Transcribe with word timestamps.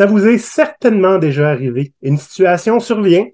Ça 0.00 0.06
vous 0.06 0.26
est 0.26 0.38
certainement 0.38 1.18
déjà 1.18 1.50
arrivé. 1.50 1.92
Une 2.00 2.16
situation 2.16 2.80
survient 2.80 3.26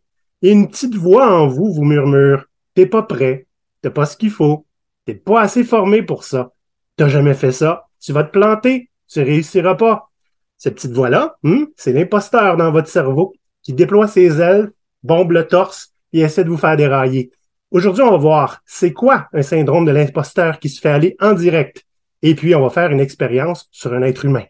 et 0.42 0.50
une 0.50 0.66
petite 0.66 0.96
voix 0.96 1.30
en 1.30 1.46
vous 1.46 1.72
vous 1.72 1.84
murmure 1.84 2.46
T'es 2.74 2.86
pas 2.86 3.04
prêt, 3.04 3.46
t'as 3.82 3.90
pas 3.90 4.04
ce 4.04 4.16
qu'il 4.16 4.32
faut, 4.32 4.66
t'es 5.04 5.14
pas 5.14 5.42
assez 5.42 5.62
formé 5.62 6.02
pour 6.02 6.24
ça, 6.24 6.50
t'as 6.96 7.06
jamais 7.06 7.34
fait 7.34 7.52
ça, 7.52 7.86
tu 8.00 8.12
vas 8.12 8.24
te 8.24 8.32
planter, 8.32 8.90
tu 9.06 9.22
réussiras 9.22 9.76
pas. 9.76 10.10
Cette 10.56 10.74
petite 10.74 10.90
voix-là, 10.90 11.36
hmm, 11.44 11.66
c'est 11.76 11.92
l'imposteur 11.92 12.56
dans 12.56 12.72
votre 12.72 12.88
cerveau 12.88 13.32
qui 13.62 13.72
déploie 13.72 14.08
ses 14.08 14.40
ailes, 14.40 14.72
bombe 15.04 15.30
le 15.30 15.46
torse 15.46 15.92
et 16.12 16.22
essaie 16.22 16.42
de 16.42 16.50
vous 16.50 16.58
faire 16.58 16.76
dérailler. 16.76 17.30
Aujourd'hui, 17.70 18.02
on 18.02 18.10
va 18.10 18.16
voir 18.16 18.60
c'est 18.66 18.92
quoi 18.92 19.28
un 19.32 19.42
syndrome 19.42 19.84
de 19.84 19.92
l'imposteur 19.92 20.58
qui 20.58 20.68
se 20.68 20.80
fait 20.80 20.90
aller 20.90 21.16
en 21.20 21.32
direct? 21.32 21.84
Et 22.22 22.34
puis, 22.34 22.56
on 22.56 22.62
va 22.62 22.70
faire 22.70 22.90
une 22.90 22.98
expérience 22.98 23.68
sur 23.70 23.92
un 23.92 24.02
être 24.02 24.24
humain. 24.24 24.46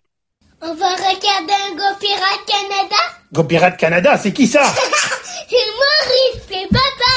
Pirate 2.16 2.46
Canada? 2.46 3.02
Go 3.30 3.44
Pirate 3.44 3.76
Canada, 3.76 4.16
c'est 4.16 4.32
qui 4.32 4.46
ça? 4.46 4.62
c'est 5.48 5.56
Maurice, 5.76 6.46
c'est 6.48 6.68
papa! 6.70 7.12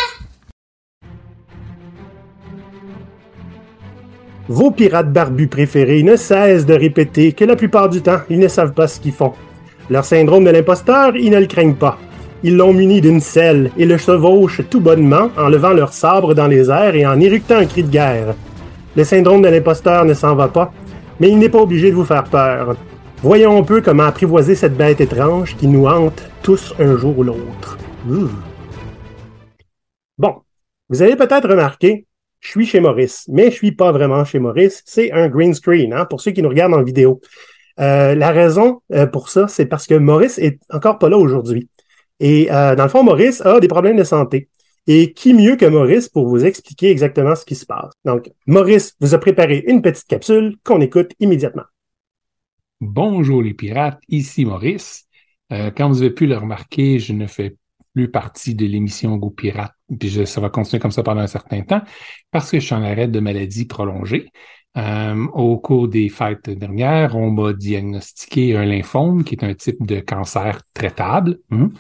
Vos 4.50 4.72
pirates 4.72 5.14
barbus 5.14 5.48
préférés 5.48 6.04
ne 6.04 6.18
cessent 6.18 6.66
de 6.66 6.74
répéter 6.74 7.32
que 7.32 7.46
la 7.46 7.56
plupart 7.56 7.88
du 7.88 8.02
temps, 8.02 8.20
ils 8.30 8.40
ne 8.40 8.50
savent 8.50 8.74
pas 8.74 8.88
ce 8.88 9.00
qu'ils 9.00 9.14
font. 9.14 9.34
Leur 9.90 10.04
syndrome 10.04 10.44
de 10.44 10.50
l'imposteur, 10.50 11.16
ils 11.16 11.32
ne 11.32 11.40
le 11.40 11.46
craignent 11.46 11.76
pas. 11.76 11.98
Ils 12.44 12.58
l'ont 12.58 12.74
muni 12.74 13.00
d'une 13.00 13.22
selle 13.22 13.72
et 13.78 13.86
le 13.86 13.98
chevauchent 13.98 14.68
tout 14.70 14.82
bonnement 14.82 15.30
en 15.38 15.48
levant 15.48 15.72
leur 15.72 15.94
sabre 15.94 16.34
dans 16.34 16.48
les 16.48 16.70
airs 16.70 16.96
et 16.96 17.06
en 17.06 17.22
éructant 17.22 17.58
un 17.58 17.66
cri 17.66 17.84
de 17.84 17.90
guerre. 17.90 18.36
Le 18.98 19.06
syndrome 19.06 19.44
de 19.44 19.48
l'imposteur 19.48 20.04
ne 20.04 20.14
s'en 20.14 20.36
va 20.36 20.50
pas, 20.50 20.74
mais 21.22 21.30
il 21.30 21.40
n'est 21.40 21.48
pas 21.48 21.62
obligé 21.62 21.90
de 21.90 21.96
vous 21.96 22.06
faire 22.06 22.26
peur. 22.26 22.76
Voyons 23.22 23.58
un 23.58 23.64
peu 23.64 23.82
comment 23.82 24.04
apprivoiser 24.04 24.56
cette 24.56 24.78
bête 24.78 25.02
étrange 25.02 25.58
qui 25.58 25.68
nous 25.68 25.88
hante 25.88 26.24
tous 26.42 26.74
un 26.80 26.96
jour 26.96 27.20
ou 27.20 27.24
l'autre. 27.24 27.78
Bon, 30.18 30.36
vous 30.88 31.02
avez 31.02 31.18
peut-être 31.18 31.50
remarqué, 31.50 32.06
je 32.40 32.48
suis 32.48 32.66
chez 32.66 32.80
Maurice, 32.80 33.26
mais 33.28 33.52
je 33.52 33.56
suis 33.56 33.74
pas 33.74 33.92
vraiment 33.92 34.24
chez 34.24 34.40
Maurice. 34.40 34.84
C'est 34.86 35.12
un 35.12 35.28
green 35.28 35.54
screen, 35.54 35.92
hein, 35.92 36.06
pour 36.06 36.22
ceux 36.22 36.32
qui 36.32 36.42
nous 36.42 36.48
regardent 36.48 36.76
en 36.76 36.82
vidéo. 36.82 37.20
Euh, 37.82 38.16
la 38.16 38.32
raison 38.32 38.82
euh, 38.94 39.06
pour 39.06 39.28
ça, 39.28 39.50
c'est 39.50 39.66
parce 39.66 39.86
que 39.86 39.96
Maurice 39.96 40.38
est 40.38 40.58
encore 40.70 40.98
pas 40.98 41.10
là 41.10 41.18
aujourd'hui. 41.18 41.68
Et 42.22 42.50
euh, 42.50 42.74
dans 42.76 42.84
le 42.84 42.90
fond, 42.90 43.04
Maurice 43.04 43.42
a 43.42 43.60
des 43.60 43.68
problèmes 43.68 43.98
de 43.98 44.06
santé. 44.06 44.48
Et 44.88 45.12
qui 45.12 45.34
mieux 45.34 45.58
que 45.58 45.66
Maurice 45.66 46.08
pour 46.08 46.26
vous 46.26 46.46
expliquer 46.46 46.90
exactement 46.90 47.36
ce 47.36 47.44
qui 47.44 47.56
se 47.56 47.66
passe? 47.66 47.92
Donc, 48.06 48.32
Maurice 48.48 48.96
vous 49.02 49.14
a 49.14 49.18
préparé 49.18 49.66
une 49.68 49.82
petite 49.82 50.08
capsule 50.08 50.56
qu'on 50.64 50.80
écoute 50.80 51.12
immédiatement. 51.20 51.64
Bonjour 52.82 53.42
les 53.42 53.54
pirates, 53.54 54.00
ici 54.08 54.46
Maurice. 54.46 55.06
Euh, 55.52 55.70
comme 55.70 55.92
vous 55.92 56.02
avez 56.02 56.12
pu 56.12 56.28
le 56.28 56.38
remarquer, 56.38 56.98
je 57.00 57.12
ne 57.12 57.28
fais 57.28 57.58
plus 57.94 58.10
partie 58.10 58.56
de 58.56 58.66
l'émission 58.66 59.18
Go 59.18 59.32
Pirate, 59.32 59.74
puis 60.00 60.08
je, 60.08 60.24
ça 60.24 60.40
va 60.40 60.50
continuer 60.50 60.80
comme 60.80 60.92
ça 60.92 61.04
pendant 61.04 61.20
un 61.20 61.28
certain 61.28 61.62
temps, 61.64 61.82
parce 62.32 62.50
que 62.50 62.60
je 62.60 62.66
suis 62.66 62.76
en 62.76 62.84
arrêt 62.84 63.10
de 63.10 63.20
maladie 63.20 63.66
prolongée. 63.66 64.32
Euh, 64.78 65.26
au 65.34 65.58
cours 65.58 65.90
des 65.90 66.08
fêtes 66.08 66.50
dernières, 66.50 67.18
on 67.18 67.32
m'a 67.32 67.52
diagnostiqué 67.52 68.56
un 68.56 68.64
lymphome, 68.64 69.26
qui 69.26 69.36
est 69.36 69.44
un 69.44 69.54
type 69.56 69.86
de 69.86 70.00
cancer 70.00 70.62
traitable. 70.74 71.40
Hein. 71.52 71.72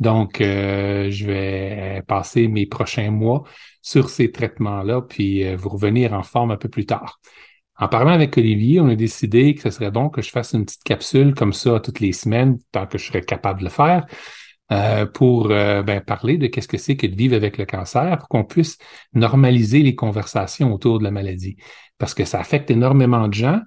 Donc, 0.00 0.42
euh, 0.42 1.10
je 1.10 1.24
vais 1.24 2.02
passer 2.06 2.48
mes 2.48 2.66
prochains 2.66 3.10
mois 3.10 3.44
sur 3.80 4.10
ces 4.10 4.30
traitements-là, 4.30 5.00
puis 5.00 5.44
euh, 5.44 5.56
vous 5.56 5.70
revenir 5.70 6.12
en 6.12 6.22
forme 6.22 6.50
un 6.50 6.58
peu 6.58 6.68
plus 6.68 6.84
tard. 6.84 7.20
En 7.78 7.88
parlant 7.88 8.12
avec 8.12 8.36
Olivier, 8.38 8.80
on 8.80 8.88
a 8.88 8.94
décidé 8.94 9.54
que 9.54 9.62
ce 9.62 9.70
serait 9.70 9.90
bon 9.90 10.08
que 10.08 10.22
je 10.22 10.30
fasse 10.30 10.52
une 10.54 10.64
petite 10.64 10.84
capsule 10.84 11.34
comme 11.34 11.52
ça 11.52 11.78
toutes 11.80 12.00
les 12.00 12.12
semaines, 12.12 12.58
tant 12.72 12.86
que 12.86 12.96
je 12.96 13.06
serais 13.06 13.20
capable 13.20 13.60
de 13.60 13.64
le 13.64 13.70
faire, 13.70 14.06
euh, 14.72 15.06
pour 15.06 15.50
euh, 15.50 15.82
ben, 15.82 16.00
parler 16.00 16.38
de 16.38 16.46
qu'est-ce 16.46 16.68
que 16.68 16.78
c'est 16.78 16.96
que 16.96 17.06
de 17.06 17.14
vivre 17.14 17.36
avec 17.36 17.58
le 17.58 17.66
cancer, 17.66 18.18
pour 18.18 18.28
qu'on 18.28 18.44
puisse 18.44 18.78
normaliser 19.12 19.82
les 19.82 19.94
conversations 19.94 20.72
autour 20.72 20.98
de 20.98 21.04
la 21.04 21.10
maladie. 21.10 21.56
Parce 21.98 22.14
que 22.14 22.24
ça 22.24 22.40
affecte 22.40 22.70
énormément 22.70 23.28
de 23.28 23.34
gens. 23.34 23.60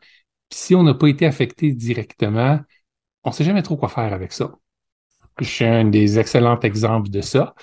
si 0.51 0.75
on 0.75 0.83
n'a 0.83 0.93
pas 0.95 1.07
été 1.07 1.25
affecté 1.25 1.71
directement, 1.73 2.59
on 3.23 3.29
ne 3.29 3.35
sait 3.35 3.43
jamais 3.43 3.61
trop 3.63 3.77
quoi 3.77 3.89
faire 3.89 4.13
avec 4.13 4.33
ça. 4.33 4.51
Je 5.39 5.45
suis 5.45 5.65
un 5.65 5.85
des 5.85 6.19
excellents 6.19 6.59
exemples 6.59 7.09
de 7.09 7.21
ça. 7.21 7.53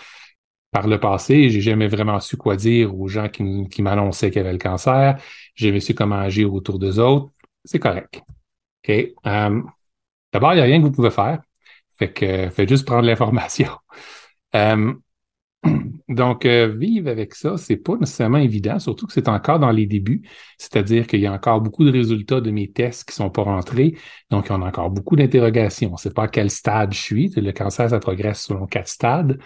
Par 0.77 0.89
le 0.89 1.01
passé, 1.01 1.49
j'ai 1.49 1.63
jamais 1.63 1.89
vraiment 1.89 2.21
su 2.21 2.37
quoi 2.37 2.55
dire 2.55 2.95
aux 2.95 3.09
gens 3.09 3.31
qui, 3.31 3.81
m'annonçaient 3.81 4.31
qu'il 4.31 4.43
y 4.43 4.45
avait 4.45 4.53
le 4.53 4.59
cancer. 4.59 5.19
J'ai 5.55 5.69
jamais 5.69 5.81
su 5.81 5.95
comment 5.95 6.17
agir 6.17 6.53
autour 6.53 6.79
d'eux 6.79 6.99
autres. 6.99 7.33
C'est 7.65 7.79
correct. 7.79 8.21
Euh, 8.91 9.63
D'abord, 10.35 10.53
il 10.53 10.57
n'y 10.57 10.61
a 10.61 10.65
rien 10.65 10.79
que 10.79 10.85
vous 10.85 10.93
pouvez 10.93 11.11
faire. 11.11 11.41
Fait 11.99 12.13
que 12.13 12.51
faites 12.51 12.69
juste 12.69 12.85
prendre 12.85 13.07
l'information. 13.07 13.71
Euh, 14.55 14.95
donc, 16.09 16.47
euh, 16.47 16.69
vivre 16.69 17.11
avec 17.11 17.35
ça, 17.35 17.57
c'est 17.59 17.77
pas 17.77 17.97
nécessairement 17.97 18.39
évident, 18.39 18.79
surtout 18.79 19.07
que 19.07 19.13
c'est 19.13 19.29
encore 19.29 19.59
dans 19.59 19.71
les 19.71 19.85
débuts. 19.85 20.23
C'est-à-dire 20.57 21.07
qu'il 21.07 21.21
y 21.21 21.27
a 21.27 21.33
encore 21.33 21.61
beaucoup 21.61 21.85
de 21.85 21.91
résultats 21.91 22.41
de 22.41 22.51
mes 22.51 22.71
tests 22.71 23.09
qui 23.09 23.15
sont 23.15 23.29
pas 23.29 23.43
rentrés. 23.43 23.97
Donc, 24.31 24.47
on 24.51 24.63
a 24.63 24.69
encore 24.69 24.91
beaucoup 24.91 25.17
d'interrogations. 25.17 25.91
On 25.91 25.93
ne 25.93 25.99
sait 25.99 26.13
pas 26.13 26.25
à 26.25 26.29
quel 26.29 26.51
stade 26.51 26.95
je 26.95 27.01
suis. 27.01 27.29
Le 27.37 27.53
cancer, 27.53 27.91
ça 27.91 27.99
progresse 27.99 28.43
selon 28.43 28.67
quatre 28.67 28.89
stades. 28.89 29.39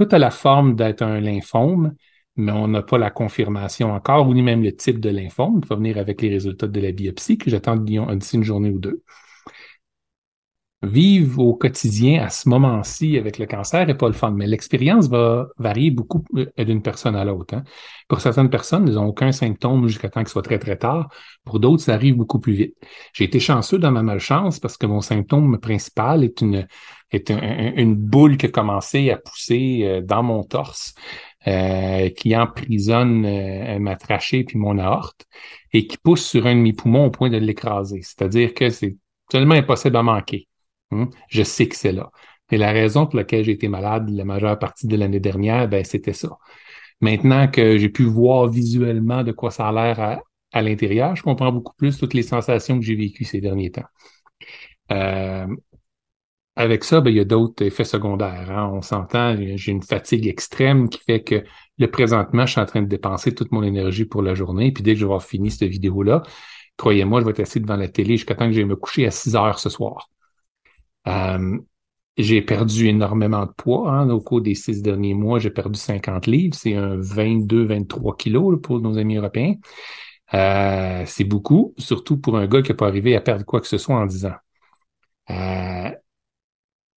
Tout 0.00 0.08
a 0.12 0.18
la 0.18 0.30
forme 0.30 0.76
d'être 0.76 1.02
un 1.02 1.20
lymphome, 1.20 1.94
mais 2.36 2.52
on 2.52 2.68
n'a 2.68 2.80
pas 2.80 2.96
la 2.96 3.10
confirmation 3.10 3.92
encore, 3.92 4.26
ou 4.28 4.32
ni 4.32 4.40
même 4.40 4.62
le 4.62 4.74
type 4.74 4.98
de 4.98 5.10
lymphome. 5.10 5.60
Il 5.62 5.68
va 5.68 5.76
venir 5.76 5.98
avec 5.98 6.22
les 6.22 6.30
résultats 6.30 6.68
de 6.68 6.80
la 6.80 6.90
biopsie 6.90 7.36
que 7.36 7.50
j'attends 7.50 7.76
d'ici 7.76 8.36
une 8.36 8.42
journée 8.42 8.70
ou 8.70 8.78
deux 8.78 9.02
vivre 10.82 11.42
au 11.44 11.54
quotidien 11.54 12.22
à 12.22 12.30
ce 12.30 12.48
moment-ci 12.48 13.18
avec 13.18 13.38
le 13.38 13.46
cancer 13.46 13.86
n'est 13.86 13.94
pas 13.94 14.06
le 14.06 14.14
fun, 14.14 14.30
mais 14.30 14.46
l'expérience 14.46 15.08
va 15.08 15.48
varier 15.58 15.90
beaucoup 15.90 16.24
euh, 16.36 16.64
d'une 16.64 16.82
personne 16.82 17.16
à 17.16 17.24
l'autre. 17.24 17.54
Hein. 17.54 17.64
Pour 18.08 18.20
certaines 18.20 18.48
personnes, 18.48 18.88
ils 18.88 18.94
n'ont 18.94 19.06
aucun 19.06 19.30
symptôme 19.32 19.88
jusqu'à 19.88 20.08
temps 20.08 20.24
ce 20.24 20.32
soit 20.32 20.42
très, 20.42 20.58
très 20.58 20.76
tard. 20.76 21.10
Pour 21.44 21.60
d'autres, 21.60 21.82
ça 21.82 21.94
arrive 21.94 22.16
beaucoup 22.16 22.40
plus 22.40 22.54
vite. 22.54 22.76
J'ai 23.12 23.24
été 23.24 23.40
chanceux 23.40 23.78
dans 23.78 23.90
ma 23.90 24.02
malchance 24.02 24.58
parce 24.58 24.76
que 24.78 24.86
mon 24.86 25.00
symptôme 25.02 25.58
principal 25.58 26.24
est 26.24 26.40
une, 26.40 26.66
est 27.12 27.30
une 27.30 27.94
boule 27.94 28.36
qui 28.36 28.46
a 28.46 28.48
commencé 28.48 29.10
à 29.10 29.16
pousser 29.16 29.80
euh, 29.84 30.00
dans 30.00 30.22
mon 30.22 30.42
torse. 30.42 30.94
Euh, 31.46 32.10
qui 32.10 32.36
emprisonne 32.36 33.24
euh, 33.24 33.78
ma 33.78 33.96
trachée 33.96 34.44
puis 34.44 34.58
mon 34.58 34.78
aorte 34.78 35.24
et 35.72 35.86
qui 35.86 35.96
pousse 35.96 36.22
sur 36.22 36.46
un 36.46 36.54
de 36.54 36.60
mes 36.60 36.74
poumons 36.74 37.06
au 37.06 37.10
point 37.10 37.30
de 37.30 37.38
l'écraser. 37.38 38.02
C'est-à-dire 38.02 38.52
que 38.52 38.68
c'est 38.68 38.98
tellement 39.30 39.54
impossible 39.54 39.96
à 39.96 40.02
manquer. 40.02 40.48
Hmm? 40.90 41.06
Je 41.28 41.42
sais 41.42 41.66
que 41.66 41.76
c'est 41.76 41.92
là. 41.92 42.10
Et 42.50 42.58
la 42.58 42.72
raison 42.72 43.06
pour 43.06 43.16
laquelle 43.16 43.42
j'ai 43.42 43.52
été 43.52 43.68
malade 43.68 44.10
la 44.10 44.26
majeure 44.26 44.58
partie 44.58 44.86
de 44.86 44.94
l'année 44.98 45.18
dernière, 45.18 45.66
ben, 45.66 45.82
c'était 45.82 46.12
ça. 46.12 46.36
Maintenant 47.00 47.48
que 47.48 47.78
j'ai 47.78 47.88
pu 47.88 48.04
voir 48.04 48.46
visuellement 48.48 49.24
de 49.24 49.32
quoi 49.32 49.50
ça 49.50 49.68
a 49.68 49.72
l'air 49.72 50.22
à, 50.52 50.62
l'intérieur, 50.62 51.16
je 51.16 51.22
comprends 51.22 51.52
beaucoup 51.52 51.74
plus 51.74 51.96
toutes 51.96 52.12
les 52.12 52.22
sensations 52.22 52.78
que 52.78 52.84
j'ai 52.84 52.96
vécues 52.96 53.24
ces 53.24 53.40
derniers 53.40 53.70
temps. 53.70 53.88
Euh, 54.92 55.46
avec 56.60 56.84
ça, 56.84 57.00
ben, 57.00 57.10
il 57.10 57.16
y 57.16 57.20
a 57.20 57.24
d'autres 57.24 57.64
effets 57.64 57.84
secondaires. 57.84 58.50
Hein. 58.50 58.70
On 58.72 58.82
s'entend, 58.82 59.34
j'ai 59.36 59.72
une 59.72 59.82
fatigue 59.82 60.26
extrême 60.26 60.88
qui 60.88 61.00
fait 61.00 61.22
que 61.22 61.44
le 61.78 61.90
présentement, 61.90 62.46
je 62.46 62.52
suis 62.52 62.60
en 62.60 62.66
train 62.66 62.82
de 62.82 62.86
dépenser 62.88 63.34
toute 63.34 63.50
mon 63.52 63.62
énergie 63.62 64.04
pour 64.04 64.22
la 64.22 64.34
journée. 64.34 64.72
Puis 64.72 64.82
dès 64.82 64.92
que 64.92 65.00
je 65.00 65.04
vais 65.04 65.10
avoir 65.10 65.22
fini 65.22 65.50
cette 65.50 65.70
vidéo-là, 65.70 66.22
croyez-moi, 66.76 67.20
je 67.20 67.24
vais 67.24 67.30
être 67.32 67.40
assis 67.40 67.60
devant 67.60 67.76
la 67.76 67.88
télé 67.88 68.16
jusqu'à 68.16 68.34
temps 68.34 68.46
que 68.46 68.52
je 68.52 68.60
vais 68.60 68.66
me 68.66 68.76
coucher 68.76 69.06
à 69.06 69.10
6 69.10 69.36
heures 69.36 69.58
ce 69.58 69.70
soir. 69.70 70.10
Euh, 71.06 71.58
j'ai 72.16 72.42
perdu 72.42 72.88
énormément 72.88 73.46
de 73.46 73.52
poids. 73.52 73.90
Hein. 73.90 74.10
Au 74.10 74.20
cours 74.20 74.42
des 74.42 74.54
six 74.54 74.82
derniers 74.82 75.14
mois, 75.14 75.38
j'ai 75.38 75.50
perdu 75.50 75.78
50 75.78 76.26
livres. 76.26 76.54
C'est 76.54 76.74
un 76.74 76.96
22-23 76.98 78.16
kilos 78.16 78.60
pour 78.62 78.80
nos 78.80 78.98
amis 78.98 79.16
européens. 79.16 79.54
Euh, 80.34 81.02
c'est 81.06 81.24
beaucoup, 81.24 81.74
surtout 81.78 82.18
pour 82.18 82.36
un 82.36 82.46
gars 82.46 82.62
qui 82.62 82.70
n'a 82.70 82.76
pas 82.76 82.86
arrivé 82.86 83.16
à 83.16 83.20
perdre 83.20 83.44
quoi 83.44 83.60
que 83.60 83.66
ce 83.66 83.78
soit 83.78 83.96
en 83.96 84.06
10 84.06 84.26
ans. 84.26 84.34
Euh, 85.30 85.90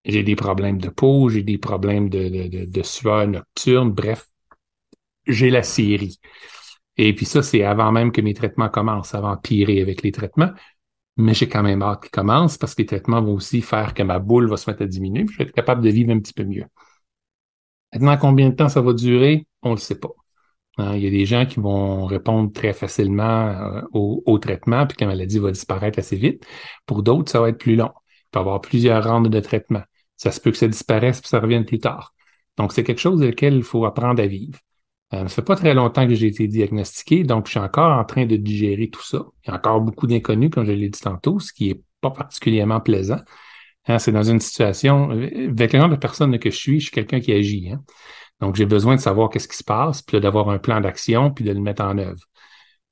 j'ai 0.06 0.24
des 0.24 0.36
problèmes 0.36 0.80
de 0.80 0.90
peau, 0.90 1.30
j'ai 1.30 1.44
des 1.44 1.58
problèmes 1.58 2.10
de, 2.10 2.30
de, 2.48 2.66
de, 2.66 2.84
sueur 2.84 3.28
nocturne, 3.28 3.92
bref, 3.92 4.28
j'ai 5.28 5.50
la 5.50 5.64
série. 5.64 6.20
Et 6.98 7.16
puis 7.16 7.26
ça, 7.26 7.42
c'est 7.44 7.64
avant 7.64 7.92
même 7.92 8.12
que 8.12 8.22
mes 8.22 8.34
traitements 8.34 8.70
commencent, 8.70 9.16
avant 9.16 9.36
de 9.36 9.42
pirer 9.42 9.82
avec 9.82 10.04
les 10.04 10.12
traitements 10.12 10.52
mais 11.18 11.34
j'ai 11.34 11.48
quand 11.48 11.64
même 11.64 11.82
hâte 11.82 12.02
qu'il 12.04 12.12
commence 12.12 12.58
parce 12.58 12.76
que 12.76 12.82
les 12.82 12.88
traitements 12.88 13.22
vont 13.22 13.36
aussi 13.36 13.62
faire 13.62 13.94
que 13.94 14.04
ma 14.04 14.20
boule 14.20 14.50
va 14.50 14.58
se 14.58 14.70
mettre 14.70 14.84
à 14.84 14.88
diminuer, 14.88 15.26
puis 15.26 15.34
je 15.34 15.38
vais 15.40 15.50
être 15.50 15.56
capable 15.56 15.82
de 15.84 15.90
vivre 15.90 16.12
un 16.12 16.20
petit 16.20 16.34
peu 16.34 16.44
mieux. 16.44 16.66
Maintenant, 17.94 18.18
combien 18.18 18.50
de 18.50 18.56
temps 18.56 18.70
ça 18.70 18.82
va 18.82 18.94
durer, 18.94 19.46
on 19.62 19.72
ne 19.72 19.76
le 19.76 19.80
sait 19.80 20.00
pas. 20.00 20.10
Hein, 20.78 20.96
il 20.96 21.04
y 21.04 21.08
a 21.08 21.10
des 21.12 21.26
gens 21.26 21.46
qui 21.46 21.60
vont 21.60 22.06
répondre 22.06 22.52
très 22.54 22.74
facilement 22.74 23.50
euh, 23.50 23.82
au, 23.94 24.40
traitement, 24.40 24.88
puis 24.88 24.98
que 24.98 25.04
la 25.04 25.12
maladie 25.12 25.40
va 25.40 25.52
disparaître 25.52 26.00
assez 26.00 26.16
vite. 26.16 26.46
Pour 26.86 27.04
d'autres, 27.04 27.32
ça 27.32 27.42
va 27.42 27.50
être 27.50 27.58
plus 27.60 27.76
long. 27.76 27.92
Il 28.08 28.32
peut 28.32 28.40
y 28.40 28.42
avoir 28.42 28.62
plusieurs 28.62 29.04
rondes 29.04 29.30
de 29.30 29.40
traitement. 29.42 29.84
Ça 30.22 30.32
se 30.32 30.40
peut 30.40 30.52
que 30.52 30.58
ça 30.58 30.68
disparaisse 30.68 31.20
puis 31.20 31.30
ça 31.30 31.40
revienne 31.40 31.66
plus 31.66 31.80
tard. 31.80 32.14
Donc, 32.56 32.74
c'est 32.74 32.84
quelque 32.84 33.02
chose 33.02 33.24
auquel 33.24 33.56
il 33.56 33.64
faut 33.64 33.86
apprendre 33.86 34.22
à 34.22 34.28
vivre. 34.28 34.60
Euh, 35.16 35.24
ça 35.24 35.30
fait 35.30 35.42
pas 35.42 35.56
très 35.56 35.74
longtemps 35.74 36.08
que 36.08 36.14
j'ai 36.14 36.28
été 36.28 36.48
diagnostiqué, 36.48 37.24
donc 37.24 37.48
je 37.48 37.52
suis 37.52 37.60
encore 37.60 37.98
en 37.98 38.06
train 38.06 38.28
de 38.28 38.36
digérer 38.36 38.92
tout 38.92 39.02
ça. 39.02 39.26
Il 39.44 39.50
y 39.50 39.52
a 39.52 39.56
encore 39.56 39.82
beaucoup 39.82 40.06
d'inconnus, 40.06 40.52
comme 40.52 40.66
je 40.66 40.74
l'ai 40.74 40.90
dit 40.90 41.00
tantôt, 41.00 41.40
ce 41.40 41.52
qui 41.52 41.72
est 41.72 41.82
pas 42.02 42.12
particulièrement 42.12 42.80
plaisant. 42.82 43.20
Hein, 43.88 43.98
c'est 43.98 44.12
dans 44.12 44.22
une 44.22 44.40
situation, 44.40 45.10
avec 45.10 45.74
le 45.74 45.80
genre 45.80 45.90
de 45.90 45.96
personne 45.96 46.38
que 46.38 46.52
je 46.52 46.56
suis, 46.56 46.80
je 46.80 46.86
suis 46.86 46.92
quelqu'un 46.94 47.20
qui 47.20 47.34
agit. 47.34 47.72
Hein. 47.72 47.82
Donc, 48.42 48.56
j'ai 48.58 48.68
besoin 48.68 48.96
de 48.96 49.02
savoir 49.02 49.32
qu'est-ce 49.32 49.48
qui 49.48 49.58
se 49.58 49.64
passe, 49.64 50.04
puis 50.04 50.22
d'avoir 50.22 50.50
un 50.50 50.60
plan 50.60 50.82
d'action, 50.82 51.32
puis 51.32 51.44
de 51.44 51.52
le 51.52 51.62
mettre 51.62 51.84
en 51.84 51.98
œuvre. 51.98 52.22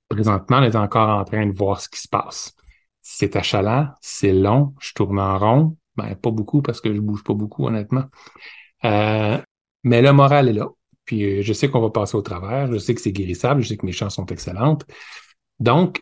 Présentement, 0.09 0.57
on 0.57 0.63
est 0.63 0.75
encore 0.75 1.09
en 1.09 1.23
train 1.25 1.45
de 1.45 1.55
voir 1.55 1.79
ce 1.79 1.89
qui 1.89 2.01
se 2.01 2.07
passe. 2.07 2.55
C'est 3.03 3.35
achalant, 3.35 3.89
c'est 4.01 4.33
long, 4.33 4.73
je 4.79 4.93
tourne 4.93 5.19
en 5.19 5.37
rond, 5.37 5.77
ben 6.03 6.15
pas 6.15 6.31
beaucoup 6.31 6.61
parce 6.61 6.81
que 6.81 6.93
je 6.93 6.99
bouge 6.99 7.23
pas 7.23 7.33
beaucoup, 7.33 7.67
honnêtement. 7.67 8.05
Euh, 8.85 9.41
mais 9.83 10.01
le 10.01 10.13
moral 10.13 10.49
est 10.49 10.53
là. 10.53 10.69
Puis 11.05 11.39
euh, 11.39 11.41
je 11.43 11.53
sais 11.53 11.69
qu'on 11.69 11.81
va 11.81 11.89
passer 11.89 12.15
au 12.17 12.21
travers, 12.21 12.71
je 12.71 12.77
sais 12.77 12.95
que 12.95 13.01
c'est 13.01 13.11
guérissable, 13.11 13.61
je 13.61 13.69
sais 13.69 13.77
que 13.77 13.85
mes 13.85 13.91
chances 13.91 14.15
sont 14.15 14.25
excellentes. 14.27 14.85
Donc, 15.59 16.01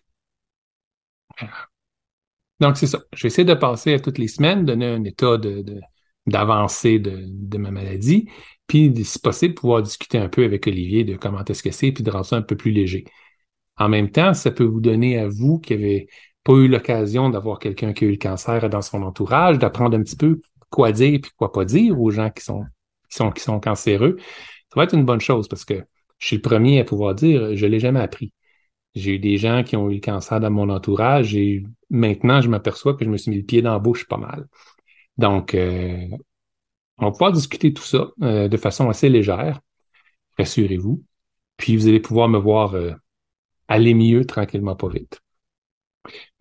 donc, 2.59 2.77
c'est 2.77 2.87
ça. 2.87 2.99
Je 3.13 3.23
vais 3.23 3.27
essayer 3.27 3.45
de 3.45 3.53
passer 3.53 3.93
à 3.93 3.99
toutes 3.99 4.17
les 4.17 4.27
semaines, 4.27 4.65
donner 4.65 4.87
un 4.87 5.03
état 5.03 5.37
de, 5.37 5.63
d'avancée 6.25 6.99
de, 6.99 7.23
de, 7.27 7.57
ma 7.57 7.71
maladie, 7.71 8.29
puis, 8.67 8.93
si 9.05 9.19
possible, 9.19 9.53
pouvoir 9.53 9.81
discuter 9.81 10.17
un 10.17 10.29
peu 10.29 10.43
avec 10.43 10.67
Olivier 10.67 11.03
de 11.03 11.15
comment 11.15 11.43
est-ce 11.45 11.63
que 11.63 11.71
c'est, 11.71 11.91
puis 11.91 12.03
de 12.03 12.11
rendre 12.11 12.25
ça 12.25 12.35
un 12.35 12.41
peu 12.41 12.57
plus 12.57 12.71
léger. 12.71 13.05
En 13.77 13.89
même 13.89 14.11
temps, 14.11 14.33
ça 14.33 14.51
peut 14.51 14.63
vous 14.65 14.81
donner 14.81 15.19
à 15.19 15.27
vous 15.27 15.59
qui 15.59 15.73
avez 15.73 16.09
pas 16.47 16.53
eu 16.53 16.69
l'occasion 16.69 17.29
d'avoir 17.29 17.59
quelqu'un 17.59 17.91
qui 17.91 18.05
a 18.05 18.07
eu 18.07 18.11
le 18.11 18.17
cancer 18.17 18.69
dans 18.69 18.81
son 18.81 19.03
entourage, 19.03 19.59
d'apprendre 19.59 19.97
un 19.97 20.01
petit 20.01 20.15
peu 20.15 20.39
quoi 20.69 20.93
dire 20.93 21.19
puis 21.21 21.31
quoi 21.35 21.51
pas 21.51 21.65
dire 21.65 21.99
aux 21.99 22.09
gens 22.09 22.29
qui 22.29 22.41
sont, 22.41 22.63
qui 23.09 23.41
sont, 23.43 23.59
cancéreux. 23.59 24.15
Ça 24.17 24.79
va 24.79 24.85
être 24.85 24.93
une 24.95 25.03
bonne 25.03 25.19
chose 25.19 25.49
parce 25.49 25.65
que 25.65 25.83
je 26.19 26.25
suis 26.25 26.37
le 26.37 26.41
premier 26.41 26.79
à 26.79 26.85
pouvoir 26.85 27.15
dire, 27.15 27.53
je 27.57 27.65
l'ai 27.65 27.81
jamais 27.81 27.99
appris. 27.99 28.31
J'ai 28.95 29.15
eu 29.15 29.19
des 29.19 29.37
gens 29.37 29.63
qui 29.65 29.75
ont 29.75 29.89
eu 29.89 29.95
le 29.95 29.99
cancer 29.99 30.39
dans 30.39 30.49
mon 30.49 30.69
entourage 30.69 31.35
et 31.35 31.63
maintenant, 31.89 32.39
je 32.39 32.47
m'aperçois 32.47 32.95
que 32.95 33.03
je 33.03 33.09
me 33.09 33.17
suis 33.17 33.29
mis 33.29 33.37
le 33.39 33.43
pied 33.43 33.61
dans 33.61 33.73
la 33.73 33.79
bouche 33.79 34.07
pas 34.07 34.17
mal. 34.17 34.47
Donc, 35.17 35.53
euh, 35.53 36.07
on 36.97 37.05
va 37.07 37.11
pouvoir 37.11 37.33
discuter 37.33 37.73
tout 37.73 37.83
ça 37.83 38.07
euh, 38.21 38.47
de 38.47 38.57
façon 38.57 38.89
assez 38.89 39.09
légère, 39.09 39.59
rassurez-vous. 40.37 41.03
Puis, 41.57 41.75
vous 41.75 41.89
allez 41.89 41.99
pouvoir 41.99 42.29
me 42.29 42.39
voir 42.39 42.73
euh, 42.75 42.93
aller 43.67 43.93
mieux 43.93 44.25
tranquillement, 44.25 44.77
pas 44.77 44.87
vite. 44.87 45.21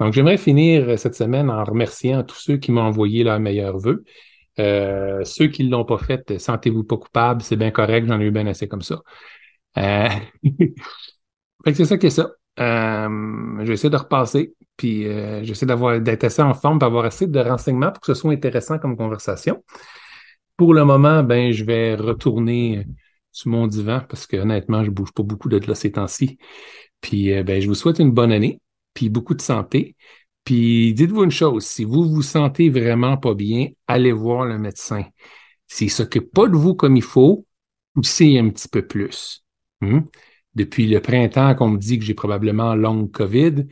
Donc, 0.01 0.13
j'aimerais 0.13 0.39
finir 0.39 0.99
cette 0.99 1.15
semaine 1.15 1.51
en 1.51 1.65
remerciant 1.65 2.23
tous 2.23 2.39
ceux 2.39 2.57
qui 2.59 2.73
m'ont 2.73 2.83
envoyé 2.83 3.25
leurs 3.25 3.41
meilleurs 3.41 3.79
vœux. 3.79 4.05
ceux 4.59 5.49
qui 5.49 5.65
ne 5.65 5.71
l'ont 5.71 5.85
pas 5.85 5.99
fait, 5.99 6.39
sentez-vous 6.39 6.85
pas 6.85 6.97
coupable, 6.97 7.43
c'est 7.43 7.57
bien 7.57 7.71
correct, 7.71 8.07
j'en 8.07 8.21
ai 8.21 8.25
eu 8.25 8.31
bien 8.31 8.47
assez 8.47 8.69
comme 8.69 8.83
ça. 8.83 9.01
c'est 11.75 11.85
ça 11.85 11.99
qui 11.99 12.07
est 12.07 12.11
ça. 12.11 12.31
Euh, 12.59 13.09
je 13.61 13.65
vais 13.65 13.75
essayer 13.75 13.91
de 13.91 13.97
repasser, 13.97 14.55
puis 14.77 15.07
euh, 15.07 15.43
j'essaie 15.45 15.67
d'avoir 15.67 16.01
d'être 16.01 16.25
assez 16.25 16.43
en 16.43 16.55
forme, 16.55 16.79
d'avoir 16.79 17.05
assez 17.05 17.27
de 17.27 17.39
renseignements 17.39 17.93
pour 17.93 18.01
que 18.01 18.07
ce 18.07 18.15
soit 18.15 18.33
intéressant 18.33 18.79
comme 18.79 18.97
conversation. 18.97 19.63
Pour 20.57 20.73
le 20.75 20.85
moment, 20.85 21.23
ben, 21.23 21.53
je 21.53 21.65
vais 21.65 21.95
retourner 21.97 22.87
sur 23.33 23.51
mon 23.51 23.67
divan 23.67 24.01
parce 24.09 24.27
que 24.27 24.39
honnêtement, 24.39 24.85
je 24.85 24.91
bouge 24.91 25.13
pas 25.13 25.23
beaucoup 25.23 25.49
de 25.51 25.59
là 25.59 25.75
ces 25.75 25.93
temps-ci. 25.93 26.39
Puis 27.01 27.33
euh, 27.35 27.43
ben, 27.43 27.61
je 27.61 27.69
vous 27.69 27.75
souhaite 27.75 27.99
une 27.99 28.13
bonne 28.13 28.33
année, 28.33 28.61
puis 28.97 29.09
beaucoup 29.09 29.35
de 29.35 29.43
santé. 29.43 29.95
Puis 30.43 30.93
dites-vous 30.95 31.23
une 31.23 31.31
chose, 31.31 31.65
si 31.67 31.85
vous 31.85 32.09
vous 32.09 32.23
sentez 32.23 32.69
vraiment 32.71 33.17
pas 33.17 33.35
bien, 33.35 33.69
allez 33.87 34.13
voir 34.13 34.45
le 34.45 34.59
médecin. 34.59 35.05
S'il 35.69 35.91
s'occupe 35.91 36.33
pas 36.33 36.49
de 36.49 36.57
vous 36.57 36.75
comme 36.75 36.97
il 36.97 37.03
faut, 37.03 37.47
poussez 37.95 38.39
un 38.39 38.51
petit 38.51 38.69
peu 38.69 38.85
plus. 38.87 39.45
Hmm? 39.81 40.01
depuis 40.57 40.87
le 40.87 41.01
printemps 41.01 41.55
qu'on 41.55 41.69
me 41.69 41.79
dit 41.79 41.99
que 41.99 42.05
j'ai 42.05 42.15
probablement 42.15 42.75
long 42.75 43.07
COVID. 43.07 43.67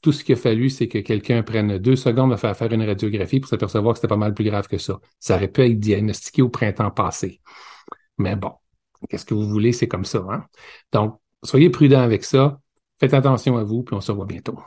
Tout 0.00 0.10
ce 0.10 0.24
qu'il 0.24 0.34
a 0.34 0.38
fallu, 0.38 0.70
c'est 0.70 0.88
que 0.88 0.98
quelqu'un 0.98 1.42
prenne 1.42 1.78
deux 1.78 1.96
secondes 1.96 2.32
à 2.32 2.38
faire 2.38 2.56
faire 2.56 2.72
une 2.72 2.82
radiographie 2.82 3.40
pour 3.40 3.48
s'apercevoir 3.50 3.92
que 3.92 3.98
c'était 3.98 4.08
pas 4.08 4.16
mal 4.16 4.32
plus 4.32 4.44
grave 4.44 4.66
que 4.66 4.78
ça. 4.78 4.98
Ça 5.18 5.36
aurait 5.36 5.48
pu 5.48 5.60
être 5.60 5.78
diagnostiqué 5.78 6.40
au 6.40 6.48
printemps 6.48 6.90
passé. 6.90 7.40
Mais 8.16 8.36
bon, 8.36 8.52
qu'est-ce 9.08 9.26
que 9.26 9.34
vous 9.34 9.46
voulez, 9.48 9.72
c'est 9.72 9.86
comme 9.86 10.06
ça. 10.06 10.24
Hein? 10.30 10.46
Donc, 10.92 11.20
soyez 11.42 11.68
prudents 11.68 12.00
avec 12.00 12.24
ça. 12.24 12.58
Faites 13.00 13.14
attention 13.14 13.56
à 13.56 13.64
vous, 13.64 13.82
puis 13.82 13.96
on 13.96 14.00
se 14.00 14.12
revoit 14.12 14.26
bientôt. 14.26 14.58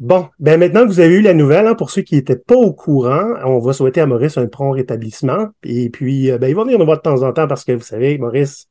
Bon, 0.00 0.28
ben 0.40 0.58
maintenant 0.58 0.82
que 0.82 0.88
vous 0.88 1.00
avez 1.00 1.14
eu 1.14 1.20
la 1.20 1.34
nouvelle, 1.34 1.66
hein, 1.68 1.74
pour 1.74 1.90
ceux 1.90 2.02
qui 2.02 2.16
n'étaient 2.16 2.36
pas 2.36 2.56
au 2.56 2.72
courant, 2.72 3.34
on 3.44 3.60
va 3.60 3.72
souhaiter 3.72 4.00
à 4.00 4.06
Maurice 4.06 4.38
un 4.38 4.48
prompt 4.48 4.72
rétablissement. 4.72 5.48
Et 5.62 5.88
puis, 5.90 6.30
euh, 6.30 6.38
ben, 6.38 6.48
il 6.48 6.56
va 6.56 6.64
venir 6.64 6.78
nous 6.78 6.84
voir 6.84 6.96
de 6.96 7.02
temps 7.02 7.22
en 7.22 7.32
temps 7.32 7.46
parce 7.46 7.64
que 7.64 7.72
vous 7.72 7.82
savez, 7.82 8.18
Maurice, 8.18 8.68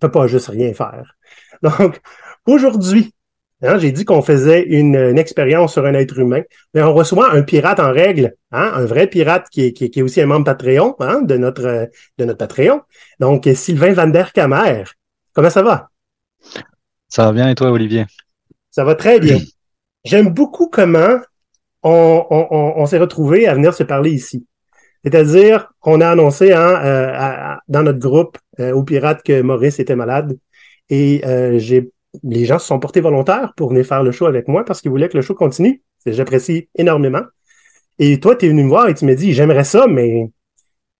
peut 0.00 0.10
pas 0.10 0.26
juste 0.26 0.48
rien 0.48 0.74
faire. 0.74 1.16
Donc, 1.62 2.00
aujourd'hui, 2.46 3.14
hein, 3.62 3.78
j'ai 3.78 3.92
dit 3.92 4.04
qu'on 4.04 4.20
faisait 4.20 4.62
une, 4.62 4.96
expérience 5.18 5.72
sur 5.72 5.86
un 5.86 5.94
être 5.94 6.18
humain, 6.18 6.42
mais 6.74 6.82
on 6.82 6.92
reçoit 6.92 7.32
un 7.32 7.42
pirate 7.42 7.80
en 7.80 7.92
règle, 7.92 8.34
hein, 8.52 8.72
un 8.74 8.84
vrai 8.84 9.06
pirate 9.06 9.48
qui 9.50 9.66
est, 9.66 9.72
qui, 9.72 10.02
aussi 10.02 10.20
un 10.20 10.26
membre 10.26 10.44
Patreon 10.44 10.94
de, 11.22 11.36
notre, 11.36 11.88
de 12.18 12.24
notre 12.24 12.38
Patreon. 12.38 12.82
Donc, 13.18 13.48
Sylvain 13.54 13.92
Van 13.92 14.08
der 14.08 14.32
Kamer. 14.32 14.84
Comment 15.32 15.50
ça 15.50 15.62
va? 15.62 15.90
Ça 17.08 17.24
va 17.24 17.32
bien 17.32 17.48
et 17.48 17.54
toi, 17.54 17.70
Olivier? 17.70 18.06
Ça 18.70 18.84
va 18.84 18.94
très 18.94 19.20
bien. 19.20 19.38
J'aime 20.04 20.28
beaucoup 20.28 20.68
comment 20.68 21.18
on, 21.82 22.24
on, 22.30 22.72
on 22.76 22.86
s'est 22.86 22.98
retrouvé 22.98 23.46
à 23.46 23.54
venir 23.54 23.74
se 23.74 23.82
parler 23.82 24.10
ici. 24.10 24.46
C'est-à-dire, 25.04 25.72
on 25.82 26.00
a 26.00 26.08
annoncé 26.08 26.52
hein, 26.52 26.80
euh, 26.84 27.56
dans 27.68 27.82
notre 27.82 27.98
groupe 27.98 28.36
euh, 28.60 28.72
aux 28.72 28.82
pirates 28.82 29.22
que 29.22 29.40
Maurice 29.42 29.78
était 29.78 29.96
malade 29.96 30.36
et 30.90 31.22
euh, 31.26 31.58
j'ai 31.58 31.90
les 32.24 32.46
gens 32.46 32.58
se 32.58 32.66
sont 32.66 32.80
portés 32.80 33.00
volontaires 33.00 33.52
pour 33.56 33.68
venir 33.68 33.84
faire 33.84 34.02
le 34.02 34.12
show 34.12 34.26
avec 34.26 34.48
moi 34.48 34.64
parce 34.64 34.80
qu'ils 34.80 34.90
voulaient 34.90 35.08
que 35.08 35.16
le 35.16 35.22
show 35.22 35.34
continue. 35.34 35.82
J'apprécie 36.06 36.68
énormément. 36.74 37.22
Et 37.98 38.18
toi, 38.18 38.34
tu 38.34 38.46
es 38.46 38.48
venu 38.48 38.64
me 38.64 38.68
voir 38.68 38.88
et 38.88 38.94
tu 38.94 39.04
m'as 39.04 39.14
dit, 39.14 39.34
j'aimerais 39.34 39.64
ça, 39.64 39.86
mais 39.86 40.30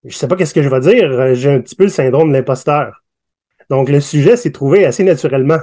je 0.04 0.14
sais 0.14 0.28
pas 0.28 0.36
qu'est-ce 0.36 0.52
que 0.52 0.62
je 0.62 0.68
vais 0.68 0.80
dire. 0.80 1.34
J'ai 1.34 1.50
un 1.50 1.60
petit 1.60 1.74
peu 1.74 1.84
le 1.84 1.90
syndrome 1.90 2.28
de 2.28 2.34
l'imposteur. 2.34 3.02
Donc, 3.70 3.88
le 3.88 4.00
sujet 4.00 4.36
s'est 4.36 4.52
trouvé 4.52 4.84
assez 4.84 5.02
naturellement. 5.02 5.58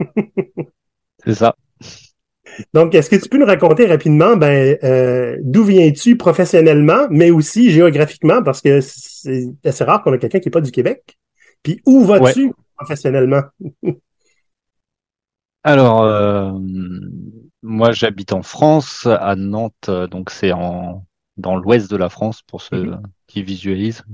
C'est 1.24 1.34
ça. 1.34 1.54
Donc, 2.74 2.94
est-ce 2.94 3.08
que 3.08 3.16
tu 3.16 3.28
peux 3.28 3.38
nous 3.38 3.46
raconter 3.46 3.86
rapidement 3.86 4.36
ben, 4.36 4.76
euh, 4.82 5.36
d'où 5.40 5.64
viens-tu 5.64 6.16
professionnellement, 6.16 7.06
mais 7.10 7.30
aussi 7.30 7.70
géographiquement, 7.70 8.42
parce 8.42 8.60
que 8.60 8.80
c'est 8.80 9.46
assez 9.64 9.84
rare 9.84 10.02
qu'on 10.02 10.12
ait 10.12 10.18
quelqu'un 10.18 10.40
qui 10.40 10.48
n'est 10.48 10.52
pas 10.52 10.60
du 10.60 10.72
Québec. 10.72 11.18
Puis 11.62 11.80
où 11.86 12.04
vas-tu 12.04 12.52
professionnellement? 12.76 13.42
Alors, 15.62 16.02
euh, 16.02 16.52
moi, 17.62 17.92
j'habite 17.92 18.32
en 18.32 18.42
France, 18.42 19.06
à 19.06 19.36
Nantes, 19.36 19.90
donc 20.10 20.30
c'est 20.30 20.52
en 20.52 21.04
dans 21.36 21.56
l'ouest 21.56 21.90
de 21.90 21.96
la 21.96 22.08
France 22.08 22.42
pour 22.42 22.60
ceux 22.60 22.84
mm-hmm. 22.84 23.02
qui 23.26 23.42
visualisent. 23.42 24.04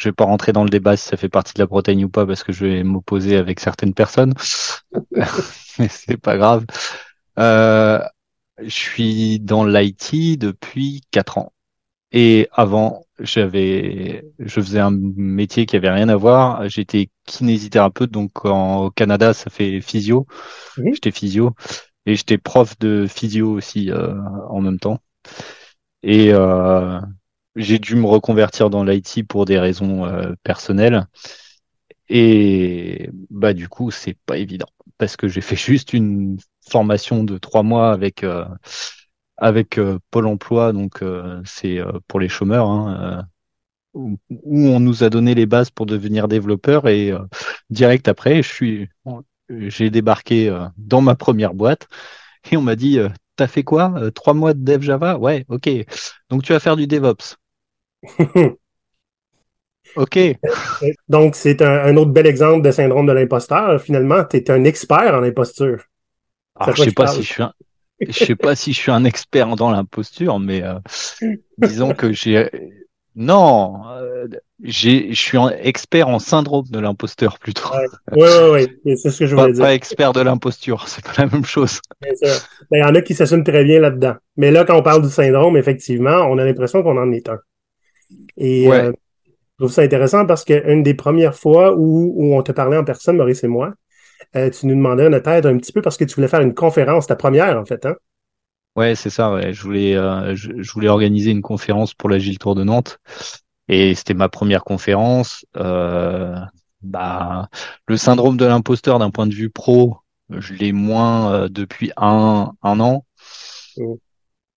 Je 0.00 0.08
vais 0.08 0.12
pas 0.14 0.24
rentrer 0.24 0.52
dans 0.52 0.64
le 0.64 0.70
débat 0.70 0.96
si 0.96 1.06
ça 1.06 1.18
fait 1.18 1.28
partie 1.28 1.52
de 1.52 1.58
la 1.58 1.66
Bretagne 1.66 2.04
ou 2.06 2.08
pas 2.08 2.26
parce 2.26 2.42
que 2.42 2.52
je 2.52 2.64
vais 2.64 2.82
m'opposer 2.84 3.36
avec 3.36 3.60
certaines 3.60 3.92
personnes, 3.92 4.32
mais 5.78 5.88
c'est 5.88 6.16
pas 6.16 6.38
grave. 6.38 6.64
Euh, 7.38 8.00
je 8.62 8.70
suis 8.70 9.40
dans 9.40 9.64
l'IT 9.64 10.38
depuis 10.38 11.02
quatre 11.10 11.36
ans. 11.36 11.52
Et 12.12 12.48
avant, 12.52 13.04
j'avais, 13.18 14.24
je 14.38 14.60
faisais 14.60 14.80
un 14.80 14.90
métier 14.90 15.66
qui 15.66 15.76
avait 15.76 15.90
rien 15.90 16.08
à 16.08 16.16
voir. 16.16 16.66
J'étais 16.68 17.10
kinésithérapeute, 17.26 18.10
donc 18.10 18.46
en, 18.46 18.86
au 18.86 18.90
Canada, 18.90 19.34
ça 19.34 19.50
fait 19.50 19.82
physio. 19.82 20.26
J'étais 20.92 21.10
physio 21.10 21.54
et 22.06 22.16
j'étais 22.16 22.38
prof 22.38 22.78
de 22.78 23.06
physio 23.06 23.52
aussi 23.52 23.90
euh, 23.90 24.14
en 24.48 24.62
même 24.62 24.78
temps. 24.78 24.98
Et 26.02 26.32
euh, 26.32 27.00
j'ai 27.56 27.78
dû 27.78 27.96
me 27.96 28.06
reconvertir 28.06 28.70
dans 28.70 28.84
l'IT 28.84 29.26
pour 29.26 29.44
des 29.44 29.58
raisons 29.58 30.04
euh, 30.06 30.34
personnelles. 30.42 31.06
Et 32.08 33.08
bah 33.30 33.52
du 33.52 33.68
coup, 33.68 33.90
c'est 33.90 34.16
pas 34.26 34.38
évident 34.38 34.66
parce 34.98 35.16
que 35.16 35.28
j'ai 35.28 35.40
fait 35.40 35.56
juste 35.56 35.92
une 35.92 36.38
formation 36.70 37.24
de 37.24 37.38
trois 37.38 37.62
mois 37.62 37.92
avec 37.92 38.24
euh, 38.24 38.44
avec 39.36 39.78
euh, 39.78 39.98
Pôle 40.10 40.26
Emploi, 40.26 40.72
donc 40.72 41.02
c'est 41.44 41.80
pour 42.08 42.20
les 42.20 42.28
chômeurs, 42.28 42.68
hein, 42.68 43.26
où, 43.94 44.18
on 44.44 44.80
nous 44.80 45.02
a 45.02 45.10
donné 45.10 45.34
les 45.34 45.46
bases 45.46 45.70
pour 45.70 45.86
devenir 45.86 46.28
développeur. 46.28 46.88
Et 46.88 47.12
direct 47.70 48.08
après, 48.08 48.42
je 48.42 48.48
suis 48.48 48.88
j'ai 49.48 49.90
débarqué 49.90 50.54
dans 50.76 51.00
ma 51.00 51.14
première 51.16 51.54
boîte 51.54 51.88
et 52.50 52.56
on 52.56 52.62
m'a 52.62 52.76
dit 52.76 52.98
t'as 53.36 53.48
fait 53.48 53.64
quoi 53.64 54.10
trois 54.14 54.34
mois 54.34 54.54
de 54.54 54.62
dev 54.62 54.82
Java? 54.82 55.18
Ouais 55.18 55.46
ok. 55.48 55.70
Donc 56.28 56.42
tu 56.44 56.52
vas 56.52 56.60
faire 56.60 56.76
du 56.76 56.86
DevOps 56.86 57.39
OK. 59.96 60.18
Donc, 61.08 61.34
c'est 61.34 61.62
un, 61.62 61.96
autre 61.96 62.10
bel 62.12 62.26
exemple 62.26 62.62
de 62.62 62.70
syndrome 62.70 63.06
de 63.06 63.12
l'imposteur. 63.12 63.80
Finalement, 63.80 64.24
tu 64.24 64.36
es 64.36 64.50
un 64.50 64.64
expert 64.64 65.14
en 65.14 65.22
imposture. 65.22 65.82
Ah, 66.54 66.70
je 66.74 66.84
sais 66.84 66.92
pas 66.92 67.06
si 67.06 67.22
je 67.22 67.32
suis 67.32 67.42
un... 67.42 67.52
je 68.00 68.12
sais 68.12 68.36
pas 68.36 68.54
si 68.54 68.72
je 68.72 68.78
suis 68.78 68.90
un 68.90 69.04
expert 69.04 69.56
dans 69.56 69.70
l'imposture, 69.70 70.38
mais 70.38 70.62
euh, 70.62 70.74
disons 71.58 71.94
que 71.94 72.12
j'ai 72.12 72.48
Non, 73.16 73.82
euh, 73.88 74.28
je 74.62 75.12
suis 75.12 75.38
expert 75.62 76.08
en 76.08 76.18
syndrome 76.18 76.66
de 76.68 76.78
l'imposteur 76.78 77.38
plutôt. 77.38 77.70
Ouais, 78.12 78.22
ouais, 78.22 78.50
ouais. 78.84 78.96
C'est 78.96 79.10
ce 79.10 79.20
que 79.20 79.26
je 79.26 79.34
Pas, 79.34 79.42
voulais 79.42 79.54
dire. 79.54 79.64
pas 79.64 79.74
expert 79.74 80.12
de 80.12 80.20
l'imposture, 80.20 80.86
c'est 80.86 81.04
pas 81.04 81.14
la 81.18 81.26
même 81.26 81.44
chose. 81.44 81.80
Bien 82.00 82.14
sûr. 82.14 82.40
Ben, 82.70 82.78
Il 82.78 82.80
y 82.80 82.84
en 82.84 82.94
a 82.94 83.02
qui 83.02 83.14
s'assument 83.14 83.44
très 83.44 83.64
bien 83.64 83.80
là-dedans. 83.80 84.14
Mais 84.36 84.50
là, 84.50 84.64
quand 84.64 84.76
on 84.76 84.82
parle 84.82 85.02
du 85.02 85.10
syndrome, 85.10 85.56
effectivement, 85.56 86.26
on 86.30 86.38
a 86.38 86.44
l'impression 86.44 86.82
qu'on 86.82 86.98
en 86.98 87.10
est 87.12 87.28
un. 87.28 87.38
Et 88.40 88.68
Ouais. 88.68 88.80
euh, 88.80 88.92
je 89.60 89.64
trouve 89.66 89.72
ça 89.72 89.82
intéressant 89.82 90.26
parce 90.26 90.44
qu'une 90.44 90.82
des 90.82 90.94
premières 90.94 91.36
fois 91.36 91.74
où, 91.76 92.12
où 92.16 92.34
on 92.36 92.42
te 92.42 92.52
parlait 92.52 92.78
en 92.78 92.84
personne, 92.84 93.16
Maurice 93.18 93.44
et 93.44 93.48
moi, 93.48 93.74
euh, 94.36 94.50
tu 94.50 94.66
nous 94.66 94.74
demandais 94.76 95.08
notre 95.10 95.28
aide 95.30 95.46
un 95.46 95.58
petit 95.58 95.72
peu 95.72 95.82
parce 95.82 95.96
que 95.98 96.04
tu 96.04 96.16
voulais 96.16 96.28
faire 96.28 96.42
une 96.42 96.54
conférence, 96.54 97.06
ta 97.08 97.16
première 97.16 97.58
en 97.58 97.66
fait, 97.66 97.86
hein? 97.86 97.96
Ouais, 98.76 98.94
c'est 98.94 99.10
ça. 99.10 99.32
Ouais. 99.32 99.52
Je 99.52 99.62
voulais, 99.62 99.96
euh, 99.96 100.34
je, 100.36 100.50
je 100.58 100.72
voulais 100.72 100.88
organiser 100.88 101.30
une 101.30 101.42
conférence 101.42 101.94
pour 101.94 102.08
l'Agile 102.08 102.38
Tour 102.38 102.54
de 102.54 102.64
Nantes, 102.64 102.98
et 103.68 103.94
c'était 103.94 104.14
ma 104.14 104.28
première 104.28 104.64
conférence. 104.64 105.44
Euh, 105.56 106.36
bah, 106.82 107.48
le 107.86 107.96
syndrome 107.96 108.36
de 108.36 108.44
l'imposteur 108.46 108.98
d'un 108.98 109.10
point 109.10 109.26
de 109.26 109.34
vue 109.34 109.50
pro, 109.50 109.98
je 110.30 110.54
l'ai 110.54 110.72
moins 110.72 111.32
euh, 111.34 111.48
depuis 111.48 111.92
un, 111.96 112.52
un 112.62 112.80
an. 112.80 113.04
Mm. 113.76 114.00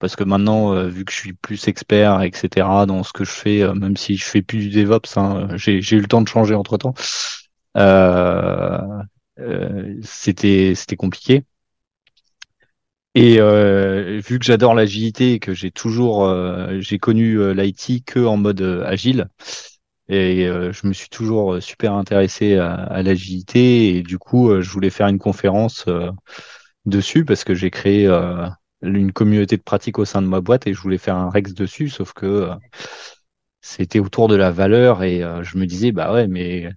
Parce 0.04 0.18
que 0.18 0.26
maintenant, 0.26 0.74
euh, 0.74 0.90
vu 0.90 1.06
que 1.06 1.14
je 1.14 1.18
suis 1.18 1.32
plus 1.32 1.70
expert, 1.70 2.24
etc., 2.24 2.68
dans 2.86 3.04
ce 3.04 3.14
que 3.14 3.24
je 3.24 3.32
fais, 3.32 3.62
euh, 3.62 3.74
même 3.74 3.96
si 3.96 4.18
je 4.18 4.26
fais 4.26 4.42
plus 4.42 4.68
du 4.68 4.70
DevOps, 4.70 5.16
hein, 5.16 5.48
j'ai, 5.56 5.80
eu 5.80 6.02
le 6.02 6.08
temps 6.08 6.22
de 6.22 6.28
changer 6.28 6.56
entre 6.56 6.76
temps. 6.76 6.94
Euh, 7.78 8.80
euh, 9.40 9.96
c'était, 10.04 10.74
c'était 10.76 10.98
compliqué. 10.98 11.46
Et 13.16 13.38
vu 13.38 14.40
que 14.40 14.46
j'adore 14.46 14.74
l'agilité 14.74 15.34
et 15.36 15.40
que 15.40 15.54
j'ai 15.54 15.72
toujours, 15.72 16.30
j'ai 16.82 17.00
connu 17.00 17.54
l'IT 17.54 18.04
que 18.06 18.20
en 18.26 18.36
mode 18.36 18.62
agile, 18.86 19.30
et 20.10 20.48
je 20.48 20.88
me 20.88 20.92
suis 20.92 21.10
toujours 21.10 21.62
super 21.64 21.94
intéressé 21.94 22.58
à, 22.58 22.74
à 22.74 23.04
l'agilité 23.04 23.96
et 23.96 24.04
du 24.04 24.18
coup, 24.18 24.62
je 24.62 24.70
voulais 24.70 24.90
faire 24.90 25.08
une 25.08 25.20
conférence 25.20 25.86
dessus 26.86 27.24
parce 27.24 27.46
que 27.46 27.56
j'ai 27.56 27.70
créé 27.72 28.10
une 28.84 29.12
communauté 29.12 29.58
de 29.58 29.62
pratique 29.62 30.00
au 30.00 30.06
sein 30.06 30.22
de 30.22 30.28
ma 30.28 30.42
boîte 30.42 30.68
et 30.68 30.74
je 30.74 30.82
voulais 30.82 30.98
faire 30.98 31.16
un 31.16 31.30
Rex 31.30 31.54
dessus, 31.54 31.90
sauf 31.90 32.14
que 32.14 32.26
euh, 32.26 32.56
c'était 33.62 34.00
autour 34.00 34.28
de 34.28 34.36
la 34.36 34.52
valeur 34.52 35.04
et 35.04 35.24
euh, 35.24 35.44
je 35.44 35.58
me 35.58 35.66
disais, 35.66 35.92
bah 35.92 36.14
ouais, 36.14 36.28
mais 36.28 36.70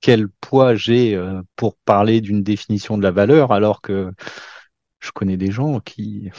quel 0.00 0.28
poids 0.28 0.74
j'ai 0.74 1.14
euh, 1.14 1.40
pour 1.56 1.76
parler 1.76 2.20
d'une 2.20 2.42
définition 2.42 2.98
de 2.98 3.02
la 3.02 3.10
valeur 3.10 3.52
alors 3.52 3.80
que 3.80 4.12
je 5.00 5.10
connais 5.10 5.36
des 5.36 5.50
gens 5.50 5.80
qui 5.80 6.30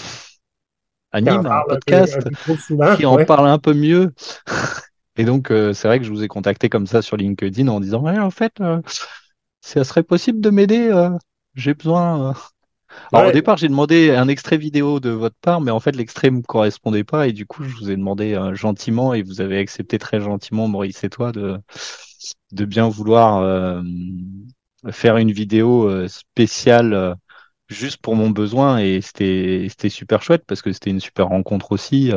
Qui 1.14 1.22
en 1.24 1.26
animent 1.28 1.46
un 1.48 1.64
podcast, 1.68 2.28
qui 2.98 3.06
en 3.06 3.16
ouais. 3.16 3.26
parlent 3.26 3.48
un 3.48 3.60
peu 3.60 3.74
mieux. 3.74 4.14
Et 5.18 5.24
donc, 5.24 5.48
c'est 5.48 5.88
vrai 5.88 6.00
que 6.00 6.06
je 6.06 6.12
vous 6.12 6.24
ai 6.24 6.28
contacté 6.28 6.68
comme 6.68 6.88
ça 6.88 7.02
sur 7.02 7.16
LinkedIn 7.16 7.70
en 7.70 7.80
disant, 7.80 8.02
ouais, 8.02 8.20
en 8.20 8.32
fait, 8.32 8.62
ça 9.62 9.86
serait 9.86 10.04
possible 10.04 10.42
de 10.42 10.50
m'aider, 10.50 11.10
j'ai 11.54 11.74
besoin. 11.74 12.36
Alors, 13.14 13.26
Ouais. 13.26 13.30
au 13.30 13.32
départ, 13.32 13.58
j'ai 13.58 13.68
demandé 13.68 14.12
un 14.12 14.28
extrait 14.28 14.58
vidéo 14.58 15.00
de 15.00 15.10
votre 15.10 15.36
part, 15.42 15.62
mais 15.62 15.72
en 15.72 15.80
fait, 15.80 15.96
l'extrait 15.96 16.32
me 16.32 16.42
correspondait 16.42 17.04
pas. 17.04 17.28
Et 17.28 17.34
du 17.34 17.46
coup, 17.46 17.64
je 17.64 17.76
vous 17.78 17.92
ai 17.92 17.96
demandé 17.96 18.34
euh, 18.36 18.56
gentiment, 18.56 19.14
et 19.14 19.24
vous 19.24 19.42
avez 19.42 19.58
accepté 19.60 19.98
très 20.00 20.20
gentiment, 20.22 20.68
Maurice 20.68 21.04
et 21.04 21.10
toi, 21.10 21.32
de, 21.32 21.60
de 22.52 22.66
bien 22.66 22.90
vouloir 22.90 23.40
euh, 23.42 23.82
faire 24.92 25.18
une 25.18 25.32
vidéo 25.32 25.90
euh, 25.90 26.08
spéciale 26.08 27.16
juste 27.70 27.98
pour 28.02 28.16
mon 28.16 28.30
besoin. 28.30 28.80
Et 28.80 29.02
c'était, 29.02 29.68
c'était 29.70 29.90
super 29.90 30.22
chouette 30.24 30.44
parce 30.48 30.62
que 30.62 30.72
c'était 30.72 30.92
une 30.92 31.00
super 31.00 31.28
rencontre 31.28 31.72
aussi 31.72 32.12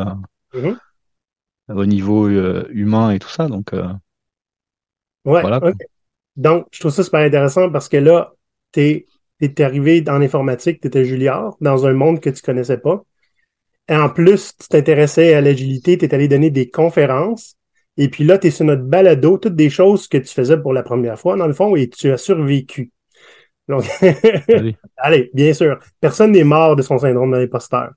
Mhm. 0.53 0.79
au 1.71 1.87
niveau 1.87 2.29
humain 2.29 3.11
et 3.11 3.19
tout 3.19 3.29
ça. 3.31 3.49
Donc, 3.49 3.73
Ouais, 5.25 5.43
Voilà. 5.43 5.61
Donc, 6.37 6.69
je 6.73 6.81
trouve 6.81 6.93
ça 6.93 7.05
super 7.05 7.21
intéressant 7.21 7.71
parce 7.71 7.89
que 7.89 7.97
là, 7.99 8.35
t'es 8.73 8.91
es 8.91 9.07
arrivé 9.59 10.05
en 10.09 10.21
informatique, 10.21 10.81
tu 10.81 10.89
étais 10.89 11.05
Juliard, 11.05 11.57
dans 11.61 11.87
un 11.87 11.93
monde 11.93 12.21
que 12.21 12.31
tu 12.31 12.43
connaissais 12.43 12.79
pas. 12.79 13.03
Et 13.89 13.97
en 13.97 14.11
plus, 14.11 14.55
tu 14.59 14.69
t'intéressais 14.69 15.35
à 15.35 15.41
l'agilité, 15.41 15.97
tu 15.97 16.05
es 16.05 16.15
allé 16.15 16.29
donner 16.29 16.51
des 16.51 16.71
conférences. 16.71 17.57
Et 17.97 18.09
puis 18.09 18.25
là, 18.25 18.39
tu 18.39 18.49
es 18.49 18.51
sur 18.51 18.65
notre 18.65 18.85
balado, 18.85 19.39
toutes 19.39 19.57
des 19.57 19.71
choses 19.71 20.07
que 20.09 20.19
tu 20.19 20.33
faisais 20.33 20.59
pour 20.59 20.73
la 20.73 20.83
première 20.83 21.19
fois, 21.19 21.37
dans 21.37 21.47
le 21.47 21.55
fond, 21.55 21.75
et 21.75 21.89
tu 21.89 22.11
as 22.11 22.19
survécu. 22.19 22.93
Donc, 23.69 23.85
allez. 24.49 24.77
allez, 24.97 25.31
bien 25.35 25.53
sûr, 25.53 25.79
personne 26.01 26.33
n'est 26.33 26.45
mort 26.45 26.77
de 26.77 26.83
son 26.83 26.99
syndrome 26.99 27.33
de 27.33 27.39
l'imposteur. 27.39 27.93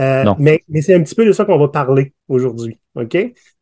Euh, 0.00 0.24
mais 0.38 0.62
c'est 0.80 0.94
un 0.94 1.02
petit 1.02 1.14
peu 1.14 1.26
de 1.26 1.32
ça 1.32 1.44
qu'on 1.44 1.58
va 1.58 1.68
parler 1.68 2.12
aujourd'hui. 2.28 2.78
OK? 2.94 3.16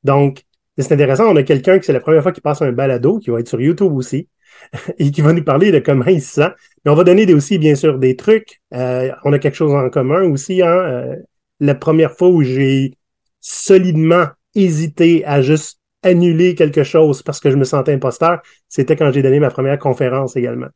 Donc, 0.05 0.43
c'est 0.79 0.93
intéressant. 0.93 1.31
On 1.31 1.37
a 1.37 1.43
quelqu'un 1.43 1.79
qui 1.79 1.87
c'est 1.87 1.93
la 1.93 2.01
première 2.01 2.23
fois 2.23 2.33
qu'il 2.33 2.43
passe 2.43 2.63
un 2.63 2.73
balado, 2.73 3.19
qui 3.19 3.31
va 3.31 3.41
être 3.41 3.49
sur 3.49 3.61
YouTube 3.61 3.93
aussi, 3.93 4.29
et 4.99 5.11
qui 5.11 5.21
va 5.21 5.33
nous 5.33 5.45
parler 5.45 5.71
de 5.73 5.79
comment 5.79 6.07
il 6.07 6.23
se 6.23 6.35
sent. 6.35 6.51
Mais 6.85 6.91
on 6.91 6.95
va 6.95 7.05
donner 7.05 7.33
aussi, 7.35 7.59
bien 7.59 7.75
sûr, 7.75 7.99
des 7.99 8.17
trucs. 8.17 8.61
Euh, 8.75 9.11
on 9.25 9.33
a 9.33 9.39
quelque 9.39 9.57
chose 9.57 9.73
en 9.73 9.89
commun 9.91 10.23
aussi. 10.23 10.63
Hein? 10.63 10.77
Euh, 10.77 11.17
la 11.61 11.75
première 11.75 12.13
fois 12.13 12.29
où 12.29 12.43
j'ai 12.43 12.95
solidement 13.41 14.27
hésité 14.55 15.25
à 15.25 15.43
juste 15.43 15.81
annuler 16.03 16.55
quelque 16.55 16.85
chose 16.85 17.23
parce 17.23 17.41
que 17.41 17.51
je 17.51 17.57
me 17.57 17.65
sentais 17.65 17.93
imposteur, 17.93 18.41
c'était 18.69 18.97
quand 18.97 19.11
j'ai 19.13 19.23
donné 19.23 19.41
ma 19.41 19.51
première 19.51 19.79
conférence 19.79 20.37
également. 20.37 20.69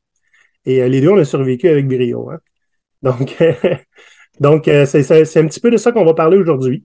Et 0.67 0.83
euh, 0.83 0.89
les 0.89 1.01
deux, 1.01 1.11
on 1.11 1.19
a 1.19 1.25
survécu 1.25 1.69
avec 1.69 1.87
brio. 1.87 2.31
Hein? 2.31 2.39
Donc, 3.03 3.37
donc 4.41 4.65
c'est 4.65 5.37
un 5.39 5.47
petit 5.47 5.61
peu 5.61 5.71
de 5.71 5.77
ça 5.77 5.93
qu'on 5.93 6.05
va 6.05 6.15
parler 6.15 6.37
aujourd'hui. 6.37 6.85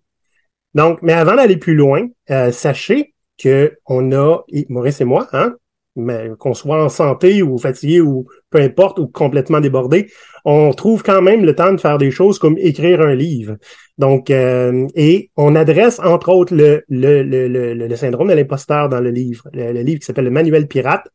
Donc, 0.73 1.01
mais 1.01 1.13
avant 1.13 1.35
d'aller 1.35 1.57
plus 1.57 1.75
loin, 1.75 2.07
sachez 2.51 3.13
que 3.37 3.77
on 3.85 4.11
a, 4.11 4.43
Maurice 4.69 5.01
et 5.01 5.05
moi, 5.05 5.27
hein, 5.33 5.55
mais 5.95 6.29
qu'on 6.39 6.53
soit 6.53 6.83
en 6.83 6.89
santé 6.89 7.41
ou 7.41 7.57
fatigué 7.57 8.01
ou 8.01 8.27
peu 8.49 8.59
importe 8.59 8.99
ou 8.99 9.07
complètement 9.07 9.59
débordé, 9.59 10.11
on 10.43 10.71
trouve 10.73 11.03
quand 11.03 11.21
même 11.21 11.45
le 11.45 11.55
temps 11.55 11.73
de 11.73 11.79
faire 11.79 11.97
des 11.97 12.11
choses 12.11 12.39
comme 12.39 12.57
écrire 12.57 13.01
un 13.01 13.15
livre. 13.15 13.57
Donc, 13.97 14.29
euh, 14.29 14.87
et 14.95 15.31
on 15.37 15.55
adresse 15.55 15.99
entre 15.99 16.29
autres 16.29 16.53
le, 16.53 16.83
le, 16.89 17.23
le, 17.23 17.73
le, 17.73 17.95
syndrome 17.95 18.27
de 18.27 18.33
l'imposteur 18.33 18.89
dans 18.89 18.99
le 18.99 19.09
livre, 19.09 19.47
le, 19.53 19.71
le 19.71 19.81
livre 19.81 19.99
qui 19.99 20.05
s'appelle 20.05 20.25
Le 20.25 20.31
Manuel 20.31 20.67
Pirate, 20.67 21.07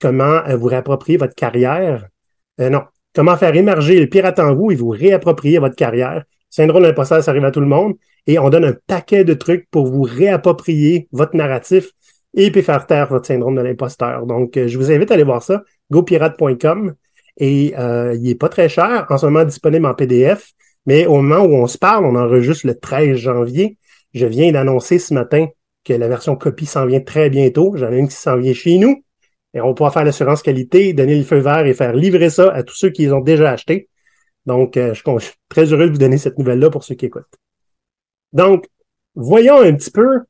comment 0.00 0.42
euh, 0.46 0.56
vous 0.56 0.66
réapproprier 0.66 1.18
votre 1.18 1.34
carrière. 1.34 2.08
Euh, 2.60 2.68
non, 2.68 2.82
comment 3.14 3.36
faire 3.36 3.54
émerger 3.54 4.00
le 4.00 4.08
pirate 4.08 4.38
en 4.38 4.54
vous 4.54 4.70
et 4.70 4.74
vous 4.74 4.90
réapproprier 4.90 5.58
votre 5.58 5.76
carrière. 5.76 6.24
Syndrome 6.50 6.82
de 6.82 6.88
l'imposteur, 6.88 7.22
ça 7.22 7.30
arrive 7.30 7.44
à 7.44 7.50
tout 7.50 7.60
le 7.60 7.66
monde. 7.66 7.94
Et 8.26 8.38
on 8.38 8.50
donne 8.50 8.64
un 8.64 8.74
paquet 8.86 9.24
de 9.24 9.34
trucs 9.34 9.68
pour 9.70 9.86
vous 9.86 10.02
réapproprier 10.02 11.08
votre 11.12 11.36
narratif 11.36 11.92
et 12.36 12.50
puis 12.50 12.62
faire 12.62 12.86
taire 12.86 13.08
votre 13.08 13.26
syndrome 13.26 13.56
de 13.56 13.62
l'imposteur. 13.62 14.26
Donc, 14.26 14.56
euh, 14.56 14.68
je 14.68 14.78
vous 14.78 14.92
invite 14.92 15.10
à 15.10 15.14
aller 15.14 15.24
voir 15.24 15.42
ça, 15.42 15.62
gopirate.com. 15.90 16.94
Et 17.38 17.74
euh, 17.78 18.14
il 18.14 18.28
est 18.28 18.34
pas 18.34 18.48
très 18.48 18.68
cher, 18.68 19.06
en 19.08 19.18
ce 19.18 19.26
moment 19.26 19.44
disponible 19.44 19.86
en 19.86 19.94
PDF. 19.94 20.52
Mais 20.84 21.06
au 21.06 21.20
moment 21.20 21.44
où 21.44 21.54
on 21.54 21.66
se 21.66 21.78
parle, 21.78 22.04
on 22.04 22.14
enregistre 22.14 22.66
le 22.66 22.78
13 22.78 23.16
janvier. 23.16 23.78
Je 24.14 24.26
viens 24.26 24.52
d'annoncer 24.52 24.98
ce 24.98 25.12
matin 25.12 25.48
que 25.84 25.92
la 25.92 26.08
version 26.08 26.36
copie 26.36 26.66
s'en 26.66 26.86
vient 26.86 27.00
très 27.00 27.30
bientôt. 27.30 27.74
J'en 27.76 27.90
ai 27.90 27.98
une 27.98 28.08
qui 28.08 28.14
s'en 28.14 28.36
vient 28.36 28.54
chez 28.54 28.78
nous. 28.78 29.02
Et 29.54 29.60
on 29.60 29.74
pourra 29.74 29.90
faire 29.90 30.04
l'assurance 30.04 30.42
qualité, 30.42 30.92
donner 30.92 31.16
le 31.16 31.24
feu 31.24 31.38
vert 31.38 31.66
et 31.66 31.74
faire 31.74 31.94
livrer 31.94 32.30
ça 32.30 32.52
à 32.52 32.62
tous 32.62 32.74
ceux 32.74 32.90
qui 32.90 33.02
les 33.02 33.12
ont 33.12 33.20
déjà 33.20 33.50
achetés. 33.52 33.88
Donc, 34.44 34.76
euh, 34.76 34.94
je 34.94 35.18
suis 35.18 35.34
très 35.48 35.72
heureux 35.72 35.86
de 35.86 35.92
vous 35.92 35.98
donner 35.98 36.18
cette 36.18 36.38
nouvelle-là 36.38 36.70
pour 36.70 36.84
ceux 36.84 36.94
qui 36.94 37.06
écoutent. 37.06 37.24
Donc, 38.32 38.66
voyons 39.14 39.60
un 39.60 39.74
petit 39.74 39.90
peu. 39.90 40.20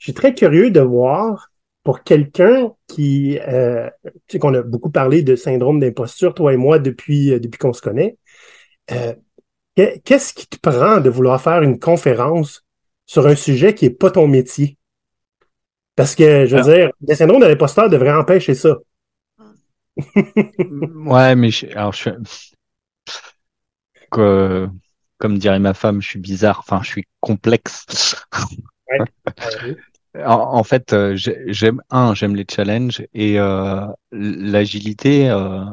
Je 0.00 0.06
suis 0.06 0.14
très 0.14 0.34
curieux 0.34 0.72
de 0.72 0.80
voir 0.80 1.52
pour 1.84 2.04
quelqu'un 2.04 2.72
qui, 2.88 3.38
euh, 3.48 3.90
tu 4.28 4.34
sais 4.34 4.40
qu'on 4.40 4.54
a 4.54 4.62
beaucoup 4.62 4.90
parlé 4.90 5.22
de 5.24 5.36
syndrome 5.36 5.80
d'imposture, 5.80 6.34
toi 6.34 6.54
et 6.54 6.58
moi, 6.58 6.80
depuis, 6.80 7.32
euh, 7.34 7.40
depuis 7.40 7.58
qu'on 7.58 7.74
se 7.74 7.82
connaît. 7.82 8.18
Euh, 8.92 9.14
que- 9.76 9.98
Qu'est-ce 10.00 10.34
qui 10.34 10.46
te 10.48 10.58
prend 10.58 11.00
de 11.00 11.10
vouloir 11.10 11.40
faire 11.42 11.62
une 11.62 11.78
conférence 11.80 12.64
sur 13.06 13.26
un 13.28 13.36
sujet 13.36 13.74
qui 13.74 13.86
est 13.86 13.90
pas 13.90 14.10
ton 14.10 14.28
métier? 14.28 14.78
Parce 15.96 16.14
que, 16.14 16.46
je 16.46 16.56
veux 16.56 16.62
dire, 16.62 16.90
le 17.06 17.14
syndrome 17.14 17.40
de 17.42 17.46
l'imposteur 17.46 17.88
devrait 17.90 18.12
empêcher 18.12 18.54
ça. 18.54 18.76
Ouais, 21.06 21.34
mais 21.36 21.50
je, 21.50 21.66
alors 21.66 21.92
je 21.92 21.98
suis 21.98 22.10
que, 24.10 24.68
comme 25.18 25.38
dirait 25.38 25.58
ma 25.58 25.74
femme, 25.74 26.00
je 26.00 26.08
suis 26.08 26.18
bizarre. 26.18 26.60
Enfin, 26.60 26.80
je 26.82 26.90
suis 26.90 27.04
complexe. 27.20 27.86
Euh, 28.92 29.04
En, 30.16 30.56
en 30.58 30.64
fait, 30.64 30.92
euh, 30.92 31.14
j'ai- 31.16 31.40
j'aime 31.52 31.82
un, 31.90 32.14
j'aime 32.14 32.34
les 32.36 32.46
challenges 32.50 33.02
et 33.14 33.38
euh, 33.38 33.86
l'agilité. 34.12 35.28
euh, 35.30 35.64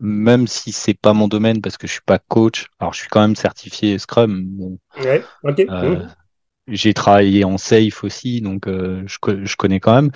même 0.00 0.48
si 0.48 0.72
c'est 0.72 0.94
pas 0.94 1.12
mon 1.14 1.28
domaine 1.28 1.60
parce 1.62 1.78
que 1.78 1.86
je 1.86 1.92
suis 1.94 2.02
pas 2.06 2.18
coach. 2.18 2.68
Alors, 2.80 2.92
je 2.94 3.00
suis 3.00 3.08
quand 3.08 3.20
même 3.22 3.36
certifié 3.36 3.98
Scrum. 3.98 4.44
Bon, 4.46 4.78
ouais, 4.96 5.30
OK. 5.42 5.60
euh, 5.70 6.04
j'ai 6.68 6.94
travaillé 6.94 7.44
en 7.44 7.58
safe 7.58 8.04
aussi, 8.04 8.40
donc 8.42 8.68
euh, 8.68 9.04
je, 9.06 9.18
je 9.44 9.56
connais 9.56 9.80
quand 9.80 9.94
même. 9.94 10.12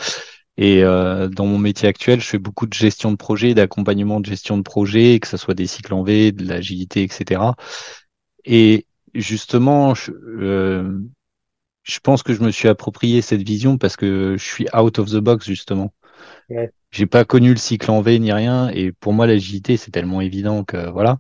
Et 0.57 0.83
euh, 0.85 1.29
dans 1.29 1.47
mon 1.47 1.59
métier 1.59 1.89
actuel, 1.89 2.21
je 2.21 2.27
fais 2.27 2.39
beaucoup 2.39 2.67
de 2.67 2.75
gestion 2.75 3.13
de 3.13 3.17
projet, 3.17 3.55
d'accompagnement 3.55 4.21
de 4.21 4.27
gestion 4.27 4.57
de 4.59 4.63
projet, 4.63 5.21
que 5.21 5.29
ce 5.29 5.37
soit 5.37 5.55
des 5.55 5.67
cycles 5.69 5.95
en 5.95 6.03
V, 6.03 6.33
de 6.33 6.45
l'agilité, 6.47 7.05
etc. 7.05 7.57
Et 8.45 8.87
justement, 9.15 9.95
je, 9.95 10.13
euh, 10.13 11.01
je 11.89 11.99
pense 12.01 12.23
que 12.23 12.35
je 12.35 12.43
me 12.43 12.51
suis 12.51 12.69
approprié 12.69 13.23
cette 13.23 13.43
vision 13.43 13.79
parce 13.79 13.97
que 13.97 14.37
je 14.39 14.45
suis 14.45 14.67
out 14.77 14.99
of 14.99 15.11
the 15.11 15.17
box 15.17 15.47
justement. 15.47 15.93
Ouais. 16.51 16.71
J'ai 16.91 17.07
pas 17.07 17.25
connu 17.25 17.51
le 17.51 17.57
cycle 17.57 17.91
en 17.91 18.03
V 18.03 18.19
ni 18.19 18.33
rien 18.33 18.69
et 18.69 18.93
pour 18.93 19.13
moi 19.13 19.27
l'agilité 19.27 19.77
c'est 19.77 19.91
tellement 19.91 20.21
évident 20.21 20.65
que 20.65 20.91
voilà. 20.91 21.19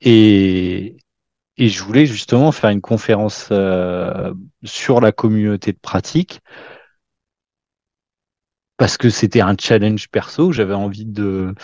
Et 0.00 0.96
et 1.58 1.68
je 1.68 1.82
voulais 1.82 2.06
justement 2.06 2.52
faire 2.52 2.70
une 2.70 2.80
conférence 2.80 3.48
euh, 3.52 4.32
sur 4.64 5.00
la 5.02 5.12
communauté 5.12 5.72
de 5.72 5.78
pratique 5.78 6.40
parce 8.78 8.96
que 8.96 9.10
c'était 9.10 9.42
un 9.42 9.54
challenge 9.60 10.08
perso. 10.08 10.52
J'avais 10.52 10.72
envie 10.72 11.04
de 11.04 11.54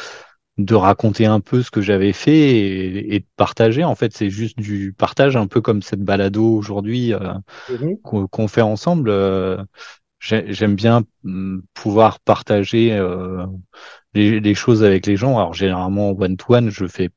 de 0.59 0.75
raconter 0.75 1.27
un 1.27 1.41
peu 1.41 1.63
ce 1.63 1.71
que 1.71 1.83
j'avais 1.83 2.13
fait 2.13 2.33
et, 2.39 3.15
et, 3.17 3.21
de 3.21 3.27
partager. 3.37 3.85
En 3.85 3.95
fait, 3.95 4.13
c'est 4.17 4.31
juste 4.31 4.59
du 4.59 4.93
partage, 4.97 5.37
un 5.37 5.47
peu 5.47 5.61
comme 5.61 5.83
cette 5.83 6.03
balado 6.03 6.45
aujourd'hui 6.57 7.13
euh, 7.15 7.35
Mhm. 7.69 7.97
qu'on 8.03 8.49
fait 8.49 8.63
ensemble. 8.63 9.11
Euh, 9.11 9.63
j'ai- 10.21 10.53
J'aime 10.53 10.77
bien 10.77 11.05
mm, 11.25 11.61
pouvoir 11.75 12.21
partager 12.21 12.93
euh, 12.95 13.47
les, 14.15 14.41
les 14.41 14.55
choses 14.55 14.85
avec 14.85 15.07
les 15.07 15.17
gens. 15.17 15.39
Alors 15.39 15.55
généralement 15.55 16.11
en 16.11 16.13
one-to-one, 16.21 16.71
je 16.71 16.87
fais 16.87 17.11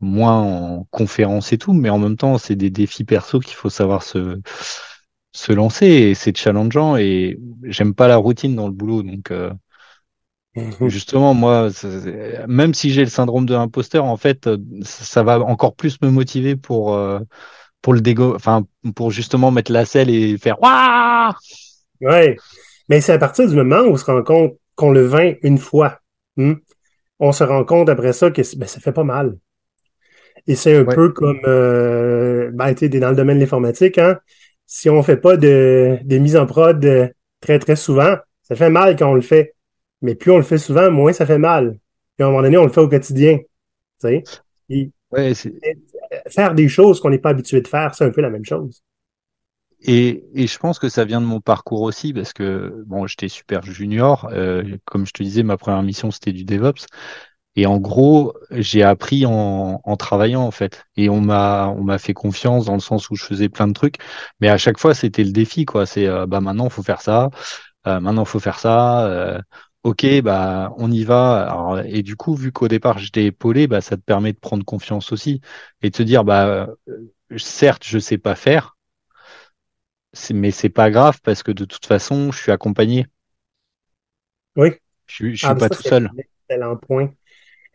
moins 0.00 0.40
en 0.42 0.84
conférence 0.90 1.52
et 1.52 1.58
tout, 1.58 1.72
mais 1.72 1.90
en 1.90 1.98
même 1.98 2.16
temps, 2.16 2.38
c'est 2.38 2.56
des 2.56 2.70
défis 2.70 3.04
perso 3.04 3.40
qu'il 3.40 3.54
faut 3.54 3.70
savoir 3.70 4.02
se 4.02 4.40
se 5.32 5.52
lancer 5.52 5.86
et 5.86 6.14
c'est 6.14 6.36
challengeant 6.36 6.96
et 6.96 7.38
j'aime 7.64 7.94
pas 7.94 8.08
la 8.08 8.16
routine 8.16 8.54
dans 8.56 8.66
le 8.68 8.72
boulot, 8.72 9.02
donc. 9.02 9.30
Euh, 10.56 10.88
Justement, 10.88 11.34
moi, 11.34 11.68
même 12.48 12.74
si 12.74 12.90
j'ai 12.90 13.02
le 13.04 13.10
syndrome 13.10 13.46
de 13.46 13.54
l'imposteur, 13.54 14.04
en 14.04 14.16
fait, 14.16 14.46
euh, 14.46 14.58
ça 14.82 15.22
va 15.22 15.40
encore 15.40 15.74
plus 15.74 16.00
me 16.02 16.10
motiver 16.10 16.56
pour 16.56 16.94
euh, 16.94 17.18
pour 17.82 17.94
le 17.94 18.00
dégo, 18.00 18.34
enfin 18.34 18.64
pour 18.94 19.10
justement 19.10 19.50
mettre 19.50 19.72
la 19.72 19.84
selle 19.84 20.10
et 20.10 20.38
faire 20.38 20.60
waouh. 20.62 21.32
Ouais. 22.00 22.36
Mais 22.88 23.00
c'est 23.00 23.12
à 23.12 23.18
partir 23.18 23.48
du 23.48 23.54
moment 23.56 23.80
où 23.80 23.92
on 23.92 23.96
se 23.96 24.04
rend 24.04 24.22
compte 24.22 24.56
qu'on 24.76 24.92
le 24.92 25.02
vainc 25.04 25.38
une 25.42 25.58
fois. 25.58 26.00
hmm, 26.36 26.54
On 27.20 27.32
se 27.32 27.44
rend 27.44 27.64
compte 27.64 27.88
après 27.90 28.12
ça 28.14 28.30
que 28.30 28.42
ben, 28.58 28.68
ça 28.68 28.80
fait 28.80 28.92
pas 28.92 29.04
mal. 29.04 29.38
Et 30.46 30.54
c'est 30.54 30.76
un 30.76 30.84
Ouais. 30.84 30.94
peu 30.94 31.10
comme 31.10 31.40
euh, 31.46 32.50
ben, 32.52 32.72
dans 32.74 33.10
le 33.10 33.16
domaine 33.16 33.36
de 33.38 33.42
l'informatique, 33.42 33.98
hein. 33.98 34.18
Si 34.68 34.90
on 34.90 35.02
fait 35.02 35.16
pas 35.16 35.36
de, 35.36 35.98
de 36.02 36.18
mise 36.18 36.36
en 36.36 36.46
prod 36.46 36.80
très, 37.40 37.58
très 37.60 37.76
souvent, 37.76 38.16
ça 38.42 38.56
fait 38.56 38.70
mal 38.70 38.96
quand 38.96 39.10
on 39.10 39.14
le 39.14 39.20
fait. 39.20 39.54
Mais 40.02 40.14
plus 40.14 40.30
on 40.32 40.36
le 40.38 40.42
fait 40.44 40.58
souvent, 40.58 40.90
moins 40.90 41.12
ça 41.12 41.26
fait 41.26 41.38
mal. 41.38 41.78
Puis 42.16 42.24
à 42.24 42.26
un 42.26 42.30
moment 42.30 42.42
donné, 42.42 42.58
on 42.58 42.64
le 42.66 42.72
fait 42.72 42.80
au 42.80 42.88
quotidien. 42.88 43.38
Tu 43.38 43.44
sais. 44.00 44.30
Ouais, 45.10 45.34
c'est- 45.34 45.52
faire 46.28 46.54
des 46.54 46.68
choses 46.68 47.00
qu'on 47.00 47.10
n'est 47.10 47.18
pas 47.18 47.30
habitué 47.30 47.60
de 47.60 47.68
faire, 47.68 47.94
c'est 47.94 48.04
un 48.04 48.10
peu 48.10 48.20
la 48.20 48.30
même 48.30 48.44
chose. 48.44 48.82
et 49.82 50.24
et 50.34 50.46
je 50.46 50.58
pense 50.58 50.78
que 50.78 50.88
ça 50.88 51.04
vient 51.04 51.20
de 51.20 51.26
mon 51.26 51.40
parcours 51.40 51.82
aussi 51.82 52.12
parce 52.12 52.32
que 52.32 52.82
bon, 52.86 53.06
j'étais 53.06 53.28
super 53.28 53.62
junior, 53.62 54.28
euh, 54.32 54.76
comme 54.86 55.06
je 55.06 55.12
te 55.12 55.22
disais, 55.22 55.42
ma 55.42 55.56
première 55.56 55.82
mission 55.82 56.10
c'était 56.10 56.32
du 56.32 56.44
DevOps. 56.44 56.86
Et 57.56 57.66
en 57.66 57.78
gros, 57.78 58.34
j'ai 58.52 58.82
appris 58.84 59.26
en, 59.26 59.80
en 59.84 59.96
travaillant 59.96 60.42
en 60.42 60.50
fait. 60.52 60.84
Et 60.96 61.08
on 61.10 61.20
m'a 61.22 61.68
on 61.76 61.84
m'a 61.84 61.98
fait 61.98 62.14
confiance 62.14 62.66
dans 62.66 62.74
le 62.74 62.80
sens 62.80 63.10
où 63.10 63.16
je 63.16 63.24
faisais 63.24 63.48
plein 63.50 63.68
de 63.68 63.72
trucs, 63.74 63.96
mais 64.40 64.48
à 64.48 64.58
chaque 64.58 64.78
fois 64.78 64.94
c'était 64.94 65.24
le 65.24 65.32
défi 65.32 65.64
quoi. 65.66 65.86
C'est 65.86 66.06
euh, 66.08 66.26
bah 66.26 66.40
maintenant 66.40 66.70
faut 66.70 66.82
faire 66.82 67.02
ça, 67.02 67.30
euh, 67.86 68.00
maintenant 68.00 68.24
faut 68.24 68.40
faire 68.40 68.58
ça. 68.58 69.06
euh, 69.08 69.40
ok, 69.86 70.20
bah 70.22 70.72
on 70.78 70.90
y 70.90 71.04
va. 71.04 71.50
Alors, 71.50 71.80
et 71.80 72.02
du 72.02 72.16
coup, 72.16 72.34
vu 72.34 72.52
qu'au 72.52 72.68
départ 72.68 72.98
j'étais 72.98 73.24
épaulé, 73.26 73.66
bah 73.66 73.80
ça 73.80 73.96
te 73.96 74.02
permet 74.02 74.32
de 74.32 74.38
prendre 74.38 74.64
confiance 74.64 75.12
aussi 75.12 75.40
et 75.82 75.90
de 75.90 75.96
te 75.96 76.02
dire 76.02 76.24
bah 76.24 76.46
euh, 77.30 77.38
certes 77.38 77.84
je 77.86 77.98
sais 77.98 78.18
pas 78.18 78.34
faire, 78.36 78.76
c'est- 80.12 80.34
mais 80.34 80.50
c'est 80.50 80.68
pas 80.68 80.90
grave 80.90 81.20
parce 81.22 81.44
que 81.44 81.52
de 81.52 81.64
toute 81.64 81.86
façon 81.86 82.32
je 82.32 82.38
suis 82.42 82.50
accompagné. 82.52 83.06
Oui. 84.56 84.70
Je, 85.06 85.14
suis- 85.14 85.36
je 85.36 85.44
suis 85.44 85.48
Ah, 85.48 85.56
pas 85.56 85.68
ça, 85.68 85.76
tout 85.76 85.82
c'est 85.82 85.88
seul. 85.88 86.12
un 86.12 86.16
excellent 86.18 86.76
point. 86.76 87.12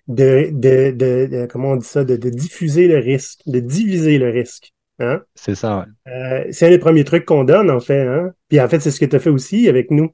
De, 0.08 0.50
de, 0.54 0.92
de, 0.92 1.28
de- 1.32 1.48
comment 1.48 1.72
on 1.74 1.78
dit 1.78 1.88
ça, 1.88 2.04
de, 2.06 2.18
de 2.18 2.30
diffuser 2.30 2.88
le 2.88 3.00
risque, 3.00 3.42
de 3.48 3.60
diviser 3.62 4.20
le 4.20 4.30
risque. 4.32 4.74
Hein? 5.00 5.24
C'est 5.36 5.56
ça. 5.56 5.80
ouais. 5.80 5.86
Euh, 6.08 6.46
c'est 6.52 6.68
un 6.68 6.70
des 6.72 6.80
premiers 6.80 7.04
trucs 7.06 7.26
qu'on 7.26 7.44
donne, 7.46 7.72
en 7.72 7.80
fait. 7.82 8.02
Hein? 8.08 8.34
Puis 8.50 8.60
en 8.62 8.70
fait, 8.70 8.80
c'est 8.82 8.92
ce 8.92 9.00
que 9.00 9.06
tu 9.06 9.16
as 9.16 9.20
fait 9.20 9.30
aussi 9.32 9.70
avec 9.70 9.92
nous, 9.92 10.12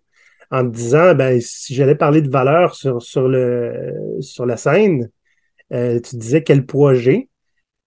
en 0.52 0.64
te 0.64 0.76
disant, 0.76 1.16
ben, 1.16 1.40
si 1.42 1.76
j'allais 1.76 1.96
parler 1.96 2.22
de 2.22 2.30
valeur 2.30 2.76
sur, 2.76 3.02
sur, 3.02 3.28
le, 3.28 3.94
sur 4.22 4.46
la 4.46 4.58
scène, 4.58 5.10
euh, 5.74 6.00
tu 6.00 6.16
disais 6.16 6.44
quel 6.44 6.66
poids 6.66 6.94
j'ai. 6.94 7.30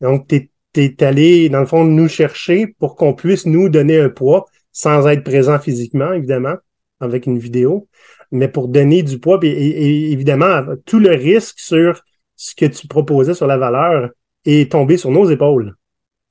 Donc, 0.01 0.29
tu 0.29 0.51
es, 0.77 1.03
allé, 1.03 1.49
dans 1.49 1.61
le 1.61 1.67
fond, 1.67 1.85
nous 1.85 2.09
chercher 2.09 2.67
pour 2.79 2.97
qu'on 2.97 3.15
puisse 3.15 3.47
nous 3.47 3.69
donner 3.69 3.99
un 4.01 4.11
poids 4.11 4.47
sans 4.73 5.07
être 5.09 5.25
présent 5.25 5.59
physiquement, 5.59 6.13
évidemment, 6.13 6.55
avec 7.01 7.27
une 7.27 7.39
vidéo, 7.39 7.89
mais 8.31 8.49
pour 8.49 8.69
donner 8.69 9.03
du 9.03 9.19
poids. 9.19 9.39
Et, 9.43 10.13
évidemment, 10.13 10.63
tout 10.85 10.99
le 10.99 11.11
risque 11.11 11.59
sur 11.59 12.03
ce 12.37 12.55
que 12.55 12.67
tu 12.67 12.87
proposais 12.87 13.35
sur 13.35 13.47
la 13.47 13.59
valeur 13.59 14.11
est 14.45 14.73
tombé 14.73 14.97
sur 14.97 15.11
nos 15.11 15.29
épaules. 15.31 15.75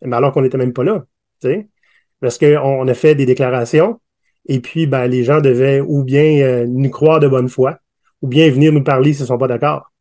Mais 0.01 0.15
alors 0.15 0.31
qu'on 0.31 0.41
n'était 0.41 0.57
même 0.57 0.73
pas 0.73 0.83
là, 0.83 1.05
tu 1.41 1.49
sais. 1.49 1.67
Parce 2.19 2.37
qu'on 2.37 2.57
on 2.57 2.87
a 2.87 2.93
fait 2.93 3.15
des 3.15 3.25
déclarations 3.25 3.99
et 4.45 4.60
puis 4.60 4.88
ben, 4.88 5.08
les 5.08 5.23
gens 5.23 5.41
devaient 5.41 5.82
ou 5.82 6.04
bien 6.04 6.41
euh, 6.41 6.65
nous 6.67 6.89
croire 6.89 7.19
de 7.19 7.28
bonne 7.28 7.49
foi 7.49 7.80
ou 8.21 8.28
bien 8.28 8.49
venir 8.49 8.71
nous 8.71 8.84
parler 8.84 9.13
s'ils 9.13 9.23
ne 9.23 9.28
sont 9.28 9.38
pas 9.38 9.47
d'accord. 9.47 9.91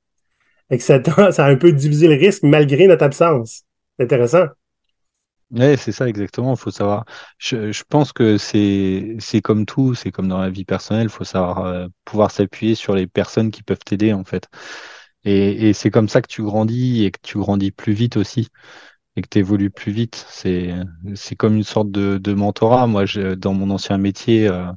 Et 0.71 0.79
que 0.79 0.85
ça, 0.85 1.03
ça 1.33 1.47
a 1.47 1.51
un 1.51 1.57
peu 1.57 1.73
divisé 1.73 2.09
le 2.09 2.15
risque 2.15 2.43
malgré 2.43 2.87
notre 2.87 3.05
absence. 3.05 3.63
C'est 3.97 4.05
intéressant. 4.05 4.47
Ouais, 5.51 5.79
c'est 5.79 5.93
ça 5.93 6.07
exactement. 6.07 6.53
Il 6.55 6.59
faut 6.59 6.71
savoir. 6.71 7.05
Je, 7.39 7.83
pense 7.89 8.13
que 8.13 8.37
c'est 8.37 9.41
comme 9.43 9.65
tout, 9.65 9.95
c'est 9.95 10.11
comme 10.11 10.29
dans 10.29 10.41
la 10.41 10.51
vie 10.51 10.67
personnelle. 10.67 11.05
Il 11.05 11.09
faut 11.11 11.25
savoir 11.25 11.65
euh, 11.65 11.87
pouvoir 12.05 12.31
s'appuyer 12.31 12.75
sur 12.75 12.95
les 12.95 13.07
personnes 13.07 13.51
qui 13.51 13.63
peuvent 13.63 13.79
t'aider 13.85 14.13
en 14.13 14.25
fait. 14.25 14.47
Et 15.25 15.73
c'est 15.75 15.91
comme 15.91 16.09
ça 16.09 16.23
que 16.23 16.29
tu 16.29 16.43
grandis 16.43 17.05
et 17.05 17.11
que 17.11 17.19
tu 17.23 17.39
grandis 17.39 17.71
plus 17.71 17.93
vite 17.93 18.17
aussi 18.17 18.49
et 19.19 19.23
que 19.23 19.29
tu 19.31 19.39
évolues 19.41 19.71
plus 19.71 19.93
vite. 19.93 20.27
C'est 20.31 20.75
c'est 21.17 21.37
comme 21.37 21.57
une 21.57 21.65
sorte 21.65 21.91
de, 21.91 22.19
de 22.19 22.35
mentorat. 22.35 22.87
Moi, 22.87 23.05
je, 23.07 23.35
dans 23.35 23.55
mon 23.55 23.71
ancien 23.71 23.99
métier, 23.99 24.49
euh, 24.49 24.71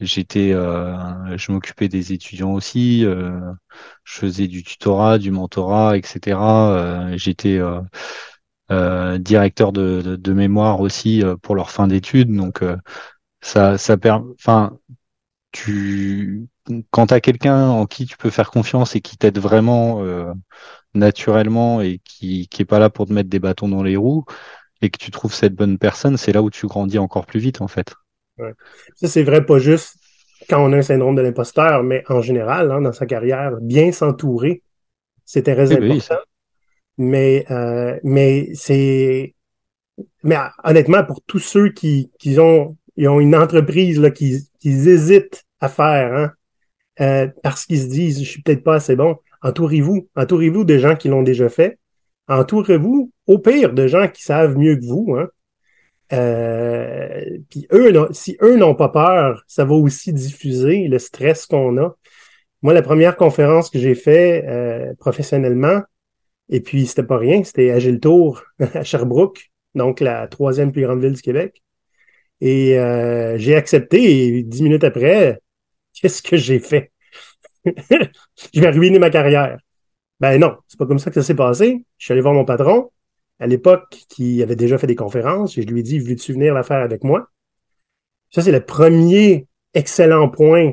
j'étais, 0.00 0.52
euh, 0.52 1.36
je 1.38 1.52
m'occupais 1.52 1.88
des 1.88 2.12
étudiants 2.12 2.52
aussi. 2.54 3.04
euh, 3.06 3.40
je 4.04 4.14
faisais 4.14 4.48
du 4.48 4.62
tutorat, 4.64 5.18
du 5.18 5.30
mentorat, 5.32 5.96
etc. 5.98 6.72
Euh, 6.78 7.18
j'étais 7.18 7.58
euh, 8.70 9.18
directeur 9.18 9.72
de, 9.72 10.00
de, 10.02 10.16
de 10.16 10.32
mémoire 10.32 10.80
aussi 10.80 11.22
pour 11.42 11.54
leur 11.54 11.70
fin 11.70 11.86
d'études. 11.88 12.34
Donc 12.34 12.62
ça, 13.42 13.78
ça 13.78 13.96
permet. 13.96 14.32
Enfin, 14.38 14.78
tu 15.52 16.48
quand 16.90 17.08
tu 17.08 17.14
as 17.14 17.20
quelqu'un 17.20 17.68
en 17.70 17.86
qui 17.86 18.06
tu 18.06 18.16
peux 18.18 18.30
faire 18.30 18.50
confiance 18.50 18.96
et 18.96 19.00
qui 19.02 19.16
t'aide 19.18 19.38
vraiment 19.38 20.02
naturellement 20.94 21.80
et 21.82 22.00
qui 22.04 22.48
qui 22.48 22.62
est 22.62 22.64
pas 22.64 22.78
là 22.78 22.90
pour 22.90 23.06
te 23.06 23.12
mettre 23.12 23.30
des 23.30 23.38
bâtons 23.40 23.68
dans 23.68 23.82
les 23.82 23.96
roues 23.96 24.24
et 24.82 24.90
que 24.90 24.98
tu 24.98 25.10
trouves 25.12 25.34
cette 25.34 25.54
bonne 25.54 25.78
personne, 25.78 26.16
c'est 26.18 26.32
là 26.32 26.42
où 26.42 26.50
tu 26.50 26.66
grandis 26.68 26.98
encore 26.98 27.26
plus 27.26 27.40
vite 27.40 27.60
en 27.62 27.68
fait. 27.68 27.94
Ouais. 28.38 28.52
Ça, 28.96 29.08
c'est 29.08 29.22
vrai 29.22 29.44
pas 29.46 29.58
juste 29.58 29.96
quand 30.48 30.62
on 30.64 30.72
a 30.72 30.78
un 30.78 30.82
syndrome 30.82 31.14
de 31.16 31.22
l'imposteur, 31.22 31.82
mais 31.84 32.02
en 32.08 32.20
général, 32.20 32.70
hein, 32.72 32.80
dans 32.80 32.92
sa 32.92 33.06
carrière, 33.06 33.52
bien 33.60 33.92
s'entourer, 33.92 34.62
c'est 35.24 35.42
très 35.44 35.70
Oui, 35.70 35.76
oui, 35.80 36.04
important. 36.04 36.16
mais 36.98 37.46
euh, 37.50 37.98
mais 38.04 38.50
c'est 38.54 39.34
mais 40.24 40.36
honnêtement 40.64 41.04
pour 41.04 41.22
tous 41.26 41.40
ceux 41.40 41.70
qui 41.70 42.12
qui 42.18 42.38
ont 42.40 42.76
ils 42.96 43.08
ont 43.08 43.20
une 43.20 43.36
entreprise 43.36 44.00
là 44.00 44.10
qui 44.10 44.38
hésitent 44.64 45.44
à 45.60 45.68
faire 45.68 46.14
hein, 46.14 46.32
euh, 47.00 47.28
parce 47.42 47.66
qu'ils 47.66 47.82
se 47.82 47.86
disent 47.88 48.20
je 48.20 48.28
suis 48.30 48.42
peut-être 48.42 48.64
pas 48.64 48.76
assez 48.76 48.96
bon 48.96 49.16
entourez-vous 49.44 50.08
entourez-vous 50.16 50.64
de 50.64 50.78
gens 50.78 50.96
qui 50.96 51.08
l'ont 51.08 51.22
déjà 51.22 51.48
fait 51.48 51.78
entourez-vous 52.28 53.12
au 53.28 53.38
pire 53.38 53.72
de 53.72 53.86
gens 53.86 54.08
qui 54.08 54.22
savent 54.22 54.56
mieux 54.58 54.76
que 54.76 54.84
vous 54.84 55.14
hein. 55.16 55.28
Euh, 56.12 57.38
puis 57.48 57.66
eux 57.72 57.92
si 58.10 58.36
eux 58.42 58.56
n'ont 58.56 58.74
pas 58.74 58.88
peur 58.88 59.44
ça 59.46 59.64
va 59.64 59.74
aussi 59.74 60.12
diffuser 60.12 60.88
le 60.88 60.98
stress 60.98 61.46
qu'on 61.46 61.78
a 61.78 61.96
moi 62.62 62.74
la 62.74 62.82
première 62.82 63.16
conférence 63.16 63.70
que 63.70 63.78
j'ai 63.78 63.94
fait 63.94 64.44
euh, 64.46 64.92
professionnellement 64.98 65.80
et 66.48 66.60
puis, 66.60 66.86
c'était 66.86 67.02
pas 67.02 67.18
rien, 67.18 67.42
c'était 67.44 67.70
Agile 67.70 68.00
Tour 68.00 68.42
à 68.74 68.84
Sherbrooke, 68.84 69.50
donc 69.74 70.00
la 70.00 70.28
troisième 70.28 70.72
plus 70.72 70.82
grande 70.82 71.02
ville 71.02 71.14
du 71.14 71.22
Québec. 71.22 71.62
Et 72.40 72.78
euh, 72.78 73.38
j'ai 73.38 73.54
accepté 73.56 74.38
et 74.38 74.42
dix 74.42 74.62
minutes 74.62 74.84
après, 74.84 75.40
qu'est-ce 75.94 76.22
que 76.22 76.36
j'ai 76.36 76.58
fait? 76.58 76.92
Je 77.64 78.60
vais 78.60 78.70
ruiner 78.70 78.98
ma 78.98 79.10
carrière. 79.10 79.58
Ben 80.20 80.38
non, 80.38 80.56
c'est 80.68 80.78
pas 80.78 80.86
comme 80.86 80.98
ça 80.98 81.10
que 81.10 81.20
ça 81.20 81.26
s'est 81.26 81.34
passé. 81.34 81.84
Je 81.98 82.04
suis 82.04 82.12
allé 82.12 82.20
voir 82.20 82.34
mon 82.34 82.44
patron, 82.44 82.90
à 83.40 83.46
l'époque, 83.46 84.04
qui 84.08 84.42
avait 84.42 84.56
déjà 84.56 84.78
fait 84.78 84.86
des 84.86 84.94
conférences, 84.94 85.58
et 85.58 85.62
je 85.62 85.66
lui 85.66 85.80
ai 85.80 85.82
dit, 85.82 85.98
veux-tu 85.98 86.32
venir 86.32 86.54
la 86.54 86.62
faire 86.62 86.78
avec 86.78 87.04
moi? 87.04 87.28
Ça, 88.30 88.42
c'est 88.42 88.52
le 88.52 88.64
premier 88.64 89.46
excellent 89.74 90.28
point, 90.28 90.72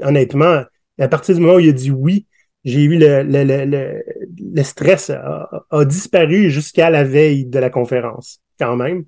honnêtement. 0.00 0.62
À 0.98 1.08
partir 1.08 1.34
du 1.34 1.40
moment 1.40 1.54
où 1.54 1.60
il 1.60 1.70
a 1.70 1.72
dit 1.72 1.90
oui, 1.90 2.26
j'ai 2.64 2.82
eu 2.82 2.98
le, 2.98 3.22
le, 3.24 4.62
stress 4.62 5.10
a 5.10 5.84
disparu 5.84 6.50
jusqu'à 6.50 6.90
la 6.90 7.02
veille 7.02 7.46
de 7.46 7.58
la 7.58 7.70
conférence, 7.70 8.40
quand 8.58 8.76
même. 8.76 9.04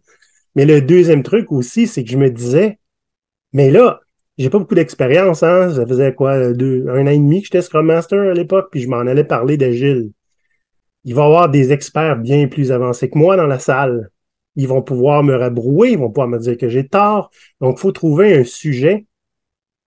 Mais 0.56 0.64
le 0.64 0.80
deuxième 0.80 1.22
truc 1.22 1.52
aussi, 1.52 1.86
c'est 1.86 2.04
que 2.04 2.10
je 2.10 2.16
me 2.16 2.30
disais, 2.30 2.78
mais 3.52 3.70
là, 3.70 4.00
j'ai 4.38 4.50
pas 4.50 4.58
beaucoup 4.58 4.74
d'expérience, 4.74 5.42
hein. 5.42 5.72
Ça 5.74 5.86
faisait 5.86 6.14
quoi, 6.14 6.52
deux, 6.52 6.86
un 6.88 7.06
an 7.06 7.10
et 7.10 7.18
demi 7.18 7.40
que 7.40 7.46
j'étais 7.46 7.62
Scrum 7.62 7.86
Master 7.86 8.20
à 8.20 8.34
l'époque, 8.34 8.68
puis 8.70 8.80
je 8.80 8.88
m'en 8.88 8.98
allais 8.98 9.24
parler 9.24 9.56
d'agile. 9.56 10.10
Il 11.04 11.14
va 11.14 11.22
y 11.22 11.26
avoir 11.26 11.48
des 11.50 11.72
experts 11.72 12.16
bien 12.16 12.48
plus 12.48 12.72
avancés 12.72 13.10
que 13.10 13.18
moi 13.18 13.36
dans 13.36 13.46
la 13.46 13.58
salle. 13.58 14.10
Ils 14.56 14.68
vont 14.68 14.82
pouvoir 14.82 15.22
me 15.22 15.34
rabrouer, 15.34 15.90
ils 15.92 15.98
vont 15.98 16.08
pouvoir 16.08 16.28
me 16.28 16.38
dire 16.38 16.56
que 16.56 16.68
j'ai 16.68 16.86
tort. 16.88 17.30
Donc, 17.60 17.76
il 17.78 17.80
faut 17.80 17.92
trouver 17.92 18.38
un 18.38 18.44
sujet 18.44 19.06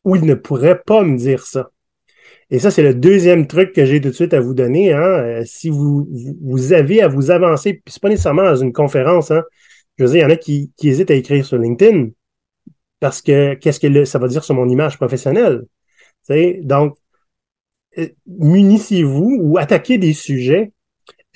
où 0.03 0.15
ils 0.15 0.25
ne 0.25 0.35
pourraient 0.35 0.81
pas 0.85 1.03
me 1.03 1.17
dire 1.17 1.45
ça. 1.45 1.71
Et 2.49 2.59
ça, 2.59 2.71
c'est 2.71 2.83
le 2.83 2.93
deuxième 2.93 3.47
truc 3.47 3.73
que 3.73 3.85
j'ai 3.85 3.99
tout 3.99 4.09
de 4.09 4.13
suite 4.13 4.33
à 4.33 4.39
vous 4.39 4.53
donner. 4.53 4.93
Hein. 4.93 5.01
Euh, 5.01 5.43
si 5.45 5.69
vous, 5.69 6.07
vous 6.41 6.73
avez 6.73 7.01
à 7.01 7.07
vous 7.07 7.31
avancer, 7.31 7.73
puis 7.73 7.93
c'est 7.93 8.01
pas 8.01 8.09
nécessairement 8.09 8.43
dans 8.43 8.55
une 8.55 8.71
conférence, 8.71 9.31
hein. 9.31 9.43
je 9.97 10.05
veux 10.05 10.11
dire, 10.11 10.19
il 10.19 10.23
y 10.23 10.25
en 10.25 10.33
a 10.33 10.37
qui, 10.37 10.71
qui 10.77 10.89
hésitent 10.89 11.11
à 11.11 11.15
écrire 11.15 11.45
sur 11.45 11.57
LinkedIn 11.57 12.09
parce 12.99 13.21
que 13.21 13.53
qu'est-ce 13.55 13.79
que 13.79 14.05
ça 14.05 14.19
va 14.19 14.27
dire 14.27 14.43
sur 14.43 14.55
mon 14.55 14.67
image 14.69 14.97
professionnelle? 14.97 15.63
donc, 16.63 16.97
euh, 17.97 18.09
munissez-vous 18.25 19.37
ou 19.39 19.57
attaquez 19.57 19.97
des 19.97 20.11
sujets 20.11 20.73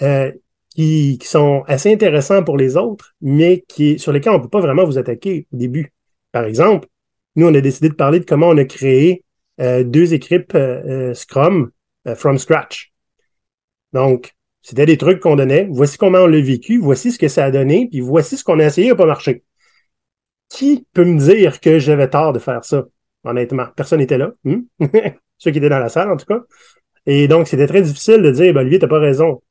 euh, 0.01 0.31
qui, 0.69 1.17
qui, 1.17 1.27
sont 1.27 1.63
assez 1.67 1.91
intéressants 1.93 2.43
pour 2.43 2.57
les 2.57 2.75
autres, 2.75 3.15
mais 3.21 3.63
qui, 3.69 3.99
sur 3.99 4.11
lesquels 4.11 4.33
on 4.33 4.37
ne 4.37 4.43
peut 4.43 4.49
pas 4.49 4.59
vraiment 4.59 4.83
vous 4.83 4.97
attaquer 4.97 5.47
au 5.53 5.57
début. 5.57 5.93
Par 6.33 6.43
exemple, 6.43 6.87
nous, 7.35 7.47
on 7.47 7.53
a 7.55 7.61
décidé 7.61 7.87
de 7.89 7.93
parler 7.93 8.19
de 8.19 8.25
comment 8.25 8.49
on 8.49 8.57
a 8.57 8.65
créé 8.65 9.23
euh, 9.61 9.83
deux 9.83 10.13
équipes 10.13 10.53
euh, 10.55 11.13
Scrum 11.13 11.71
from 12.15 12.37
scratch. 12.37 12.91
Donc, 13.93 14.33
c'était 14.61 14.85
des 14.85 14.97
trucs 14.97 15.19
qu'on 15.19 15.35
donnait. 15.35 15.67
Voici 15.71 15.97
comment 15.97 16.19
on 16.19 16.27
l'a 16.27 16.41
vécu, 16.41 16.77
voici 16.79 17.11
ce 17.11 17.19
que 17.19 17.27
ça 17.27 17.45
a 17.45 17.51
donné, 17.51 17.87
puis 17.89 17.99
voici 17.99 18.37
ce 18.37 18.43
qu'on 18.43 18.59
a 18.59 18.65
essayé 18.65 18.89
n'a 18.89 18.95
pas 18.95 19.05
marché. 19.05 19.43
Qui 20.51 20.85
peut 20.93 21.05
me 21.05 21.17
dire 21.17 21.61
que 21.61 21.79
j'avais 21.79 22.09
tort 22.09 22.33
de 22.33 22.39
faire 22.39 22.65
ça? 22.65 22.85
Honnêtement, 23.23 23.67
personne 23.73 23.99
n'était 23.99 24.17
là. 24.17 24.33
Hmm? 24.43 24.61
Ceux 25.37 25.51
qui 25.51 25.59
étaient 25.59 25.69
dans 25.69 25.79
la 25.79 25.87
salle, 25.87 26.11
en 26.11 26.17
tout 26.17 26.25
cas. 26.25 26.41
Et 27.05 27.29
donc, 27.29 27.47
c'était 27.47 27.67
très 27.67 27.81
difficile 27.81 28.21
de 28.21 28.31
dire, 28.31 28.53
ben, 28.53 28.61
Olivier, 28.61 28.77
t'as 28.77 28.87
pas 28.87 28.99
raison. 28.99 29.41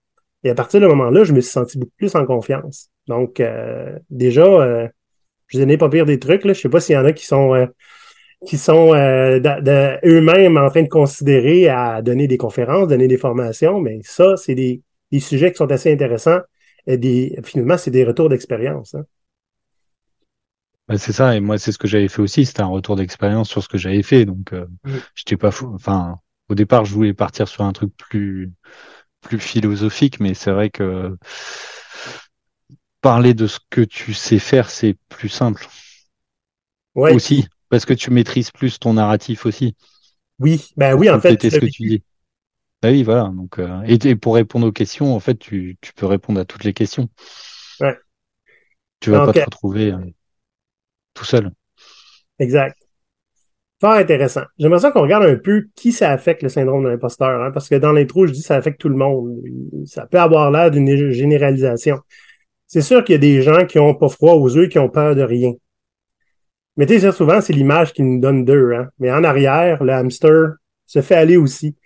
Et 0.45 0.51
à 0.51 0.55
partir 0.55 0.79
de 0.79 0.85
ce 0.85 0.91
moment-là, 0.91 1.25
je 1.25 1.33
me 1.33 1.41
suis 1.41 1.53
senti 1.53 1.79
beaucoup 1.79 1.95
plus 1.97 2.15
en 2.15 2.27
confiance. 2.27 2.91
Donc, 3.07 3.41
euh, 3.41 3.99
déjà, 4.11 4.45
euh, 4.45 4.89
je 5.47 5.59
vous 5.59 5.69
ai 5.69 5.77
pas 5.79 5.89
pire 5.89 6.05
des 6.05 6.19
trucs. 6.19 6.45
Là. 6.45 6.53
Je 6.53 6.61
sais 6.61 6.69
pas 6.69 6.81
s'il 6.81 6.95
y 6.95 6.99
en 6.99 7.05
a 7.07 7.13
qui 7.13 7.27
sont 7.27 7.55
euh, 7.55 7.67
qui 8.47 8.59
sont 8.59 8.95
eux-mêmes 8.95 10.57
en 10.57 10.69
train 10.71 10.83
de 10.83 10.89
considérer 10.89 11.69
à 11.69 12.03
donner 12.03 12.27
des 12.27 12.39
conférences, 12.39 12.89
donner 12.89 13.09
des 13.09 13.19
formations, 13.19 13.81
mais 13.81 14.01
ça, 14.03 14.37
c'est 14.39 14.55
des, 14.55 14.81
des, 15.13 15.21
sujets 15.21 15.51
qui 15.51 15.59
sont 15.59 15.71
assez 15.71 15.93
intéressants. 15.93 16.41
Et 16.87 17.39
finalement, 17.45 17.77
c'est 17.77 17.91
des 17.91 18.05
retours 18.05 18.31
d'expérience. 18.31 18.95
Hein. 18.95 19.05
Ben, 20.91 20.99
c'est 20.99 21.13
ça, 21.13 21.37
et 21.37 21.41
moi, 21.41 21.57
c'est 21.57 21.71
ce 21.71 21.79
que 21.79 21.87
j'avais 21.87 22.09
fait 22.09 22.21
aussi. 22.21 22.45
C'était 22.45 22.63
un 22.63 22.67
retour 22.67 22.97
d'expérience 22.97 23.49
sur 23.49 23.63
ce 23.63 23.69
que 23.69 23.79
j'avais 23.79 24.03
fait. 24.03 24.25
Donc, 24.25 24.53
euh, 24.53 24.67
mm. 24.85 24.97
j'étais 25.15 25.37
pas 25.37 25.53
fou. 25.53 25.71
Enfin, 25.73 26.19
au 26.49 26.57
départ, 26.57 26.85
je 26.85 26.93
voulais 26.93 27.15
partir 27.15 27.47
sur 27.47 27.63
un 27.63 27.73
truc 27.73 27.97
plus 27.97 28.53
plus 29.21 29.39
philosophique, 29.39 30.19
mais 30.19 30.35
c'est 30.35 30.51
vrai 30.51 30.69
que 30.69 31.17
parler 33.03 33.35
de 33.35 33.47
ce 33.47 33.61
que 33.71 33.83
tu 33.83 34.15
sais 34.15 34.41
faire, 34.41 34.69
c'est 34.69 34.97
plus 35.09 35.29
simple. 35.29 35.65
Ouais. 36.97 37.15
Aussi, 37.15 37.47
parce 37.69 37.85
que 37.85 37.95
tu 37.95 38.11
maîtrises 38.11 38.51
plus 38.51 38.81
ton 38.81 38.95
narratif 38.95 39.47
aussi. 39.47 39.77
Oui, 40.41 40.73
ben 40.77 40.95
oui, 40.95 41.09
en 41.09 41.21
fait. 41.21 41.41
ce 41.41 41.57
que 41.57 41.67
tu 41.67 41.83
dis. 41.85 42.03
Ben 42.83 42.91
oui, 42.91 43.05
voilà. 43.05 43.31
Donc, 43.33 43.61
euh, 43.61 43.83
et, 43.87 44.17
pour 44.17 44.35
répondre 44.35 44.67
aux 44.67 44.73
questions, 44.73 45.15
en 45.15 45.21
fait, 45.21 45.39
tu, 45.39 45.77
tu 45.81 45.93
peux 45.93 46.07
répondre 46.07 46.41
à 46.41 46.45
toutes 46.45 46.65
les 46.65 46.73
questions. 46.73 47.09
Ouais. 47.79 47.97
Tu 48.99 49.11
vas 49.11 49.27
pas 49.27 49.33
te 49.33 49.45
retrouver 49.45 49.93
euh, 49.93 49.99
tout 51.15 51.25
seul. 51.25 51.51
Exact. 52.39 52.77
Fort 53.81 53.93
intéressant. 53.93 54.43
J'aimerais 54.59 54.81
ça 54.81 54.91
qu'on 54.91 55.03
regarde 55.03 55.25
un 55.25 55.37
peu 55.37 55.67
qui 55.75 55.93
ça 55.93 56.11
affecte 56.11 56.43
le 56.43 56.51
syndrome 56.51 56.85
de 56.85 56.89
l'imposteur, 56.89 57.43
hein, 57.43 57.51
parce 57.51 57.69
que 57.69 57.77
dans 57.77 57.93
l'intro, 57.93 58.27
je 58.27 58.33
dis 58.33 58.43
ça 58.43 58.57
affecte 58.57 58.81
tout 58.81 58.91
le 58.91 58.97
monde. 58.97 59.41
Ça 59.87 60.07
peut 60.07 60.21
avoir 60.21 60.51
l'air 60.51 60.71
d'une 60.71 61.11
généralisation. 61.11 61.99
C'est 62.67 62.83
sûr 62.83 63.03
qu'il 63.05 63.15
y 63.15 63.17
a 63.17 63.19
des 63.19 63.43
gens 63.43 63.65
qui 63.67 63.79
ont 63.79 63.95
pas 63.95 64.09
froid 64.09 64.35
aux 64.35 64.49
yeux, 64.49 64.67
qui 64.69 64.79
ont 64.79 64.91
peur 64.91 65.15
de 65.15 65.23
rien. 65.23 65.53
Mais 66.77 66.87
tu 66.87 67.01
sais, 67.01 67.13
souvent, 67.13 67.41
c'est 67.41 67.53
l'image 67.53 67.93
qui 67.93 68.03
nous 68.03 68.21
donne 68.21 68.45
d'eux. 68.45 68.73
Hein. 68.75 68.89
Mais 68.99 69.11
en 69.11 69.25
arrière, 69.25 69.83
le 69.83 69.93
hamster 69.93 70.53
se 70.87 71.03
fait 71.03 71.17
aller 71.17 71.37
aussi. 71.37 71.77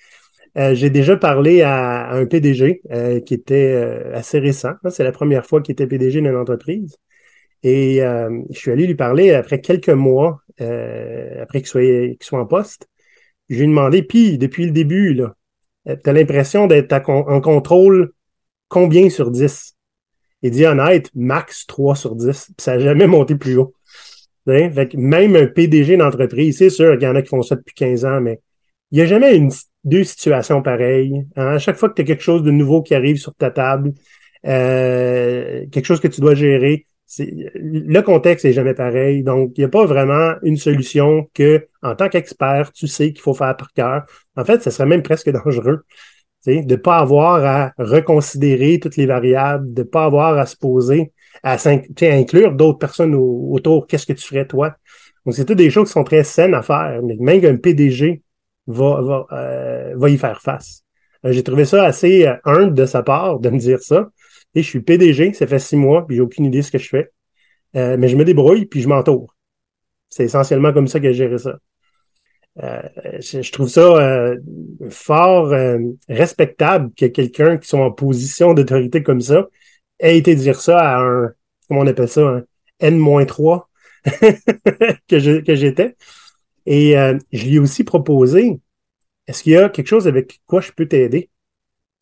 Euh, 0.56 0.74
j'ai 0.74 0.90
déjà 0.90 1.16
parlé 1.16 1.62
à, 1.62 2.10
un 2.12 2.26
PDG 2.26 2.82
euh, 2.92 3.20
qui 3.20 3.34
était 3.34 3.72
euh, 3.74 4.14
assez 4.14 4.38
récent. 4.38 4.72
C'est 4.90 5.04
la 5.04 5.12
première 5.12 5.46
fois 5.46 5.60
qu'il 5.62 5.72
était 5.72 5.86
PDG 5.86 6.20
d'une 6.20 6.36
entreprise. 6.36 6.96
Et 7.66 8.00
je 8.50 8.58
suis 8.58 8.70
allé 8.70 8.86
lui 8.86 8.94
parler 8.94 9.32
après 9.32 9.60
quelques 9.60 9.88
mois 9.88 10.44
euh, 10.60 11.42
après 11.42 11.60
qu'il 11.60 11.68
soit, 11.68 11.82
soit 12.20 12.40
en 12.40 12.46
poste. 12.46 12.88
Je 13.48 13.56
lui 13.56 13.64
ai 13.64 13.66
demandé, 13.66 14.02
puis 14.02 14.38
depuis 14.38 14.66
le 14.66 14.70
début, 14.70 15.14
là, 15.14 15.34
euh, 15.88 15.96
tu 16.02 16.08
as 16.08 16.12
l'impression 16.12 16.66
d'être 16.66 16.92
en 17.08 17.40
contrôle 17.40 18.12
combien 18.68 19.10
sur 19.10 19.30
10? 19.30 19.74
Il 20.42 20.50
dit 20.50 20.66
honnête, 20.66 21.10
max 21.14 21.66
3 21.66 21.96
sur 21.96 22.14
10. 22.14 22.46
Puis 22.46 22.54
ça 22.58 22.76
n'a 22.76 22.82
jamais 22.82 23.06
monté 23.06 23.34
plus 23.34 23.56
haut. 23.56 23.74
Fait 24.46 24.88
que 24.90 24.96
même 24.96 25.36
un 25.36 25.46
PDG 25.46 25.96
d'entreprise, 25.96 26.58
c'est 26.58 26.70
sûr 26.70 26.92
qu'il 26.98 27.08
y 27.08 27.10
en 27.10 27.16
a 27.16 27.22
qui 27.22 27.28
font 27.28 27.42
ça 27.42 27.56
depuis 27.56 27.74
15 27.74 28.04
ans, 28.04 28.20
mais 28.20 28.40
il 28.90 28.96
n'y 28.96 29.02
a 29.02 29.06
jamais 29.06 29.34
une, 29.36 29.50
deux 29.84 30.04
situations 30.04 30.62
pareilles. 30.62 31.26
Hein. 31.36 31.54
À 31.54 31.58
chaque 31.58 31.76
fois 31.76 31.88
que 31.88 31.94
tu 31.94 32.02
as 32.02 32.04
quelque 32.04 32.22
chose 32.22 32.42
de 32.42 32.50
nouveau 32.50 32.82
qui 32.82 32.94
arrive 32.94 33.16
sur 33.16 33.34
ta 33.34 33.50
table, 33.50 33.94
euh, 34.46 35.66
quelque 35.72 35.86
chose 35.86 36.00
que 36.00 36.08
tu 36.08 36.20
dois 36.20 36.34
gérer, 36.34 36.86
le 37.18 38.00
contexte 38.00 38.44
est 38.44 38.52
jamais 38.52 38.74
pareil. 38.74 39.22
Donc, 39.22 39.52
il 39.56 39.60
n'y 39.60 39.64
a 39.64 39.68
pas 39.68 39.84
vraiment 39.86 40.34
une 40.42 40.56
solution 40.56 41.28
que, 41.34 41.66
en 41.82 41.94
tant 41.94 42.08
qu'expert, 42.08 42.72
tu 42.72 42.86
sais 42.86 43.12
qu'il 43.12 43.20
faut 43.20 43.34
faire 43.34 43.56
par 43.56 43.72
cœur. 43.72 44.06
En 44.36 44.44
fait, 44.44 44.62
ce 44.62 44.70
serait 44.70 44.86
même 44.86 45.02
presque 45.02 45.30
dangereux 45.44 45.84
de 46.46 46.74
ne 46.74 46.76
pas 46.76 46.98
avoir 46.98 47.44
à 47.44 47.72
reconsidérer 47.78 48.78
toutes 48.78 48.96
les 48.96 49.06
variables, 49.06 49.72
de 49.72 49.82
ne 49.82 49.86
pas 49.86 50.04
avoir 50.04 50.36
à 50.38 50.46
se 50.46 50.56
poser, 50.56 51.12
à, 51.42 51.56
inclure 52.02 52.52
d'autres 52.52 52.78
personnes 52.78 53.14
autour. 53.14 53.86
Qu'est-ce 53.86 54.06
que 54.06 54.12
tu 54.12 54.26
ferais 54.26 54.46
toi? 54.46 54.76
Donc, 55.24 55.34
c'est 55.34 55.44
toutes 55.44 55.58
des 55.58 55.70
choses 55.70 55.88
qui 55.88 55.92
sont 55.92 56.04
très 56.04 56.24
saines 56.24 56.54
à 56.54 56.62
faire, 56.62 57.00
mais 57.02 57.16
même 57.18 57.40
qu'un 57.40 57.56
PDG 57.56 58.22
euh, 58.68 59.92
va 59.96 60.10
y 60.10 60.18
faire 60.18 60.40
face. 60.42 60.84
Euh, 61.24 61.32
j'ai 61.32 61.42
trouvé 61.42 61.64
ça 61.64 61.84
assez 61.84 62.26
euh, 62.26 62.36
humble 62.44 62.74
de 62.74 62.86
sa 62.86 63.02
part 63.02 63.38
de 63.38 63.50
me 63.50 63.58
dire 63.58 63.80
ça. 63.80 64.08
Et 64.54 64.62
je 64.62 64.68
suis 64.68 64.80
PDG, 64.80 65.32
ça 65.32 65.46
fait 65.46 65.58
six 65.58 65.76
mois, 65.76 66.06
puis 66.06 66.16
j'ai 66.16 66.22
aucune 66.22 66.44
idée 66.44 66.58
de 66.58 66.62
ce 66.62 66.70
que 66.70 66.78
je 66.78 66.88
fais. 66.88 67.10
Euh, 67.76 67.96
mais 67.98 68.08
je 68.08 68.16
me 68.16 68.24
débrouille, 68.24 68.66
puis 68.66 68.80
je 68.80 68.88
m'entoure. 68.88 69.34
C'est 70.08 70.24
essentiellement 70.24 70.72
comme 70.72 70.86
ça 70.86 71.00
que 71.00 71.06
j'ai 71.06 71.14
géré 71.14 71.38
ça. 71.38 71.58
Euh, 72.62 72.82
je, 73.18 73.50
trouve 73.50 73.68
ça 73.68 73.80
euh, 73.80 74.38
fort 74.88 75.52
respectable 76.08 76.92
que 76.96 77.06
quelqu'un 77.06 77.56
qui 77.58 77.66
soit 77.66 77.84
en 77.84 77.90
position 77.90 78.54
d'autorité 78.54 79.02
comme 79.02 79.20
ça 79.20 79.48
ait 79.98 80.16
été 80.16 80.36
dire 80.36 80.60
ça 80.60 80.78
à 80.78 81.00
un, 81.00 81.32
comment 81.66 81.80
on 81.80 81.86
appelle 81.88 82.08
ça, 82.08 82.22
un 82.22 82.44
N-3 82.78 83.64
que, 85.08 85.40
que 85.40 85.54
j'étais. 85.56 85.96
Et 86.66 86.94
je 87.32 87.44
lui 87.44 87.56
ai 87.56 87.58
aussi 87.58 87.82
proposé, 87.82 88.60
est-ce 89.26 89.42
qu'il 89.42 89.52
y 89.52 89.56
a 89.56 89.68
quelque 89.68 89.88
chose 89.88 90.06
avec 90.06 90.40
quoi 90.46 90.60
je 90.60 90.70
peux 90.72 90.86
t'aider? 90.86 91.30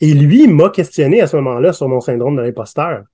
Et 0.03 0.15
lui 0.15 0.49
m'a 0.49 0.69
questionné 0.69 1.21
à 1.21 1.29
ce 1.29 1.37
moment-là 1.37 1.73
sur 1.73 1.89
mon 1.89 2.01
syndrome 2.01 2.37
de 2.37 2.43
l'imposteur. 2.43 3.05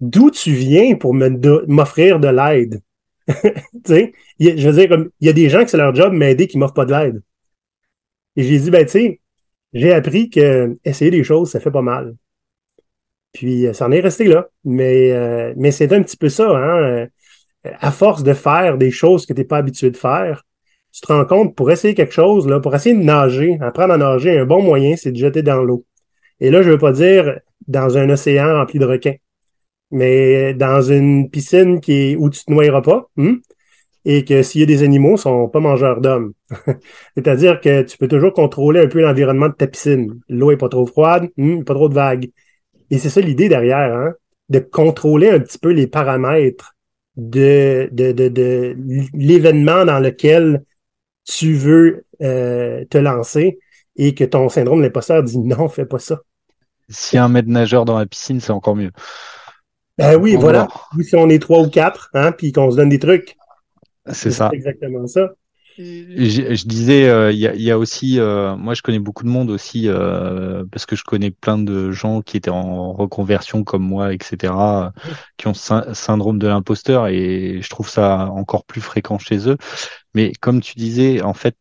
D'où 0.00 0.30
tu 0.30 0.52
viens 0.52 0.96
pour 0.96 1.14
m'offrir 1.14 2.18
de 2.18 2.28
l'aide? 2.28 2.80
je 3.28 4.66
veux 4.66 4.72
dire, 4.72 5.06
il 5.20 5.26
y 5.26 5.30
a 5.30 5.34
des 5.34 5.50
gens 5.50 5.62
qui 5.62 5.68
c'est 5.68 5.76
leur 5.76 5.94
job 5.94 6.14
m'aider 6.14 6.46
qui 6.46 6.56
m'offrent 6.56 6.74
pas 6.74 6.86
de 6.86 6.92
l'aide. 6.92 7.22
Et 8.34 8.44
j'ai 8.44 8.58
dit, 8.58 8.70
ben, 8.70 8.86
tu 8.86 8.92
sais, 8.92 9.20
j'ai 9.74 9.92
appris 9.92 10.30
que 10.30 10.78
essayer 10.84 11.10
des 11.10 11.22
choses, 11.22 11.50
ça 11.50 11.60
fait 11.60 11.70
pas 11.70 11.82
mal. 11.82 12.16
Puis, 13.34 13.66
euh, 13.66 13.74
ça 13.74 13.86
en 13.86 13.92
est 13.92 14.00
resté 14.00 14.24
là. 14.24 14.48
Mais, 14.64 15.12
euh, 15.12 15.52
mais 15.56 15.70
c'est 15.70 15.92
un 15.92 16.02
petit 16.02 16.16
peu 16.16 16.30
ça, 16.30 16.48
hein. 16.48 16.82
Euh, 16.82 17.06
à 17.80 17.90
force 17.90 18.22
de 18.22 18.32
faire 18.32 18.78
des 18.78 18.90
choses 18.90 19.26
que 19.26 19.34
tu 19.34 19.40
n'es 19.40 19.44
pas 19.44 19.58
habitué 19.58 19.90
de 19.90 19.96
faire, 19.96 20.44
tu 20.92 21.00
te 21.02 21.12
rends 21.12 21.24
compte, 21.26 21.54
pour 21.54 21.70
essayer 21.70 21.94
quelque 21.94 22.12
chose, 22.12 22.46
là, 22.48 22.60
pour 22.60 22.74
essayer 22.74 22.94
de 22.94 23.02
nager, 23.02 23.58
apprendre 23.60 23.94
à 23.94 23.98
nager, 23.98 24.38
un 24.38 24.46
bon 24.46 24.62
moyen, 24.62 24.96
c'est 24.96 25.12
de 25.12 25.18
jeter 25.18 25.42
dans 25.42 25.62
l'eau. 25.62 25.84
Et 26.40 26.50
là, 26.50 26.62
je 26.62 26.70
veux 26.70 26.78
pas 26.78 26.92
dire 26.92 27.40
dans 27.68 27.96
un 27.98 28.08
océan 28.10 28.54
rempli 28.54 28.78
de 28.78 28.84
requins, 28.84 29.16
mais 29.90 30.54
dans 30.54 30.82
une 30.82 31.30
piscine 31.30 31.80
qui 31.80 31.92
est 31.92 32.16
où 32.16 32.30
tu 32.30 32.44
te 32.44 32.52
noieras 32.52 32.82
pas, 32.82 33.08
hmm, 33.16 33.36
et 34.04 34.24
que 34.24 34.42
s'il 34.42 34.60
y 34.60 34.64
a 34.64 34.66
des 34.66 34.82
animaux, 34.84 35.16
ils 35.16 35.20
sont 35.20 35.48
pas 35.48 35.60
mangeurs 35.60 36.00
d'hommes. 36.00 36.32
C'est-à-dire 37.16 37.60
que 37.60 37.82
tu 37.82 37.98
peux 37.98 38.08
toujours 38.08 38.32
contrôler 38.32 38.80
un 38.80 38.88
peu 38.88 39.00
l'environnement 39.00 39.48
de 39.48 39.54
ta 39.54 39.66
piscine. 39.66 40.20
L'eau 40.28 40.52
est 40.52 40.56
pas 40.56 40.68
trop 40.68 40.86
froide, 40.86 41.28
hmm, 41.36 41.64
pas 41.64 41.74
trop 41.74 41.88
de 41.88 41.94
vagues. 41.94 42.30
Et 42.90 42.98
c'est 42.98 43.10
ça 43.10 43.20
l'idée 43.20 43.48
derrière, 43.48 43.94
hein, 43.94 44.14
de 44.48 44.60
contrôler 44.60 45.30
un 45.30 45.40
petit 45.40 45.58
peu 45.58 45.70
les 45.70 45.88
paramètres 45.88 46.76
de, 47.16 47.88
de, 47.92 48.12
de, 48.12 48.28
de 48.28 48.76
l'événement 49.14 49.84
dans 49.84 49.98
lequel 49.98 50.62
tu 51.24 51.54
veux 51.54 52.04
euh, 52.22 52.84
te 52.84 52.98
lancer 52.98 53.58
et 53.96 54.14
que 54.14 54.24
ton 54.24 54.48
syndrome 54.48 54.78
de 54.80 54.84
l'imposteur 54.84 55.22
dit 55.22 55.38
non, 55.38 55.68
fais 55.68 55.86
pas 55.86 55.98
ça. 55.98 56.20
S'il 56.88 57.16
y 57.16 57.18
a 57.18 57.24
un 57.24 57.28
maître 57.28 57.48
nageur 57.48 57.84
dans 57.84 57.98
la 57.98 58.06
piscine, 58.06 58.40
c'est 58.40 58.52
encore 58.52 58.76
mieux. 58.76 58.92
Ben 59.98 60.16
oui, 60.16 60.36
voilà. 60.36 60.68
Oui, 60.96 61.04
si 61.04 61.16
on 61.16 61.28
est 61.30 61.38
trois 61.38 61.60
ou 61.60 61.68
quatre, 61.70 62.10
hein, 62.14 62.32
puis 62.32 62.52
qu'on 62.52 62.70
se 62.70 62.76
donne 62.76 62.90
des 62.90 62.98
trucs. 62.98 63.36
C'est 64.12 64.30
ça. 64.30 64.50
exactement 64.52 65.06
ça. 65.06 65.32
Je, 65.78 66.54
je 66.54 66.66
disais, 66.66 67.06
euh, 67.06 67.30
il 67.32 67.38
y, 67.38 67.46
a, 67.46 67.54
il 67.54 67.60
y 67.60 67.70
a 67.70 67.76
aussi, 67.78 68.18
euh, 68.18 68.56
moi 68.56 68.72
je 68.72 68.80
connais 68.80 68.98
beaucoup 68.98 69.24
de 69.24 69.28
monde 69.28 69.50
aussi, 69.50 69.88
euh, 69.88 70.64
parce 70.72 70.86
que 70.86 70.96
je 70.96 71.04
connais 71.04 71.30
plein 71.30 71.58
de 71.58 71.90
gens 71.90 72.22
qui 72.22 72.38
étaient 72.38 72.48
en 72.50 72.94
reconversion 72.94 73.62
comme 73.62 73.82
moi, 73.82 74.14
etc., 74.14 74.54
euh, 74.86 75.10
qui 75.36 75.48
ont 75.48 75.54
sy- 75.54 75.74
syndrome 75.92 76.38
de 76.38 76.46
l'imposteur 76.46 77.08
et 77.08 77.60
je 77.60 77.68
trouve 77.68 77.90
ça 77.90 78.30
encore 78.30 78.64
plus 78.64 78.80
fréquent 78.80 79.18
chez 79.18 79.50
eux. 79.50 79.58
Mais 80.14 80.32
comme 80.40 80.62
tu 80.62 80.74
disais, 80.76 81.20
en 81.20 81.34
fait, 81.34 81.56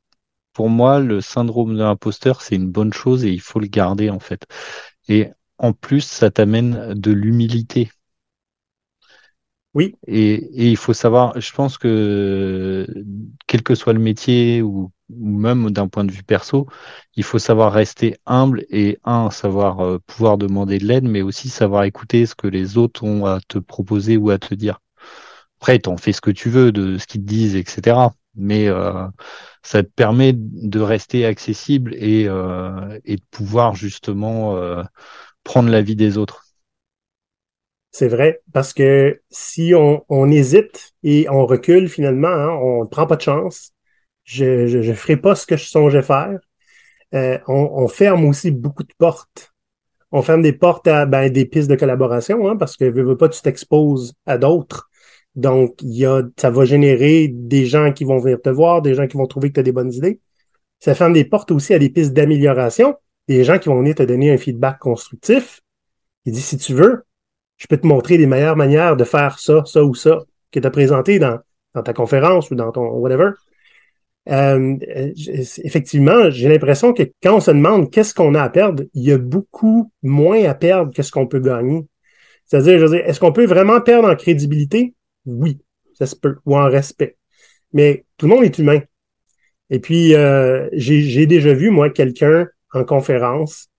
pour 0.56 0.70
moi, 0.70 1.00
le 1.02 1.22
syndrome 1.22 1.76
de 1.76 1.80
l'imposteur, 1.84 2.42
c'est 2.42 2.56
une 2.56 2.72
bonne 2.72 2.94
chose 2.94 3.26
et 3.26 3.32
il 3.32 3.42
faut 3.42 3.60
le 3.60 3.68
garder, 3.68 4.10
en 4.10 4.20
fait. 4.22 4.48
Et 5.10 5.30
en 5.60 5.74
plus, 5.74 6.02
ça 6.02 6.32
t'amène 6.32 6.94
de 6.96 7.12
l'humilité. 7.12 7.92
Oui. 9.74 9.96
Et, 10.08 10.34
et 10.36 10.70
il 10.72 10.78
faut 10.78 10.94
savoir, 10.94 11.40
je 11.40 11.52
pense 11.52 11.78
que 11.78 12.88
quel 13.48 13.62
que 13.62 13.76
soit 13.76 13.92
le 13.94 14.00
métier 14.00 14.62
ou, 14.62 14.92
ou 15.10 15.38
même 15.38 15.70
d'un 15.72 15.90
point 15.90 16.06
de 16.06 16.12
vue 16.14 16.24
perso, 16.24 16.68
il 17.16 17.24
faut 17.24 17.40
savoir 17.40 17.74
rester 17.74 18.16
humble 18.26 18.66
et 18.70 19.00
un, 19.04 19.32
savoir 19.32 19.82
euh, 19.82 20.00
pouvoir 20.08 20.38
demander 20.38 20.78
de 20.80 20.86
l'aide, 20.86 21.04
mais 21.04 21.22
aussi 21.22 21.50
savoir 21.50 21.84
écouter 21.84 22.26
ce 22.26 22.36
que 22.36 22.48
les 22.48 22.78
autres 22.78 23.04
ont 23.04 23.26
à 23.26 23.40
te 23.50 23.58
proposer 23.58 24.16
ou 24.18 24.30
à 24.30 24.38
te 24.40 24.56
dire. 24.56 24.80
Après, 25.60 25.80
t'en 25.80 25.98
fais 25.98 26.14
ce 26.14 26.22
que 26.22 26.32
tu 26.32 26.50
veux 26.50 26.72
de 26.72 26.98
ce 26.98 27.08
qu'ils 27.08 27.22
te 27.22 27.28
disent, 27.28 27.56
etc. 27.56 28.16
Mais 28.36 28.68
euh, 28.70 29.08
ça 29.66 29.82
te 29.82 29.90
permet 29.90 30.32
de 30.36 30.80
rester 30.80 31.26
accessible 31.26 31.96
et, 31.96 32.28
euh, 32.28 33.00
de 33.04 33.20
pouvoir 33.32 33.74
justement 33.74 34.56
euh, 34.58 34.84
prendre 35.44 35.70
l'avis 35.70 35.96
des 35.96 36.20
autres. 36.20 36.44
C'est 37.90 38.08
vrai, 38.08 38.42
parce 38.54 38.74
que 38.74 39.22
si 39.32 39.74
on, 39.74 40.30
hésite 40.30 40.92
et 41.02 41.28
on 41.30 41.48
recule 41.48 41.90
finalement, 41.90 42.28
hein, 42.28 42.50
on 42.62 42.84
ne 42.84 42.88
prend 42.88 43.08
pas 43.08 43.16
de 43.16 43.22
chance, 43.22 43.72
je 44.24 44.68
je 44.68 44.94
ferai 44.94 45.18
pas 45.18 45.34
ce 45.34 45.48
que 45.48 45.58
je 45.58 45.66
songeais 45.66 46.04
faire. 46.04 46.38
Euh, 47.16 47.40
on, 47.48 47.70
on 47.74 47.88
ferme 47.88 48.26
aussi 48.26 48.52
beaucoup 48.52 48.84
de 48.84 48.94
portes. 48.98 49.54
On 50.12 50.22
ferme 50.22 50.44
des 50.44 50.54
portes 50.54 50.88
à 50.88 51.08
ben, 51.08 51.32
des 51.32 51.46
pistes 51.46 51.70
de 51.70 51.76
collaboration, 51.76 52.48
hein, 52.48 52.56
parce 52.56 52.78
que 52.78 52.86
veux, 52.86 53.04
veux 53.04 53.18
pas, 53.18 53.30
tu 53.30 53.42
t'exposes 53.42 54.14
à 54.28 54.38
d'autres. 54.38 54.90
Donc, 55.36 55.82
il 55.82 55.98
y 55.98 56.06
a, 56.06 56.24
ça 56.38 56.50
va 56.50 56.66
générer 56.66 57.28
des 57.28 57.66
gens 57.66 57.92
qui 57.92 58.06
vont 58.06 58.20
venir 58.20 58.42
te 58.42 58.50
voir, 58.50 58.82
des 58.82 58.94
gens 58.94 59.08
qui 59.08 59.18
vont 59.18 59.28
trouver 59.28 59.50
que 59.50 59.56
tu 59.56 59.60
as 59.60 59.64
des 59.64 59.72
bonnes 59.72 59.92
idées. 59.94 60.20
Ça 60.80 60.96
ferme 60.96 61.14
des 61.14 61.26
portes 61.26 61.52
aussi 61.52 61.74
à 61.74 61.80
des 61.80 61.90
pistes 61.90 62.14
d'amélioration, 62.14 62.96
des 63.28 63.44
gens 63.44 63.60
qui 63.60 63.70
vont 63.70 63.80
venir 63.80 63.96
te 63.96 64.04
donner 64.04 64.32
un 64.32 64.38
feedback 64.38 64.80
constructif. 64.80 65.62
Il 66.26 66.34
dit, 66.34 66.42
si 66.42 66.58
tu 66.58 66.74
veux, 66.74 67.04
je 67.58 67.68
peux 67.68 67.78
te 67.78 67.88
montrer 67.88 68.18
les 68.18 68.28
meilleures 68.28 68.56
manières 68.56 68.96
de 68.96 69.04
faire 69.04 69.40
ça, 69.40 69.64
ça 69.66 69.84
ou 69.84 69.94
ça, 69.94 70.24
que 70.52 70.60
tu 70.60 70.68
as 70.68 70.72
présenté 70.72 71.20
dans, 71.20 71.40
ta 71.84 71.94
conférence 71.94 72.52
ou 72.52 72.56
dans 72.56 72.72
ton 72.72 72.88
whatever. 72.88 73.32
Euh, 74.30 74.78
effectivement, 75.64 76.30
j'ai 76.30 76.50
l'impression 76.50 76.94
que 76.94 77.04
quand 77.22 77.36
on 77.36 77.40
se 77.40 77.52
demande 77.52 77.92
qu'est-ce 77.92 78.14
qu'on 78.14 78.34
a 78.34 78.42
à 78.42 78.50
perdre, 78.50 78.84
il 78.94 79.04
y 79.04 79.12
a 79.12 79.18
beaucoup 79.18 79.92
moins 80.02 80.44
à 80.46 80.56
perdre 80.56 80.94
que 80.94 81.04
ce 81.04 81.12
qu'on 81.12 81.28
peut 81.28 81.40
gagner. 81.40 81.86
C'est-à-dire, 82.46 82.80
je 82.80 82.86
veux 82.86 82.98
dire, 82.98 83.06
est-ce 83.06 83.20
qu'on 83.20 83.34
peut 83.34 83.46
vraiment 83.46 83.82
perdre 83.82 84.10
en 84.10 84.16
crédibilité? 84.16 84.94
Oui, 85.26 85.60
ça 85.94 86.06
se 86.06 86.16
peut, 86.16 86.38
ou 86.46 86.58
en 86.58 86.70
respect. 86.70 87.18
Mais 87.74 88.06
tout 88.18 88.28
le 88.28 88.36
monde 88.36 88.44
est 88.44 88.58
humain. 88.58 88.82
Et 89.70 89.80
puis, 89.80 90.14
euh, 90.16 90.70
j'ai 90.74 91.26
déjà 91.26 91.54
vu, 91.54 91.70
moi, 91.70 91.90
quelqu'un 91.90 92.48
en 92.74 92.84
conférence 92.84 93.70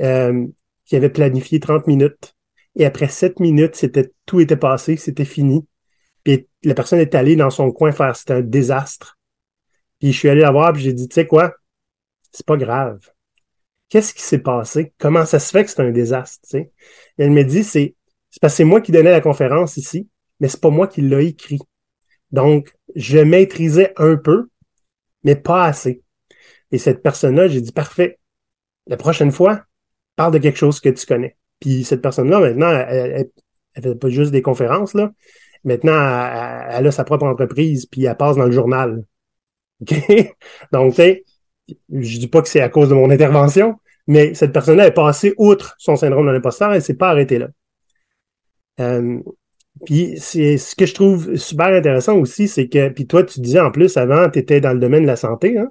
euh, 0.00 0.46
qui 0.84 0.96
avait 0.96 1.10
planifié 1.10 1.60
30 1.60 1.86
minutes. 1.86 2.34
Et 2.76 2.84
après 2.84 3.08
7 3.08 3.40
minutes, 3.40 3.84
tout 4.26 4.40
était 4.40 4.56
passé, 4.56 4.96
c'était 4.96 5.24
fini. 5.24 5.66
Puis 6.24 6.48
la 6.62 6.74
personne 6.74 6.98
est 6.98 7.14
allée 7.14 7.36
dans 7.36 7.50
son 7.50 7.70
coin 7.72 7.92
faire, 7.92 8.16
c'était 8.16 8.34
un 8.34 8.40
désastre. 8.40 9.18
Puis 9.98 10.12
je 10.12 10.18
suis 10.18 10.28
allé 10.28 10.42
la 10.42 10.50
voir, 10.50 10.72
puis 10.72 10.82
j'ai 10.82 10.92
dit, 10.92 11.08
tu 11.08 11.14
sais 11.14 11.26
quoi, 11.26 11.54
c'est 12.32 12.46
pas 12.46 12.56
grave. 12.56 13.00
Qu'est-ce 13.88 14.14
qui 14.14 14.22
s'est 14.22 14.38
passé? 14.38 14.92
Comment 14.98 15.24
ça 15.24 15.38
se 15.38 15.50
fait 15.50 15.64
que 15.64 15.70
c'est 15.70 15.80
un 15.80 15.90
désastre? 15.90 16.46
Elle 17.16 17.30
me 17.30 17.42
dit, 17.42 17.64
c'est 17.64 17.96
parce 18.40 18.52
que 18.52 18.56
c'est 18.58 18.64
moi 18.64 18.80
qui 18.80 18.92
donnais 18.92 19.10
la 19.10 19.20
conférence 19.20 19.76
ici, 19.76 20.08
mais 20.40 20.48
c'est 20.48 20.60
pas 20.60 20.70
moi 20.70 20.86
qui 20.86 21.02
l'ai 21.02 21.26
écrit. 21.26 21.60
Donc, 22.30 22.74
je 22.94 23.18
maîtrisais 23.18 23.92
un 23.96 24.16
peu, 24.16 24.48
mais 25.24 25.36
pas 25.36 25.64
assez. 25.64 26.02
Et 26.72 26.78
cette 26.78 27.02
personne-là, 27.02 27.48
j'ai 27.48 27.60
dit, 27.60 27.72
parfait. 27.72 28.18
La 28.86 28.96
prochaine 28.96 29.32
fois, 29.32 29.64
parle 30.16 30.32
de 30.34 30.38
quelque 30.38 30.58
chose 30.58 30.80
que 30.80 30.88
tu 30.88 31.06
connais. 31.06 31.36
Puis 31.60 31.84
cette 31.84 32.02
personne-là, 32.02 32.40
maintenant, 32.40 32.70
elle, 32.70 33.30
elle, 33.74 33.82
fait 33.82 33.94
pas 33.94 34.08
juste 34.08 34.32
des 34.32 34.42
conférences, 34.42 34.94
là. 34.94 35.12
Maintenant, 35.64 35.92
elle, 35.92 36.86
a 36.86 36.90
sa 36.90 37.04
propre 37.04 37.26
entreprise, 37.26 37.86
puis 37.86 38.04
elle 38.04 38.16
passe 38.16 38.36
dans 38.36 38.46
le 38.46 38.52
journal. 38.52 39.04
OK? 39.82 39.94
Donc, 40.72 40.94
tu 40.94 41.24
je 41.90 42.18
dis 42.18 42.28
pas 42.28 42.42
que 42.42 42.48
c'est 42.48 42.60
à 42.60 42.68
cause 42.68 42.88
de 42.88 42.94
mon 42.94 43.10
intervention, 43.10 43.78
mais 44.06 44.34
cette 44.34 44.52
personne-là 44.52 44.86
est 44.86 44.92
passée 44.92 45.34
outre 45.36 45.74
son 45.78 45.96
syndrome 45.96 46.26
de 46.26 46.32
l'imposteur, 46.32 46.72
elle 46.72 46.82
s'est 46.82 46.94
pas 46.94 47.10
arrêtée 47.10 47.38
là. 47.38 47.48
Euh, 48.80 49.20
puis 49.84 50.18
c'est 50.18 50.58
ce 50.58 50.74
que 50.76 50.86
je 50.86 50.94
trouve 50.94 51.36
super 51.36 51.68
intéressant 51.68 52.16
aussi, 52.18 52.48
c'est 52.48 52.68
que, 52.68 52.88
puis 52.88 53.06
toi, 53.06 53.24
tu 53.24 53.40
disais 53.40 53.60
en 53.60 53.70
plus, 53.70 53.96
avant, 53.96 54.30
tu 54.30 54.38
étais 54.38 54.60
dans 54.60 54.72
le 54.72 54.78
domaine 54.80 55.02
de 55.02 55.06
la 55.08 55.16
santé, 55.16 55.58
hein? 55.58 55.70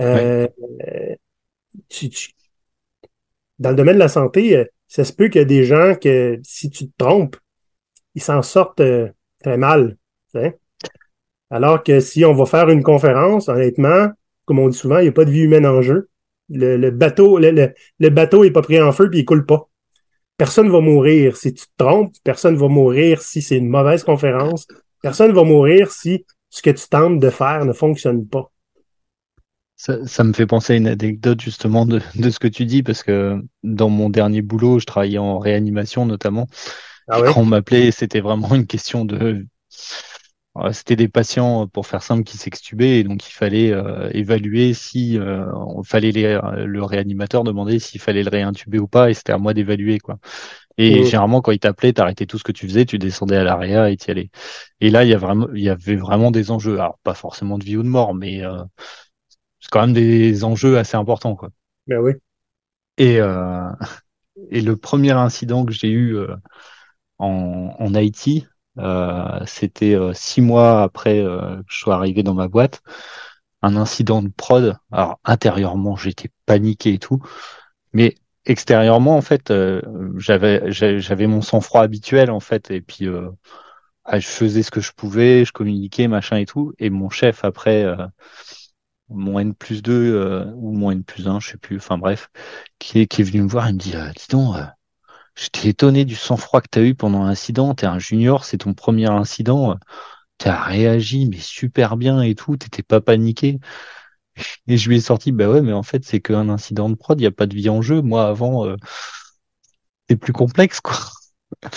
Euh, 0.00 0.48
ouais. 0.58 1.18
tu, 1.88 2.08
tu, 2.08 2.30
dans 3.58 3.70
le 3.70 3.76
domaine 3.76 3.94
de 3.94 4.00
la 4.00 4.08
santé, 4.08 4.66
ça 4.88 5.04
se 5.04 5.12
peut 5.12 5.28
qu'il 5.28 5.40
y 5.40 5.42
a 5.42 5.46
des 5.46 5.64
gens 5.64 5.94
que 5.94 6.38
si 6.42 6.70
tu 6.70 6.86
te 6.88 6.92
trompes, 6.98 7.36
ils 8.14 8.22
s'en 8.22 8.42
sortent 8.42 8.80
euh, 8.80 9.08
très 9.42 9.56
mal. 9.56 9.96
T'sais? 10.32 10.58
Alors 11.50 11.82
que 11.82 12.00
si 12.00 12.24
on 12.24 12.34
va 12.34 12.46
faire 12.46 12.68
une 12.68 12.82
conférence, 12.82 13.48
honnêtement, 13.48 14.08
comme 14.44 14.58
on 14.58 14.68
dit 14.68 14.76
souvent, 14.76 14.98
il 14.98 15.02
n'y 15.02 15.08
a 15.08 15.12
pas 15.12 15.24
de 15.24 15.30
vie 15.30 15.42
humaine 15.42 15.66
en 15.66 15.82
jeu. 15.82 16.08
Le, 16.50 16.76
le 16.76 16.90
bateau, 16.90 17.38
le, 17.38 17.50
le, 17.50 17.72
le 17.98 18.10
bateau 18.10 18.44
n'est 18.44 18.50
pas 18.50 18.62
pris 18.62 18.80
en 18.80 18.92
feu 18.92 19.08
puis 19.10 19.20
il 19.20 19.24
coule 19.24 19.46
pas. 19.46 19.68
Personne 20.36 20.70
va 20.70 20.80
mourir 20.80 21.36
si 21.36 21.54
tu 21.54 21.64
te 21.66 21.72
trompes, 21.84 22.14
personne 22.24 22.56
va 22.56 22.68
mourir 22.68 23.22
si 23.22 23.40
c'est 23.40 23.56
une 23.56 23.68
mauvaise 23.68 24.02
conférence, 24.02 24.66
personne 25.00 25.32
va 25.32 25.44
mourir 25.44 25.92
si 25.92 26.24
ce 26.50 26.62
que 26.62 26.70
tu 26.70 26.88
tentes 26.88 27.20
de 27.20 27.30
faire 27.30 27.64
ne 27.64 27.72
fonctionne 27.72 28.26
pas. 28.26 28.50
Ça, 29.76 30.06
ça, 30.06 30.24
me 30.24 30.32
fait 30.32 30.46
penser 30.46 30.72
à 30.72 30.76
une 30.76 30.86
anecdote 30.86 31.40
justement 31.40 31.84
de, 31.84 32.00
de, 32.14 32.30
ce 32.30 32.38
que 32.38 32.48
tu 32.48 32.64
dis, 32.64 32.82
parce 32.82 33.02
que 33.02 33.42
dans 33.64 33.88
mon 33.88 34.08
dernier 34.08 34.40
boulot, 34.40 34.78
je 34.78 34.86
travaillais 34.86 35.18
en 35.18 35.38
réanimation 35.38 36.06
notamment. 36.06 36.46
Ah 37.08 37.20
ouais? 37.20 37.32
Quand 37.32 37.40
on 37.40 37.44
m'appelait, 37.44 37.90
c'était 37.90 38.20
vraiment 38.20 38.54
une 38.54 38.66
question 38.66 39.04
de... 39.04 39.46
C'était 40.72 40.94
des 40.94 41.08
patients, 41.08 41.66
pour 41.66 41.86
faire 41.86 42.02
simple, 42.02 42.22
qui 42.22 42.36
s'extubaient, 42.36 43.00
et 43.00 43.04
donc 43.04 43.28
il 43.28 43.32
fallait 43.32 43.72
euh, 43.72 44.08
évaluer 44.12 44.72
si 44.72 45.18
euh, 45.18 45.52
on 45.52 45.82
fallait 45.82 46.12
les, 46.12 46.38
le 46.64 46.84
réanimateur 46.84 47.42
demander 47.42 47.80
s'il 47.80 48.00
fallait 48.00 48.22
le 48.22 48.30
réintuber 48.30 48.78
ou 48.78 48.86
pas, 48.86 49.10
et 49.10 49.14
c'était 49.14 49.32
à 49.32 49.38
moi 49.38 49.52
d'évaluer 49.52 49.98
quoi. 49.98 50.18
Et 50.76 51.00
mmh. 51.00 51.04
généralement, 51.04 51.40
quand 51.40 51.52
il 51.52 51.58
t'appelait, 51.58 51.92
t'arrêtais 51.92 52.26
tout 52.26 52.38
ce 52.38 52.44
que 52.44 52.52
tu 52.52 52.66
faisais, 52.66 52.84
tu 52.84 52.98
descendais 52.98 53.36
à 53.36 53.44
l'area 53.44 53.90
et 53.90 53.96
t'y 53.96 54.10
allais. 54.10 54.30
Et 54.80 54.90
là, 54.90 55.04
il 55.04 55.10
y 55.10 55.14
a 55.14 55.18
vraiment, 55.18 55.48
il 55.54 55.62
y 55.62 55.68
avait 55.68 55.96
vraiment 55.96 56.30
des 56.30 56.50
enjeux. 56.50 56.74
Alors 56.74 56.98
pas 57.02 57.14
forcément 57.14 57.58
de 57.58 57.64
vie 57.64 57.76
ou 57.76 57.82
de 57.82 57.88
mort, 57.88 58.14
mais 58.14 58.44
euh, 58.44 58.62
c'est 59.60 59.70
quand 59.70 59.80
même 59.80 59.92
des 59.92 60.44
enjeux 60.44 60.78
assez 60.78 60.96
importants 60.96 61.36
quoi. 61.36 61.50
Ben 61.86 61.98
oui. 61.98 62.12
Et 62.98 63.20
euh, 63.20 63.70
et 64.50 64.60
le 64.60 64.76
premier 64.76 65.12
incident 65.12 65.64
que 65.64 65.72
j'ai 65.72 65.90
eu 65.90 66.16
euh, 66.16 66.34
en, 67.18 67.74
en 67.78 67.94
Haïti, 67.94 68.46
euh, 68.46 68.53
c'était 69.46 69.96
six 70.14 70.40
mois 70.40 70.82
après 70.82 71.18
que 71.22 71.62
je 71.68 71.78
sois 71.78 71.94
arrivé 71.96 72.22
dans 72.22 72.34
ma 72.34 72.48
boîte, 72.48 72.82
un 73.62 73.76
incident 73.76 74.22
de 74.22 74.28
prod. 74.28 74.76
Alors 74.92 75.20
intérieurement, 75.24 75.96
j'étais 75.96 76.30
paniqué 76.46 76.94
et 76.94 76.98
tout, 76.98 77.20
mais 77.92 78.16
extérieurement, 78.46 79.16
en 79.16 79.22
fait, 79.22 79.50
euh, 79.50 79.80
j'avais 80.18 80.70
j'avais 80.70 81.26
mon 81.26 81.40
sang-froid 81.42 81.82
habituel 81.82 82.30
en 82.30 82.40
fait, 82.40 82.70
et 82.70 82.80
puis 82.80 83.06
euh, 83.08 83.30
je 84.12 84.26
faisais 84.26 84.62
ce 84.62 84.70
que 84.70 84.80
je 84.80 84.92
pouvais, 84.92 85.44
je 85.44 85.52
communiquais 85.52 86.08
machin 86.08 86.38
et 86.38 86.46
tout, 86.46 86.72
et 86.78 86.90
mon 86.90 87.10
chef 87.10 87.44
après. 87.44 87.84
Euh, 87.84 87.96
mon 89.10 89.38
N 89.38 89.54
plus 89.54 89.82
2 89.82 90.46
ou 90.56 90.72
mon 90.72 90.90
N 90.90 91.04
plus 91.04 91.28
1, 91.28 91.38
je 91.38 91.50
sais 91.50 91.58
plus, 91.58 91.76
enfin 91.76 91.98
bref, 91.98 92.30
qui 92.78 93.00
est, 93.00 93.06
qui 93.06 93.20
est 93.20 93.24
venu 93.24 93.42
me 93.42 93.48
voir, 93.48 93.68
il 93.68 93.74
me 93.74 93.78
dit, 93.78 93.92
dis 93.92 94.26
donc, 94.30 94.56
J'étais 95.36 95.68
étonné 95.70 96.04
du 96.04 96.14
sang-froid 96.14 96.60
que 96.60 96.68
tu 96.70 96.78
as 96.78 96.82
eu 96.82 96.94
pendant 96.94 97.24
l'incident. 97.24 97.74
Tu 97.74 97.84
es 97.84 97.88
un 97.88 97.98
junior, 97.98 98.44
c'est 98.44 98.58
ton 98.58 98.74
premier 98.74 99.10
incident. 99.10 99.76
Tu 100.38 100.48
as 100.48 100.62
réagi, 100.62 101.28
mais 101.28 101.38
super 101.38 101.96
bien 101.96 102.22
et 102.22 102.34
tout. 102.34 102.56
Tu 102.56 102.82
pas 102.82 103.00
paniqué. 103.00 103.58
Et 104.66 104.76
je 104.76 104.88
lui 104.88 104.96
ai 104.96 105.00
sorti, 105.00 105.32
bah 105.32 105.48
ouais, 105.48 105.62
mais 105.62 105.72
en 105.72 105.82
fait, 105.82 106.04
c'est 106.04 106.20
qu'un 106.20 106.48
incident 106.48 106.88
de 106.88 106.94
prod. 106.94 107.18
Il 107.20 107.22
n'y 107.22 107.28
a 107.28 107.32
pas 107.32 107.46
de 107.46 107.54
vie 107.54 107.68
en 107.68 107.82
jeu. 107.82 108.02
Moi, 108.02 108.26
avant, 108.26 108.66
euh, 108.66 108.76
c'est 110.08 110.16
plus 110.16 110.32
complexe, 110.32 110.80
quoi. 110.80 110.96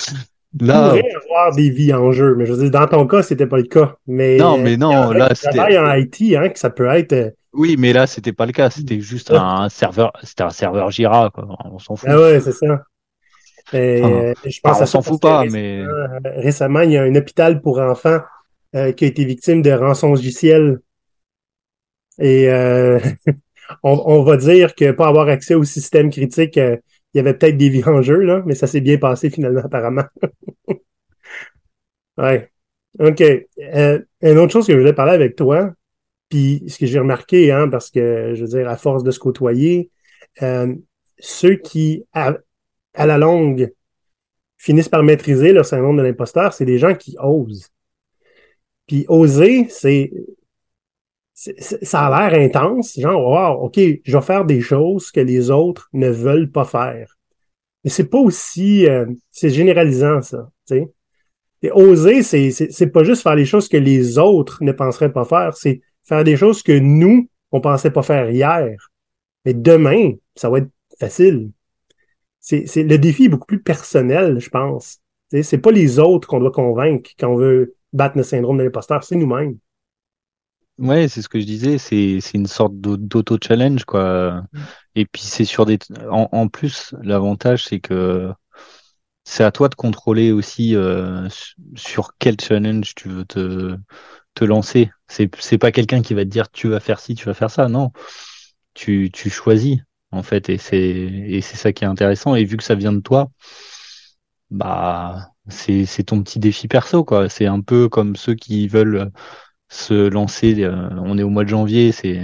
Là, 0.60 0.94
il 0.96 1.02
pourrait 1.02 1.14
avoir 1.26 1.56
des 1.56 1.70
vies 1.70 1.94
en 1.94 2.12
jeu, 2.12 2.34
mais 2.36 2.46
je 2.46 2.54
veux 2.54 2.70
dire, 2.70 2.72
dans 2.72 2.88
ton 2.88 3.06
cas, 3.06 3.22
c'était 3.22 3.46
pas 3.46 3.58
le 3.58 3.64
cas. 3.64 3.96
Mais, 4.08 4.38
non, 4.38 4.58
mais 4.58 4.78
non, 4.78 5.12
là, 5.12 5.36
c'était. 5.36 5.60
en 5.60 5.94
IT, 5.94 6.36
hein, 6.36 6.50
que 6.50 6.58
ça 6.58 6.70
peut 6.70 6.88
être. 6.88 7.36
Oui, 7.54 7.76
mais 7.78 7.94
là, 7.94 8.08
c'était 8.08 8.34
pas 8.34 8.46
le 8.46 8.54
cas. 8.54 8.70
C'était 8.70 9.00
juste 9.02 9.32
un 9.32 9.70
serveur, 9.70 10.14
c'était 10.24 10.44
un 10.44 10.50
serveur 10.50 10.90
Jira, 10.90 11.30
quoi. 11.32 11.48
On 11.66 11.80
s'en 11.80 11.96
fout. 11.96 12.10
Ah 12.12 12.18
ouais, 12.18 12.40
c'est 12.40 12.54
ça. 12.54 12.84
Et, 13.74 14.02
Enfin, 14.02 14.14
euh, 14.14 14.34
je 14.46 14.60
pense 14.62 14.80
on 14.80 14.82
à 14.82 14.86
ça 14.86 14.86
s'en 14.86 15.02
fout 15.02 15.22
pas, 15.22 15.42
récemment, 15.42 15.60
mais 15.62 15.80
euh, 15.82 16.08
récemment, 16.38 16.82
il 16.82 16.92
y 16.92 16.98
a 16.98 17.04
un 17.04 17.16
hôpital 17.16 17.62
pour 17.62 17.80
enfants 17.80 18.20
euh, 18.76 18.92
qui 18.92 19.06
a 19.06 19.08
été 19.08 19.26
victime 19.26 19.62
de 19.62 19.72
rançongiciel. 19.72 20.80
Et 22.20 22.50
euh, 22.50 23.00
on, 23.84 24.02
on 24.06 24.24
va 24.24 24.38
dire 24.38 24.76
que 24.76 24.92
pas 24.92 25.08
avoir 25.08 25.28
accès 25.30 25.56
au 25.56 25.64
système 25.64 26.10
critique, 26.10 26.58
euh, 26.58 26.78
il 27.14 27.18
y 27.18 27.20
avait 27.20 27.34
peut-être 27.34 27.58
des 27.58 27.70
vies 27.70 27.84
en 27.86 28.02
jeu, 28.02 28.20
là, 28.20 28.44
mais 28.46 28.56
ça 28.56 28.68
s'est 28.68 28.82
bien 28.82 28.98
passé 28.98 29.30
finalement, 29.30 29.62
apparemment. 29.64 30.06
Ouais. 32.18 32.50
OK. 33.00 33.22
Une 34.22 34.38
autre 34.40 34.52
chose 34.52 34.66
que 34.66 34.74
je 34.74 34.80
voulais 34.80 34.92
parler 34.92 35.12
avec 35.14 35.36
toi, 35.36 35.72
puis 36.30 36.64
ce 36.68 36.80
que 36.80 36.88
j'ai 36.88 36.98
remarqué, 36.98 37.52
hein, 37.52 37.70
parce 37.70 37.92
que, 37.92 38.34
je 38.34 38.42
veux 38.42 38.48
dire, 38.48 38.68
à 38.68 38.76
force 38.76 39.04
de 39.04 39.12
se 39.12 39.20
côtoyer, 39.20 39.92
ceux 41.20 41.56
qui, 41.58 42.06
à, 42.98 43.06
la 43.06 43.18
longue, 43.18 43.72
finissent 44.58 44.90
par 44.90 45.04
maîtriser 45.04 45.54
leur 45.54 45.66
syndrome 45.66 45.98
de 45.98 46.04
l'imposteur, 46.04 46.54
c'est 46.54 46.66
des 46.66 46.80
gens 46.80 46.96
qui 46.96 47.16
osent. 47.20 47.70
Puis 48.88 49.06
oser, 49.08 49.68
c'est, 49.70 50.12
ça 51.34 52.08
a 52.08 52.30
l'air 52.30 52.40
intense, 52.40 53.00
genre, 53.00 53.22
wow, 53.22 53.66
OK, 53.66 53.80
je 54.04 54.18
vais 54.18 54.24
faire 54.24 54.46
des 54.46 54.62
choses 54.62 55.12
que 55.12 55.20
les 55.20 55.52
autres 55.52 55.90
ne 55.94 56.10
veulent 56.10 56.52
pas 56.52 56.66
faire. 56.66 57.18
Mais 57.84 57.90
c'est 57.90 58.10
pas 58.10 58.18
aussi, 58.18 58.88
euh, 58.88 59.06
c'est 59.32 59.50
généralisant, 59.50 60.22
ça, 60.22 60.50
tu 60.68 60.76
sais. 60.76 60.92
Et 61.64 61.72
oser, 61.72 62.22
c'est, 62.24 62.52
c'est 62.52 62.88
pas 62.88 63.04
juste 63.04 63.24
faire 63.24 63.36
les 63.36 63.46
choses 63.46 63.68
que 63.68 63.78
les 63.78 64.20
autres 64.20 64.64
ne 64.64 64.72
penseraient 64.72 65.12
pas 65.12 65.26
faire, 65.26 65.56
c'est 65.56 65.82
faire 66.04 66.24
des 66.24 66.38
choses 66.38 66.64
que 66.64 66.78
nous, 66.78 67.30
on 67.52 67.62
pensait 67.62 67.92
pas 67.92 68.04
faire 68.04 68.30
hier. 68.30 68.76
Mais 69.46 69.54
demain, 69.54 70.14
ça 70.36 70.50
va 70.50 70.60
être 70.60 70.70
facile. 71.00 71.52
C'est, 72.40 72.66
le 72.84 72.98
défi 72.98 73.26
est 73.26 73.30
beaucoup 73.30 73.46
plus 73.48 73.62
personnel, 73.62 74.40
je 74.40 74.50
pense. 74.50 75.00
C'est 75.44 75.58
pas 75.58 75.72
les 75.72 76.00
autres 76.00 76.28
qu'on 76.28 76.40
doit 76.40 76.52
convaincre 76.52 77.12
quand 77.20 77.30
on 77.30 77.36
veut 77.36 77.76
battre 77.94 78.18
le 78.18 78.24
syndrome 78.24 78.58
de 78.58 78.64
l'imposteur, 78.64 79.04
c'est 79.04 79.16
nous-mêmes. 79.16 79.58
ouais, 80.78 81.08
c'est 81.08 81.22
ce 81.22 81.30
que 81.30 81.40
je 81.40 81.46
disais, 81.46 81.78
c'est 81.78 82.20
une 82.34 82.48
sorte 82.48 82.76
d'au- 82.80 82.98
d'auto-challenge, 82.98 83.86
quoi. 83.86 84.44
Et 84.96 85.06
puis 85.06 85.22
c'est 85.22 85.46
sur. 85.46 85.66
En, 86.12 86.30
en 86.32 86.48
plus, 86.48 86.94
l'avantage, 87.02 87.66
c'est 87.66 87.80
que 87.80 88.32
c'est 89.26 89.44
à 89.44 89.52
toi 89.52 89.70
de 89.70 89.76
contrôler 89.76 90.32
aussi 90.32 90.76
euh, 90.76 91.30
su- 91.30 91.56
sur 91.76 92.14
quel 92.20 92.38
challenge 92.42 92.96
tu 92.96 93.10
veux 93.10 93.26
te, 93.26 93.78
te 94.36 94.46
lancer. 94.46 94.92
C'est 95.10 95.60
pas 95.60 95.72
quelqu'un 95.72 96.02
qui 96.04 96.14
va 96.16 96.24
te 96.26 96.30
dire 96.30 96.52
tu 96.52 96.70
vas 96.70 96.80
faire 96.80 97.00
ci, 97.00 97.16
tu 97.16 97.26
vas 97.28 97.34
faire 97.36 97.52
ça. 97.52 97.70
Non, 97.70 97.92
tu, 98.76 99.12
tu 99.14 99.30
choisis 99.30 99.80
en 100.12 100.24
fait, 100.24 100.50
et 100.50 100.58
c'est 100.58 100.80
et 100.80 101.42
c'est 101.42 101.58
ça 101.58 101.74
qui 101.74 101.84
est 101.84 101.88
intéressant. 101.88 102.36
Et 102.36 102.46
vu 102.46 102.58
que 102.58 102.64
ça 102.64 102.76
vient 102.76 102.94
de 102.94 103.02
toi, 103.02 103.32
bah 104.50 105.32
c'est 105.50 105.86
c'est 105.86 106.04
ton 106.04 106.24
petit 106.24 106.40
défi 106.40 106.68
perso, 106.68 107.04
quoi. 107.04 107.30
C'est 107.30 107.46
un 107.48 107.62
peu 107.62 107.90
comme 107.90 108.16
ceux 108.16 108.36
qui 108.36 108.68
veulent 108.68 109.12
se 109.70 110.10
lancer. 110.10 110.64
euh, 110.64 110.90
on 111.04 111.18
est 111.20 111.24
au 111.24 111.30
mois 111.30 111.44
de 111.46 111.50
janvier, 111.50 111.92
c'est 111.92 112.22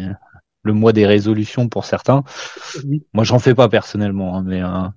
le 0.64 0.74
mois 0.74 0.94
des 0.94 1.08
résolutions 1.08 1.70
pour 1.70 1.86
certains. 1.86 2.24
Oui. 2.86 3.06
Moi, 3.14 3.24
j'en 3.26 3.40
fais 3.40 3.56
pas 3.56 3.70
personnellement, 3.70 4.38
hein, 4.38 4.44
mais 4.46 4.64
euh, 4.64 4.90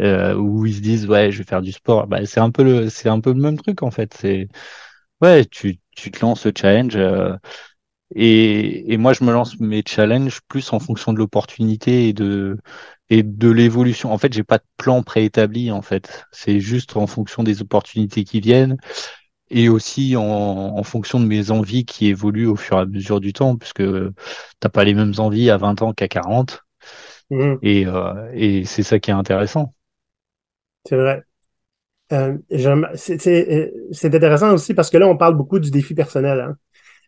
euh, 0.00 0.34
où 0.36 0.66
ils 0.66 0.76
se 0.76 0.80
disent 0.82 1.06
ouais, 1.08 1.32
je 1.32 1.38
vais 1.40 1.44
faire 1.44 1.62
du 1.62 1.72
sport. 1.72 2.06
Bah, 2.08 2.26
c'est 2.26 2.40
un 2.40 2.50
peu 2.52 2.64
le, 2.64 2.90
c'est 2.90 3.08
un 3.10 3.20
peu 3.20 3.32
le 3.34 3.40
même 3.40 3.58
truc 3.58 3.82
en 3.84 3.90
fait. 3.90 4.14
C'est 4.14 4.48
ouais, 5.22 5.44
tu, 5.46 5.80
tu 5.96 6.10
te 6.10 6.20
lances 6.20 6.46
le 6.46 6.52
challenge 6.56 6.96
euh, 6.96 7.36
et, 8.14 8.92
et 8.92 8.96
moi 8.96 9.12
je 9.12 9.24
me 9.24 9.32
lance 9.32 9.58
mes 9.60 9.82
challenges 9.86 10.40
plus 10.48 10.72
en 10.72 10.80
fonction 10.80 11.12
de 11.12 11.18
l'opportunité 11.18 12.08
et 12.08 12.12
de 12.12 12.58
et 13.10 13.22
de 13.24 13.50
l'évolution. 13.50 14.12
En 14.12 14.18
fait, 14.18 14.32
j'ai 14.32 14.44
pas 14.44 14.58
de 14.58 14.64
plan 14.76 15.02
préétabli 15.02 15.70
en 15.72 15.82
fait. 15.82 16.24
C'est 16.32 16.60
juste 16.60 16.96
en 16.96 17.06
fonction 17.08 17.42
des 17.42 17.60
opportunités 17.62 18.24
qui 18.24 18.40
viennent 18.40 18.78
et 19.50 19.68
aussi 19.68 20.16
en, 20.16 20.22
en 20.24 20.82
fonction 20.84 21.20
de 21.20 21.26
mes 21.26 21.50
envies 21.50 21.84
qui 21.84 22.08
évoluent 22.08 22.46
au 22.48 22.56
fur 22.56 22.78
et 22.78 22.80
à 22.82 22.86
mesure 22.86 23.20
du 23.20 23.32
temps, 23.32 23.56
puisque 23.56 23.82
t'as 24.60 24.68
pas 24.68 24.84
les 24.84 24.94
mêmes 24.94 25.14
envies 25.18 25.50
à 25.50 25.56
20 25.58 25.80
ans 25.82 25.92
qu'à 25.92 26.08
40 26.08 26.62
Mhm. 27.30 27.60
et, 27.62 27.86
euh, 27.86 28.30
et 28.34 28.64
c'est 28.66 28.82
ça 28.84 28.98
qui 29.00 29.10
est 29.10 29.14
intéressant. 29.14 29.74
C'est 30.86 30.96
vrai. 30.96 31.22
Euh, 32.12 32.38
euh, 32.52 32.96
c'est 33.92 34.14
intéressant 34.14 34.52
aussi 34.54 34.74
parce 34.74 34.90
que 34.90 34.98
là, 34.98 35.08
on 35.08 35.16
parle 35.16 35.36
beaucoup 35.36 35.58
du 35.60 35.70
défi 35.70 35.94
personnel, 35.94 36.40
hein. 36.40 36.58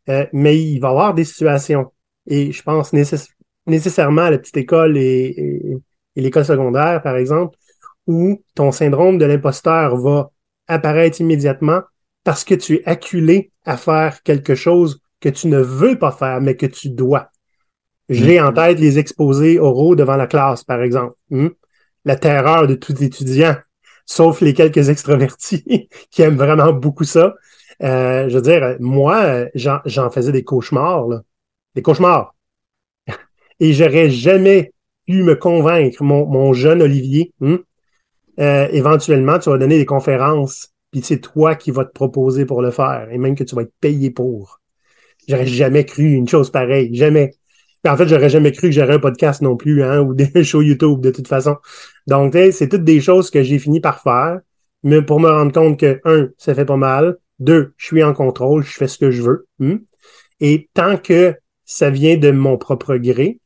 Euh, 0.09 0.27
mais 0.33 0.61
il 0.61 0.81
va 0.81 0.89
y 0.89 0.91
avoir 0.91 1.15
des 1.15 1.25
situations. 1.25 1.93
Et 2.27 2.53
je 2.53 2.63
pense 2.63 2.93
nécess- 2.93 3.29
nécessairement 3.67 4.23
à 4.23 4.31
la 4.31 4.39
petite 4.39 4.57
école 4.57 4.97
et, 4.99 5.35
et- 5.37 5.77
et 6.17 6.21
l'école 6.21 6.45
secondaire, 6.45 7.01
par 7.03 7.17
exemple, 7.17 7.57
où 8.07 8.43
ton 8.55 8.73
syndrome 8.73 9.19
de 9.19 9.25
l'imposteur 9.25 9.97
va 9.97 10.31
apparaître 10.69 11.21
immédiatement 11.21 11.83
parce 12.25 12.45
que 12.45 12.55
tu 12.55 12.77
es 12.77 12.83
acculé 12.87 13.53
à 13.65 13.77
faire 13.77 14.23
quelque 14.23 14.55
chose 14.55 15.01
que 15.21 15.29
tu 15.29 15.49
ne 15.49 15.59
veux 15.61 15.99
pas 15.99 16.13
faire, 16.13 16.41
mais 16.41 16.57
que 16.57 16.67
tu 16.67 16.91
dois. 16.91 17.31
J'ai 18.09 18.41
en 18.41 18.53
tête 18.53 18.79
les 18.79 18.99
exposés 18.99 19.59
oraux 19.59 19.95
devant 19.97 20.17
la 20.17 20.27
classe, 20.27 20.65
par 20.65 20.83
exemple. 20.83 21.15
Hmm? 21.31 21.49
La 22.05 22.17
terreur 22.17 22.67
de 22.67 22.75
tout 22.75 23.01
étudiant, 23.03 23.57
sauf 24.07 24.41
les 24.41 24.55
quelques 24.55 24.89
extravertis 24.89 25.89
qui 26.11 26.23
aiment 26.23 26.37
vraiment 26.37 26.73
beaucoup 26.73 27.05
ça. 27.05 27.35
Euh, 27.83 28.29
je 28.29 28.37
veux 28.37 28.43
dire, 28.43 28.77
moi, 28.81 29.47
j'en 29.55 30.11
faisais 30.11 30.33
des 30.33 30.45
cauchemars, 30.45 31.09
là. 31.09 31.23
Des 31.75 31.83
cauchemars. 31.83 32.35
Et 33.61 33.73
j'aurais 33.73 34.11
jamais 34.11 34.73
pu 35.07 35.23
me 35.23 35.35
convaincre, 35.35 36.03
mon, 36.03 36.53
jeune 36.53 36.83
Olivier, 36.83 37.33
hmm? 37.41 37.57
Euh, 38.41 38.67
éventuellement, 38.71 39.39
tu 39.39 39.51
vas 39.51 39.59
donner 39.59 39.77
des 39.77 39.85
conférences, 39.85 40.73
puis 40.91 41.03
c'est 41.03 41.19
toi 41.19 41.55
qui 41.55 41.71
vas 41.71 41.85
te 41.85 41.93
proposer 41.93 42.47
pour 42.47 42.63
le 42.63 42.71
faire, 42.71 43.09
et 43.11 43.19
même 43.19 43.35
que 43.35 43.45
tu 43.45 43.55
vas 43.55 43.63
être 43.63 43.75
payé 43.81 44.11
pour. 44.11 44.61
J'aurais 45.29 45.47
jamais 45.47 45.85
cru 45.85 46.13
une 46.13 46.29
chose 46.29 46.51
pareille, 46.51 46.95
jamais. 46.95 47.33
En 47.87 47.97
fait, 47.97 48.07
j'aurais 48.09 48.31
jamais 48.31 48.53
cru 48.53 48.69
que 48.69 48.75
j'aurais 48.75 48.95
un 48.95 49.01
podcast 49.01 49.43
non 49.43 49.57
plus, 49.57 49.83
hein, 49.83 50.01
ou 50.03 50.15
des 50.15 50.45
shows 50.45 50.63
YouTube 50.63 51.01
de 51.01 51.11
toute 51.11 51.29
façon. 51.29 51.57
Donc, 52.07 52.35
c'est 52.53 52.69
toutes 52.69 52.85
des 52.85 53.01
choses 53.01 53.31
que 53.31 53.43
j'ai 53.43 53.59
fini 53.59 53.81
par 53.81 54.01
faire, 54.03 54.41
mais 54.83 55.03
pour 55.03 55.21
me 55.21 55.29
rendre 55.29 55.53
compte 55.53 55.79
que, 55.79 56.01
un, 56.05 56.31
ça 56.39 56.55
fait 56.55 56.65
pas 56.65 56.77
mal, 56.77 57.19
deux, 57.43 57.75
je 57.77 57.87
suis 57.87 58.03
en 58.03 58.15
contrôle, 58.15 58.63
je 58.65 58.73
fais 58.73 58.89
ce 58.89 58.99
que 58.99 59.11
je 59.11 59.23
veux. 59.23 59.47
hmm? 59.59 59.77
Et 60.41 60.69
tant 60.75 60.97
que 60.97 61.37
ça 61.65 61.91
vient 61.91 62.17
de 62.17 62.31
mon 62.31 62.59
propre 62.59 62.97
gré, 62.97 63.41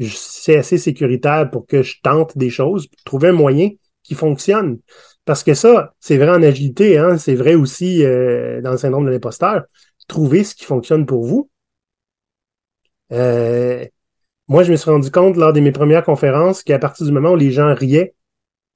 c'est 0.00 0.56
assez 0.56 0.78
sécuritaire 0.78 1.50
pour 1.50 1.66
que 1.66 1.82
je 1.82 1.96
tente 2.02 2.38
des 2.38 2.50
choses, 2.50 2.86
puis 2.86 3.02
trouver 3.04 3.28
un 3.28 3.32
moyen 3.32 3.70
qui 4.02 4.14
fonctionne. 4.14 4.78
Parce 5.24 5.42
que 5.44 5.54
ça, 5.54 5.94
c'est 6.00 6.16
vrai 6.16 6.30
en 6.30 6.42
agilité, 6.42 6.98
hein, 6.98 7.18
c'est 7.18 7.34
vrai 7.34 7.54
aussi 7.54 8.04
euh, 8.04 8.62
dans 8.62 8.70
le 8.72 8.78
syndrome 8.78 9.04
de 9.06 9.10
l'imposteur. 9.10 9.64
Trouver 10.06 10.44
ce 10.44 10.54
qui 10.54 10.64
fonctionne 10.64 11.04
pour 11.04 11.24
vous. 11.24 11.50
Euh, 13.12 13.84
moi, 14.46 14.62
je 14.62 14.70
me 14.70 14.76
suis 14.76 14.90
rendu 14.90 15.10
compte 15.10 15.36
lors 15.36 15.52
de 15.52 15.60
mes 15.60 15.72
premières 15.72 16.04
conférences 16.04 16.62
qu'à 16.62 16.78
partir 16.78 17.04
du 17.04 17.12
moment 17.12 17.32
où 17.32 17.36
les 17.36 17.50
gens 17.50 17.74
riaient, 17.74 18.14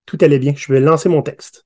tout 0.04 0.18
allait 0.20 0.38
bien. 0.38 0.52
Je 0.54 0.70
vais 0.70 0.80
lancer 0.80 1.08
mon 1.08 1.22
texte. 1.22 1.64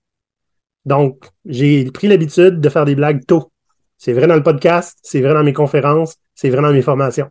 Donc, 0.86 1.24
j'ai 1.44 1.84
pris 1.90 2.06
l'habitude 2.06 2.60
de 2.60 2.68
faire 2.68 2.84
des 2.84 2.94
blagues 2.94 3.26
tôt. 3.26 3.52
C'est 3.98 4.12
vrai 4.12 4.26
dans 4.26 4.36
le 4.36 4.42
podcast, 4.42 4.96
c'est 5.02 5.20
vrai 5.20 5.34
dans 5.34 5.42
mes 5.42 5.52
conférences, 5.52 6.16
c'est 6.34 6.48
vrai 6.48 6.62
dans 6.62 6.72
mes 6.72 6.82
formations. 6.82 7.28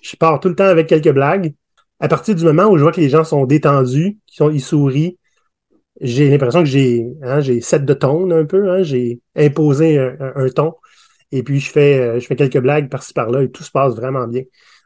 Je 0.00 0.16
pars 0.16 0.38
tout 0.40 0.48
le 0.48 0.54
temps 0.54 0.64
avec 0.64 0.86
quelques 0.86 1.12
blagues. 1.12 1.54
À 1.98 2.08
partir 2.08 2.34
du 2.34 2.44
moment 2.44 2.66
où 2.66 2.76
je 2.78 2.82
vois 2.82 2.92
que 2.92 3.00
les 3.00 3.08
gens 3.08 3.24
sont 3.24 3.46
détendus, 3.46 4.18
qu'ils 4.26 4.36
sont, 4.36 4.50
ils 4.50 4.60
sourient, 4.60 5.18
j'ai 6.00 6.30
l'impression 6.30 6.60
que 6.60 6.68
j'ai 6.68 7.06
hein, 7.22 7.40
j'ai 7.40 7.60
set 7.60 7.84
de 7.84 7.94
ton 7.94 8.30
un 8.30 8.44
peu, 8.44 8.70
hein, 8.70 8.82
j'ai 8.82 9.20
imposé 9.36 9.98
un, 9.98 10.48
ton. 10.54 10.74
Et 11.32 11.42
puis 11.42 11.60
je 11.60 11.70
fais 11.70 11.98
euh, 12.00 12.20
je 12.20 12.26
fais 12.26 12.36
quelques 12.36 12.58
blagues 12.58 12.90
par-ci 12.90 13.12
par-là 13.12 13.42
et 13.42 13.50
tout 13.50 13.62
se 13.62 13.70
passe 13.70 13.94
vraiment 13.94 14.26
bien. 14.26 14.42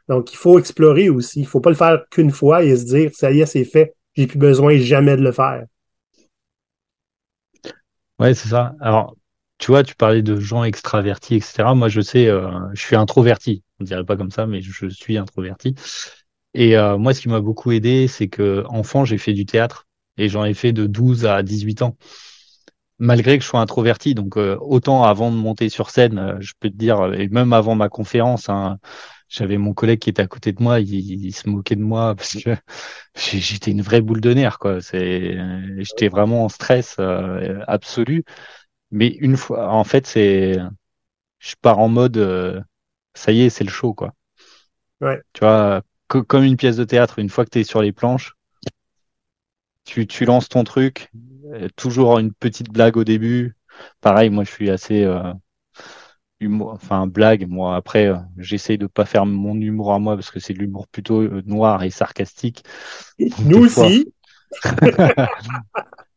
Donc 0.07 0.31
il 0.33 0.37
faut 0.37 0.57
explorer 0.59 1.09
aussi. 1.09 1.41
Il 1.41 1.47
faut 1.47 1.61
pas 1.61 1.69
le 1.69 1.75
faire 1.75 2.05
qu'une 2.11 2.31
fois 2.31 2.63
et 2.63 2.75
se 2.75 2.85
dire 2.85 3.11
ça 3.13 3.31
y 3.31 3.41
est, 3.41 3.45
c'est 3.45 3.65
fait. 3.65 3.95
J'ai 4.15 4.27
plus 4.27 4.39
besoin 4.39 4.77
jamais 4.77 5.17
de 5.17 5.21
le 5.21 5.31
faire. 5.31 5.65
Ouais, 8.19 8.33
c'est 8.33 8.49
ça. 8.49 8.75
Alors, 8.81 9.15
tu 9.57 9.67
vois, 9.71 9.83
tu 9.83 9.95
parlais 9.95 10.21
de 10.21 10.39
gens 10.39 10.63
extravertis, 10.63 11.35
etc. 11.35 11.73
Moi, 11.75 11.87
je 11.89 12.01
sais, 12.01 12.27
euh, 12.27 12.49
je 12.73 12.81
suis 12.81 12.95
introverti. 12.95 13.63
On 13.79 13.83
dirait 13.85 14.03
pas 14.03 14.17
comme 14.17 14.31
ça, 14.31 14.45
mais 14.45 14.61
je 14.61 14.87
suis 14.89 15.17
introverti. 15.17 15.75
Et 16.53 16.77
euh, 16.77 16.97
moi, 16.97 17.13
ce 17.13 17.21
qui 17.21 17.29
m'a 17.29 17.41
beaucoup 17.41 17.71
aidé, 17.71 18.07
c'est 18.07 18.27
que 18.29 18.63
enfant, 18.69 19.05
j'ai 19.05 19.17
fait 19.17 19.33
du 19.33 19.45
théâtre 19.45 19.87
et 20.17 20.29
j'en 20.29 20.45
ai 20.45 20.53
fait 20.53 20.73
de 20.73 20.87
12 20.87 21.25
à 21.25 21.43
18 21.43 21.81
ans. 21.81 21.97
Malgré 23.01 23.37
que 23.37 23.43
je 23.43 23.49
sois 23.49 23.61
introverti, 23.61 24.13
donc 24.13 24.35
euh, 24.37 24.57
autant 24.59 25.03
avant 25.03 25.31
de 25.31 25.37
monter 25.37 25.69
sur 25.69 25.89
scène, 25.89 26.35
je 26.41 26.51
peux 26.59 26.69
te 26.69 26.75
dire, 26.75 27.13
et 27.13 27.29
même 27.29 27.53
avant 27.53 27.73
ma 27.75 27.87
conférence, 27.87 28.49
hein, 28.49 28.77
j'avais 29.29 29.57
mon 29.57 29.73
collègue 29.73 29.99
qui 29.99 30.09
était 30.09 30.21
à 30.23 30.27
côté 30.27 30.51
de 30.53 30.61
moi, 30.63 30.79
il, 30.79 30.93
il 31.25 31.33
se 31.33 31.49
moquait 31.49 31.75
de 31.75 31.81
moi 31.83 32.15
parce 32.15 32.35
que 32.35 32.55
j'étais 33.15 33.71
une 33.71 33.81
vraie 33.81 34.01
boule 34.01 34.21
de 34.21 34.33
nerfs, 34.33 34.59
quoi. 34.59 34.81
C'est, 34.81 35.37
j'étais 35.79 36.09
vraiment 36.09 36.45
en 36.45 36.49
stress 36.49 36.97
euh, 36.99 37.61
absolu. 37.67 38.25
Mais 38.91 39.09
une 39.09 39.37
fois, 39.37 39.69
en 39.73 39.83
fait, 39.85 40.07
c'est, 40.07 40.57
je 41.39 41.55
pars 41.61 41.79
en 41.79 41.89
mode, 41.89 42.17
euh, 42.17 42.61
ça 43.15 43.31
y 43.33 43.41
est, 43.43 43.49
c'est 43.51 43.63
le 43.65 43.71
show, 43.71 43.93
quoi. 43.93 44.13
Ouais. 45.01 45.21
Tu 45.33 45.39
vois, 45.39 45.81
co- 46.07 46.23
comme 46.23 46.43
une 46.43 46.55
pièce 46.55 46.77
de 46.77 46.83
théâtre, 46.83 47.17
une 47.17 47.29
fois 47.29 47.43
que 47.43 47.49
tu 47.49 47.59
es 47.59 47.63
sur 47.63 47.81
les 47.81 47.91
planches, 47.91 48.35
tu, 49.85 50.07
tu 50.07 50.25
lances 50.25 50.49
ton 50.49 50.63
truc, 50.63 51.09
euh, 51.53 51.67
toujours 51.75 52.19
une 52.19 52.33
petite 52.33 52.69
blague 52.71 52.97
au 52.97 53.03
début. 53.03 53.55
Pareil, 54.01 54.29
moi, 54.29 54.43
je 54.43 54.51
suis 54.51 54.69
assez 54.69 55.03
euh, 55.03 55.33
humour, 56.39 56.71
enfin 56.73 57.07
blague. 57.07 57.47
Moi, 57.47 57.75
après, 57.75 58.07
euh, 58.07 58.17
j'essaye 58.37 58.77
de 58.77 58.87
pas 58.87 59.05
faire 59.05 59.25
mon 59.25 59.55
humour 59.59 59.93
à 59.93 59.99
moi 59.99 60.15
parce 60.15 60.31
que 60.31 60.39
c'est 60.39 60.53
de 60.53 60.59
l'humour 60.59 60.87
plutôt 60.87 61.21
euh, 61.21 61.41
noir 61.45 61.83
et 61.83 61.89
sarcastique. 61.89 62.63
Nous 63.39 63.59
aussi. 63.65 64.13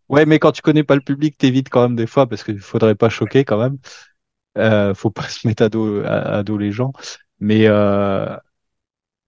Ouais, 0.08 0.26
mais 0.26 0.38
quand 0.38 0.52
tu 0.52 0.62
connais 0.62 0.84
pas 0.84 0.94
le 0.94 1.00
public, 1.00 1.38
t'évites 1.38 1.68
quand 1.70 1.82
même 1.82 1.96
des 1.96 2.06
fois 2.06 2.28
parce 2.28 2.44
qu'il 2.44 2.58
faudrait 2.60 2.94
pas 2.94 3.08
choquer 3.08 3.44
quand 3.44 3.58
même. 3.58 3.78
Euh, 4.58 4.94
faut 4.94 5.10
pas 5.10 5.24
se 5.28 5.46
mettre 5.48 5.64
à 5.64 5.68
dos, 5.70 6.02
à, 6.04 6.38
à 6.38 6.42
dos 6.44 6.58
les 6.58 6.72
gens. 6.72 6.92
Mais 7.40 7.66
euh, 7.68 8.36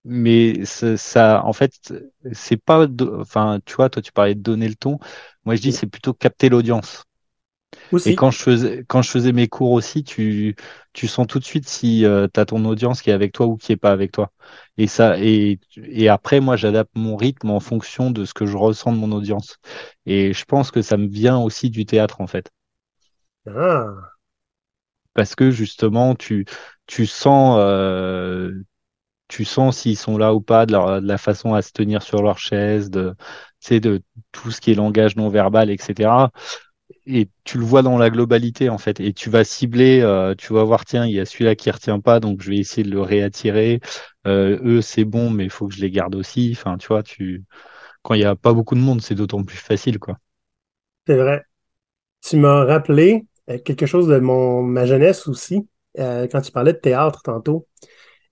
mais 0.04 0.64
ça, 0.66 1.42
en 1.44 1.52
fait, 1.52 1.94
c'est 2.32 2.56
pas, 2.58 2.86
enfin, 3.18 3.60
tu 3.64 3.74
vois, 3.76 3.88
toi 3.90 4.02
tu 4.02 4.12
parlais 4.12 4.34
de 4.34 4.40
donner 4.42 4.68
le 4.68 4.74
ton. 4.76 4.98
Moi, 5.44 5.56
je 5.56 5.62
dis 5.62 5.72
c'est 5.72 5.86
plutôt 5.86 6.12
capter 6.14 6.48
l'audience. 6.50 7.04
Et 8.04 8.14
quand 8.14 8.30
je 8.30 8.38
faisais 8.38 8.84
quand 8.88 9.02
je 9.02 9.10
faisais 9.10 9.32
mes 9.32 9.48
cours 9.48 9.72
aussi, 9.72 10.04
tu 10.04 10.56
tu 10.92 11.08
sens 11.08 11.26
tout 11.26 11.38
de 11.38 11.44
suite 11.44 11.68
si 11.68 12.00
tu 12.34 12.40
as 12.40 12.44
ton 12.46 12.64
audience 12.66 13.02
qui 13.02 13.10
est 13.10 13.12
avec 13.12 13.32
toi 13.32 13.46
ou 13.46 13.56
qui 13.56 13.72
est 13.72 13.76
pas 13.76 13.92
avec 13.92 14.12
toi. 14.12 14.32
Et 14.78 14.86
ça 14.86 15.18
et 15.18 15.58
et 15.76 16.08
après 16.08 16.40
moi 16.40 16.56
j'adapte 16.56 16.92
mon 16.96 17.16
rythme 17.16 17.50
en 17.50 17.60
fonction 17.60 18.10
de 18.10 18.24
ce 18.24 18.34
que 18.34 18.46
je 18.46 18.56
ressens 18.56 18.92
de 18.92 18.98
mon 18.98 19.12
audience. 19.12 19.58
Et 20.06 20.32
je 20.34 20.44
pense 20.44 20.70
que 20.70 20.82
ça 20.82 20.96
me 20.96 21.06
vient 21.08 21.38
aussi 21.38 21.70
du 21.70 21.86
théâtre 21.86 22.20
en 22.20 22.26
fait, 22.26 22.50
Ah, 23.46 24.14
parce 25.14 25.34
que 25.34 25.50
justement 25.50 26.14
tu 26.14 26.46
tu 26.86 27.06
sens 27.06 27.58
euh, 27.60 28.52
tu 29.28 29.44
sens 29.44 29.78
s'ils 29.78 29.98
sont 29.98 30.18
là 30.18 30.34
ou 30.34 30.40
pas, 30.42 30.66
de, 30.66 30.72
leur- 30.72 31.02
de 31.02 31.06
la 31.08 31.18
façon 31.18 31.54
à 31.54 31.62
se 31.62 31.72
tenir 31.72 32.02
sur 32.02 32.22
leur 32.22 32.38
chaise, 32.38 32.90
de 32.90 33.14
de 33.70 34.02
tout 34.32 34.50
ce 34.52 34.60
qui 34.60 34.72
est 34.72 34.74
langage 34.74 35.16
non 35.16 35.28
verbal, 35.30 35.70
etc. 35.70 36.32
et 37.06 37.28
tu 37.44 37.58
le 37.58 37.64
vois 37.64 37.82
dans 37.82 37.98
la 37.98 38.10
globalité 38.10 38.68
en 38.68 38.78
fait 38.78 39.00
et 39.00 39.12
tu 39.12 39.30
vas 39.30 39.44
cibler 39.44 40.00
euh, 40.02 40.34
tu 40.34 40.52
vas 40.52 40.64
voir 40.64 40.84
tiens 40.84 41.06
il 41.06 41.12
y 41.12 41.20
a 41.20 41.24
celui-là 41.24 41.54
qui 41.54 41.70
retient 41.70 42.00
pas 42.00 42.20
donc 42.20 42.42
je 42.42 42.50
vais 42.50 42.58
essayer 42.58 42.82
de 42.82 42.90
le 42.90 43.00
réattirer 43.00 43.80
euh, 44.26 44.58
eux 44.62 44.82
c'est 44.82 45.04
bon 45.04 45.30
mais 45.30 45.44
il 45.44 45.50
faut 45.50 45.66
que 45.66 45.74
je 45.74 45.80
les 45.80 45.90
garde 45.90 46.14
aussi 46.14 46.50
enfin 46.56 46.76
tu 46.78 46.88
vois 46.88 47.02
tu 47.02 47.44
quand 48.02 48.14
il 48.14 48.20
y 48.20 48.24
a 48.24 48.36
pas 48.36 48.52
beaucoup 48.52 48.74
de 48.74 48.80
monde 48.80 49.02
c'est 49.02 49.14
d'autant 49.14 49.44
plus 49.44 49.56
facile 49.56 49.98
quoi 49.98 50.18
c'est 51.06 51.16
vrai. 51.16 51.42
Tu 52.22 52.36
m'as 52.36 52.64
rappelé 52.64 53.26
euh, 53.50 53.58
quelque 53.58 53.86
chose 53.86 54.08
de 54.08 54.18
ma 54.18 54.86
jeunesse 54.86 55.28
aussi, 55.28 55.68
quand 55.96 56.40
tu 56.42 56.52
parlais 56.52 56.72
de 56.72 56.78
théâtre 56.78 57.22
tantôt. 57.22 57.66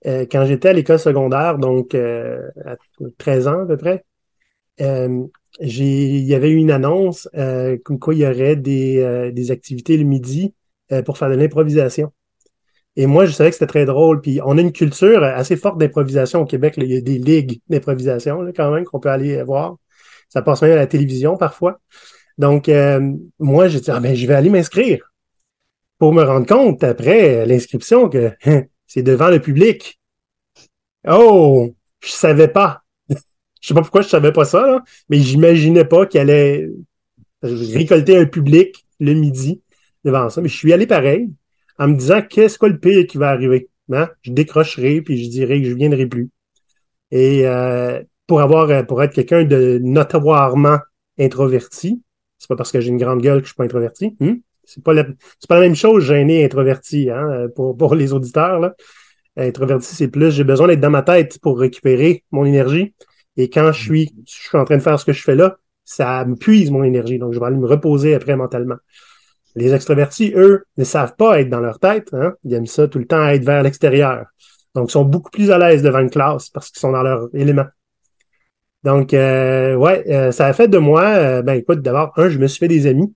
Quand 0.05 0.47
j'étais 0.47 0.71
à 0.71 0.73
l'école 0.73 0.99
secondaire, 0.99 1.59
donc 1.59 1.95
à 1.95 2.77
13 3.19 3.49
ans 3.49 3.63
à 3.63 3.67
peu 3.67 3.77
près, 3.77 4.05
il 5.61 6.25
y 6.25 6.35
avait 6.35 6.51
eu 6.51 6.57
une 6.57 6.71
annonce 6.71 7.29
euh, 7.35 7.77
comme 7.85 7.99
quoi 7.99 8.15
il 8.15 8.21
y 8.21 8.27
aurait 8.27 8.57
des, 8.57 8.99
euh, 9.01 9.31
des 9.31 9.51
activités 9.51 9.97
le 9.97 10.05
midi 10.05 10.55
euh, 10.93 11.03
pour 11.03 11.19
faire 11.19 11.29
de 11.29 11.35
l'improvisation. 11.35 12.13
Et 12.97 13.07
moi, 13.07 13.25
je 13.25 13.33
savais 13.33 13.51
que 13.51 13.57
c'était 13.57 13.67
très 13.67 13.85
drôle. 13.87 14.21
Puis 14.21 14.41
on 14.45 14.59
a 14.59 14.61
une 14.61 14.73
culture 14.73 15.23
assez 15.25 15.57
forte 15.57 15.79
d'improvisation 15.79 16.43
au 16.43 16.47
Québec. 16.47 16.77
là. 16.77 16.85
Il 16.85 16.93
y 16.93 16.97
a 16.97 17.01
des 17.01 17.19
ligues 17.19 17.61
d'improvisation 17.69 18.45
quand 18.55 18.71
même 18.71 18.85
qu'on 18.85 19.01
peut 19.01 19.11
aller 19.11 19.43
voir. 19.43 19.77
Ça 20.29 20.43
passe 20.43 20.63
même 20.63 20.73
à 20.73 20.77
la 20.77 20.87
télévision 20.87 21.37
parfois. 21.37 21.81
Donc, 22.39 22.69
euh, 22.69 23.13
moi, 23.39 23.69
j'ai 23.69 23.81
dit, 23.81 23.91
ah 23.91 24.01
ben, 24.01 24.15
je 24.15 24.27
vais 24.27 24.35
aller 24.35 24.51
m'inscrire 24.51 25.13
pour 25.99 26.13
me 26.13 26.23
rendre 26.23 26.47
compte 26.47 26.83
après 26.85 27.47
l'inscription 27.47 28.09
que 28.09 28.33
c'est 28.87 29.03
devant 29.03 29.29
le 29.29 29.41
public. 29.41 30.01
Oh, 31.09 31.75
je 32.01 32.11
savais 32.11 32.49
pas. 32.49 32.82
Je 33.63 33.69
sais 33.69 33.75
pas 33.75 33.81
pourquoi 33.81 34.03
je 34.03 34.09
savais 34.09 34.33
pas 34.33 34.45
ça, 34.45 34.67
là, 34.67 34.85
mais 35.09 35.19
j'imaginais 35.19 35.85
pas 35.85 36.05
qu'il 36.05 36.21
allait 36.21 36.69
récolter 37.43 38.19
un 38.19 38.27
public 38.27 38.85
le 39.01 39.15
midi 39.15 39.63
devant 40.05 40.29
ça. 40.29 40.41
Mais 40.41 40.49
je 40.49 40.57
suis 40.57 40.73
allé 40.73 40.87
pareil, 40.87 41.31
en 41.79 41.89
me 41.89 41.95
disant 41.95 42.23
qu'est-ce 42.23 42.59
quoi 42.59 42.69
le 42.69 42.79
pire 42.79 43.07
qui 43.07 43.19
va 43.19 43.31
arriver. 43.31 43.69
Hein? 43.93 44.09
Je 44.23 44.33
décrocherai 44.33 45.01
puis 45.01 45.23
je 45.23 45.31
dirai 45.31 45.63
que 45.63 45.69
je 45.69 45.75
viendrai 45.75 46.07
plus. 46.07 46.31
Et 47.13 47.47
euh, 47.47 48.03
pour 48.27 48.41
avoir 48.41 48.87
pour 48.87 49.03
être 49.03 49.15
quelqu'un 49.15 49.45
de 49.45 49.79
notoirement 49.81 50.79
introverti, 51.19 52.03
c'est 52.39 52.49
pas 52.49 52.57
parce 52.57 52.73
que 52.73 52.81
j'ai 52.81 52.89
une 52.89 52.99
grande 52.99 53.23
gueule 53.23 53.39
que 53.39 53.45
je 53.45 53.51
suis 53.51 53.57
pas 53.57 53.65
introverti. 53.65 54.17
hein? 54.21 54.39
C'est 54.65 54.83
pas 54.83 54.95
la, 54.95 55.05
même 55.61 55.75
chose 55.75 56.05
gêné 56.05 56.45
introverti 56.45 57.11
hein, 57.11 57.49
pour, 57.55 57.77
pour 57.77 57.95
les 57.95 58.13
auditeurs. 58.13 58.73
Introverti, 59.37 59.95
c'est 59.95 60.09
plus 60.09 60.31
j'ai 60.31 60.45
besoin 60.45 60.69
d'être 60.69 60.81
dans 60.81 60.91
ma 60.91 61.03
tête 61.03 61.39
pour 61.41 61.59
récupérer 61.59 62.25
mon 62.31 62.45
énergie. 62.45 62.95
Et 63.37 63.49
quand 63.51 63.73
je 63.73 63.83
suis, 63.83 64.15
je 64.27 64.49
suis 64.49 64.59
en 64.59 64.65
train 64.65 64.77
de 64.77 64.83
faire 64.83 64.99
ce 64.99 65.05
que 65.05 65.13
je 65.13 65.23
fais 65.23 65.35
là, 65.35 65.57
ça 65.85 66.25
me 66.25 66.37
puise 66.37 66.71
mon 66.71 66.85
énergie. 66.85 67.19
Donc, 67.19 67.33
je 67.33 67.41
vais 67.41 67.47
aller 67.47 67.57
me 67.57 67.67
reposer 67.67 68.15
après 68.15 68.37
mentalement. 68.37 68.77
Les 69.55 69.75
extrovertis, 69.75 70.33
eux, 70.35 70.65
ne 70.77 70.85
savent 70.85 71.17
pas 71.17 71.41
être 71.41 71.49
dans 71.49 71.61
leur 71.61 71.79
tête. 71.79 72.09
Hein? 72.15 72.35
Ils 72.45 72.55
aiment 72.55 72.67
ça 72.67 72.89
tout 72.89 72.99
le 72.99 73.07
temps 73.07 73.27
être 73.29 73.45
vers 73.45 73.63
l'extérieur. 73.63 74.27
Donc, 74.75 74.89
ils 74.89 74.93
sont 74.93 75.05
beaucoup 75.05 75.31
plus 75.31 75.51
à 75.51 75.59
l'aise 75.59 75.83
devant 75.83 75.99
une 75.99 76.11
classe 76.11 76.49
parce 76.49 76.71
qu'ils 76.71 76.81
sont 76.81 76.93
dans 76.93 77.03
leur 77.03 77.29
élément. 77.35 77.67
Donc, 78.85 79.15
euh, 79.15 79.75
ouais, 79.77 80.05
euh, 80.11 80.33
ça 80.33 80.47
a 80.47 80.53
fait 80.53 80.69
de 80.69 80.79
moi, 80.79 81.05
euh, 81.05 81.43
ben 81.43 81.55
écoute, 81.55 81.83
d'abord, 81.83 82.13
un, 82.17 82.29
je 82.29 82.39
me 82.39 82.49
suis 82.49 82.59
fait 82.59 82.69
des 82.69 82.87
amis, 82.87 83.15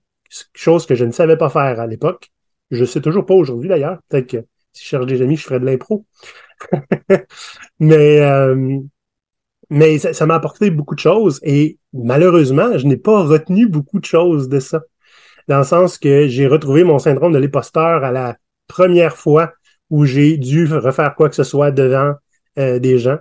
chose 0.53 0.85
que 0.85 0.95
je 0.95 1.03
ne 1.03 1.11
savais 1.11 1.37
pas 1.37 1.49
faire 1.49 1.79
à 1.79 1.87
l'époque. 1.87 2.31
Je 2.71 2.85
sais 2.85 3.01
toujours 3.01 3.25
pas 3.25 3.33
aujourd'hui 3.33 3.67
d'ailleurs. 3.69 3.99
Peut-être 4.09 4.27
que 4.27 4.37
si 4.73 4.83
je 4.83 4.89
cherche 4.89 5.05
des 5.05 5.21
amis, 5.21 5.35
je 5.35 5.43
ferais 5.43 5.59
de 5.59 5.65
l'impro. 5.65 6.05
mais 7.79 8.21
euh, 8.21 8.79
mais 9.69 9.99
ça, 9.99 10.25
m'a 10.25 10.35
apporté 10.35 10.69
beaucoup 10.71 10.95
de 10.95 10.99
choses 10.99 11.39
et 11.43 11.77
malheureusement, 11.93 12.77
je 12.77 12.87
n'ai 12.87 12.97
pas 12.97 13.23
retenu 13.23 13.67
beaucoup 13.67 13.99
de 13.99 14.05
choses 14.05 14.49
de 14.49 14.59
ça. 14.59 14.81
Dans 15.47 15.59
le 15.59 15.63
sens 15.63 15.97
que 15.97 16.27
j'ai 16.27 16.47
retrouvé 16.47 16.83
mon 16.83 16.99
syndrome 16.99 17.33
de 17.33 17.37
l'imposteur 17.37 18.03
à 18.03 18.11
la 18.11 18.37
première 18.67 19.15
fois 19.17 19.53
où 19.89 20.05
j'ai 20.05 20.37
dû 20.37 20.65
refaire 20.65 21.15
quoi 21.15 21.29
que 21.29 21.35
ce 21.35 21.43
soit 21.43 21.71
devant 21.71 22.13
euh, 22.59 22.79
des 22.79 22.99
gens. 22.99 23.17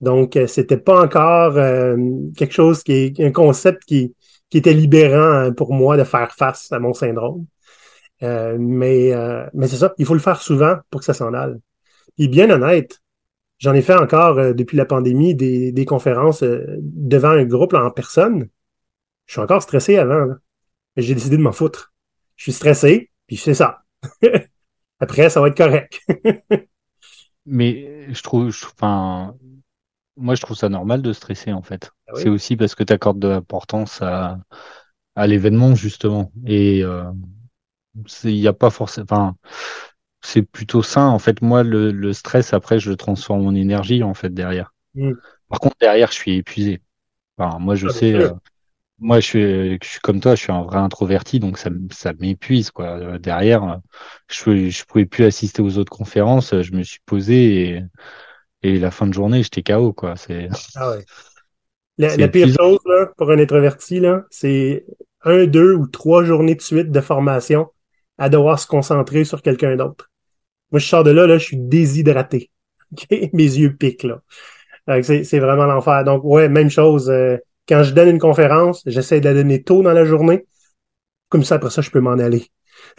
Donc, 0.00 0.36
euh, 0.36 0.46
c'était 0.46 0.76
pas 0.76 1.02
encore 1.02 1.56
euh, 1.56 1.96
quelque 2.36 2.54
chose 2.54 2.82
qui 2.82 2.92
est 2.92 3.20
un 3.20 3.32
concept 3.32 3.84
qui, 3.84 4.14
qui 4.50 4.58
était 4.58 4.74
libérant 4.74 5.52
pour 5.52 5.72
moi 5.72 5.96
de 5.96 6.04
faire 6.04 6.32
face 6.32 6.70
à 6.72 6.78
mon 6.78 6.92
syndrome. 6.92 7.46
Euh, 8.22 8.56
mais 8.58 9.12
euh, 9.12 9.46
mais 9.54 9.68
c'est 9.68 9.76
ça, 9.76 9.92
il 9.98 10.06
faut 10.06 10.14
le 10.14 10.20
faire 10.20 10.40
souvent 10.40 10.76
pour 10.90 11.00
que 11.00 11.04
ça 11.04 11.14
s'en 11.14 11.34
aille. 11.34 11.56
Et 12.18 12.28
bien 12.28 12.48
honnête, 12.50 13.00
j'en 13.64 13.74
ai 13.74 13.82
fait 13.82 13.94
encore 13.94 14.38
euh, 14.38 14.52
depuis 14.52 14.76
la 14.76 14.84
pandémie 14.86 15.34
des, 15.34 15.72
des 15.72 15.84
conférences 15.86 16.42
euh, 16.42 16.64
devant 16.80 17.30
un 17.30 17.44
groupe 17.44 17.72
là, 17.72 17.84
en 17.84 17.90
personne. 17.90 18.48
Je 19.26 19.34
suis 19.34 19.40
encore 19.40 19.62
stressé 19.62 19.96
avant. 19.98 20.34
J'ai 20.96 21.14
décidé 21.14 21.36
de 21.36 21.42
m'en 21.42 21.52
foutre. 21.52 21.94
Je 22.36 22.44
suis 22.44 22.52
stressé, 22.52 23.10
puis 23.26 23.36
c'est 23.36 23.54
ça. 23.54 23.84
Après, 25.00 25.30
ça 25.30 25.40
va 25.40 25.48
être 25.48 25.56
correct. 25.56 26.00
mais 27.46 28.12
je 28.12 28.22
trouve 28.22 28.50
je- 28.50 28.66
enfin 28.66 29.34
moi 30.16 30.34
je 30.34 30.42
trouve 30.42 30.56
ça 30.56 30.68
normal 30.68 31.02
de 31.02 31.12
stresser 31.12 31.52
en 31.52 31.62
fait 31.62 31.90
Ah 32.08 32.12
oui. 32.14 32.22
c'est 32.22 32.28
aussi 32.28 32.56
parce 32.56 32.74
que 32.74 32.84
tu 32.84 32.92
accordes 32.92 33.18
de 33.18 33.28
l'importance 33.28 34.00
à 34.02 34.38
à 35.16 35.26
l'événement 35.26 35.74
justement 35.74 36.32
et 36.46 36.82
euh, 36.82 37.04
il 38.24 38.36
y 38.36 38.48
a 38.48 38.52
pas 38.52 38.70
forcément 38.70 39.04
enfin 39.08 39.36
c'est 40.24 40.42
plutôt 40.42 40.82
sain. 40.82 41.08
En 41.08 41.18
fait 41.18 41.42
moi 41.42 41.62
le, 41.62 41.92
le 41.92 42.12
stress 42.12 42.52
après 42.54 42.78
je 42.80 42.90
le 42.90 42.96
transforme 42.96 43.46
en 43.46 43.54
énergie 43.54 44.02
en 44.02 44.14
fait 44.14 44.30
derrière. 44.34 44.74
Mm. 44.94 45.20
par 45.50 45.60
contre 45.60 45.76
derrière 45.80 46.08
je 46.10 46.14
suis 46.16 46.36
épuisé. 46.36 46.82
Enfin 47.38 47.58
moi 47.60 47.74
je 47.76 47.88
Ah, 47.88 47.90
sais 47.90 48.14
euh, 48.14 48.32
moi 48.98 49.20
je 49.20 49.26
suis 49.26 49.78
je 49.82 49.88
suis 49.88 50.00
comme 50.00 50.20
toi 50.20 50.34
je 50.36 50.42
suis 50.42 50.52
un 50.52 50.62
vrai 50.62 50.78
introverti 50.78 51.40
donc 51.40 51.58
ça 51.58 51.70
ça 51.92 52.12
m'épuise 52.14 52.70
quoi. 52.72 52.98
Euh, 52.98 53.18
derrière 53.18 53.80
je 54.30 54.42
pouvais- 54.44 54.70
je 54.70 54.84
pouvais 54.86 55.06
plus 55.06 55.24
assister 55.26 55.62
aux 55.62 55.78
autres 55.78 55.92
conférences 55.96 56.60
je 56.62 56.72
me 56.74 56.82
suis 56.84 57.00
posé 57.06 57.70
et 57.78 57.82
et 58.62 58.78
la 58.80 58.90
fin 58.92 59.06
de 59.08 59.14
journée 59.14 59.42
j'étais 59.44 59.62
KO 59.62 59.92
quoi. 59.94 60.16
C'est 60.16 60.48
Ah 60.74 60.90
ouais. 60.90 61.04
La, 61.98 62.16
la 62.18 62.28
pire 62.28 62.48
chose 62.50 62.78
là, 62.86 63.08
pour 63.18 63.30
un 63.32 63.38
introverti, 63.38 64.00
là, 64.00 64.24
c'est 64.30 64.86
un, 65.24 65.46
deux 65.46 65.74
ou 65.74 65.86
trois 65.88 66.24
journées 66.24 66.54
de 66.56 66.62
suite 66.62 66.90
de 66.92 67.00
formation 67.00 67.70
à 68.18 68.28
devoir 68.30 68.58
se 68.60 68.66
concentrer 68.66 69.24
sur 69.24 69.42
quelqu'un 69.42 69.76
d'autre. 69.76 70.10
Moi, 70.70 70.80
je 70.80 70.86
sors 70.86 71.04
de 71.04 71.10
là, 71.10 71.26
là, 71.26 71.38
je 71.38 71.44
suis 71.44 71.56
déshydraté. 71.56 72.50
Mes 73.32 73.44
yeux 73.44 73.74
piquent, 73.76 74.04
là. 74.04 74.22
C'est 75.02 75.38
vraiment 75.38 75.66
l'enfer. 75.66 76.04
Donc, 76.04 76.22
ouais, 76.24 76.48
même 76.48 76.70
chose. 76.70 77.08
euh, 77.10 77.38
quand 77.68 77.82
je 77.82 77.92
donne 77.94 78.08
une 78.08 78.18
conférence, 78.18 78.82
j'essaie 78.86 79.20
de 79.20 79.24
la 79.24 79.34
donner 79.34 79.62
tôt 79.62 79.82
dans 79.82 79.92
la 79.92 80.04
journée. 80.04 80.46
Comme 81.28 81.44
ça, 81.44 81.54
après 81.56 81.70
ça, 81.70 81.80
je 81.82 81.90
peux 81.90 82.00
m'en 82.00 82.18
aller. 82.18 82.46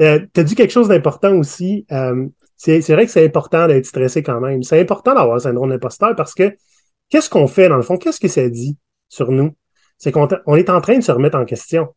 euh, 0.00 0.20
tu 0.32 0.40
as 0.40 0.44
dit 0.44 0.54
quelque 0.54 0.72
chose 0.72 0.88
d'important 0.88 1.34
aussi. 1.36 1.86
Euh, 1.92 2.26
c'est 2.56 2.80
vrai 2.90 3.06
que 3.06 3.12
c'est 3.12 3.24
important 3.24 3.68
d'être 3.68 3.86
stressé 3.86 4.22
quand 4.22 4.40
même. 4.40 4.62
C'est 4.62 4.80
important 4.80 5.14
d'avoir 5.14 5.36
le 5.36 5.40
syndrome 5.40 5.70
d'imposteur 5.70 6.14
parce 6.16 6.34
que 6.34 6.56
qu'est-ce 7.08 7.30
qu'on 7.30 7.46
fait 7.46 7.68
dans 7.68 7.76
le 7.76 7.82
fond? 7.82 7.96
Qu'est-ce 7.96 8.20
que 8.20 8.28
ça 8.28 8.48
dit 8.48 8.76
sur 9.08 9.30
nous? 9.30 9.54
C'est 9.96 10.12
qu'on 10.12 10.28
est 10.28 10.70
en 10.70 10.80
train 10.80 10.98
de 10.98 11.04
se 11.04 11.12
remettre 11.12 11.38
en 11.38 11.44
question. 11.44 11.94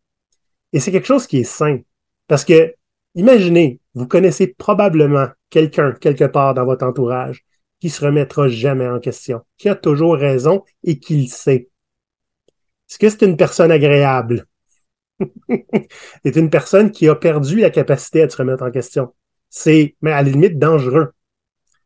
Et 0.71 0.79
c'est 0.79 0.91
quelque 0.91 1.07
chose 1.07 1.27
qui 1.27 1.39
est 1.39 1.43
sain. 1.43 1.79
Parce 2.27 2.45
que, 2.45 2.73
imaginez, 3.15 3.79
vous 3.93 4.07
connaissez 4.07 4.47
probablement 4.47 5.27
quelqu'un 5.49 5.93
quelque 5.93 6.25
part 6.25 6.53
dans 6.53 6.65
votre 6.65 6.85
entourage 6.85 7.43
qui 7.79 7.89
se 7.89 8.05
remettra 8.05 8.47
jamais 8.47 8.87
en 8.87 8.99
question, 8.99 9.41
qui 9.57 9.67
a 9.67 9.75
toujours 9.75 10.15
raison 10.15 10.63
et 10.83 10.99
qui 10.99 11.21
le 11.21 11.27
sait. 11.27 11.69
Est-ce 12.89 12.99
que 12.99 13.09
c'est 13.09 13.25
une 13.25 13.37
personne 13.37 13.71
agréable? 13.71 14.45
c'est 16.25 16.35
une 16.35 16.49
personne 16.49 16.91
qui 16.91 17.07
a 17.07 17.15
perdu 17.15 17.59
la 17.59 17.69
capacité 17.69 18.21
à 18.21 18.29
se 18.29 18.37
remettre 18.37 18.63
en 18.63 18.71
question. 18.71 19.13
C'est, 19.49 19.95
mais 20.01 20.11
à 20.11 20.21
la 20.21 20.29
limite, 20.29 20.59
dangereux. 20.59 21.11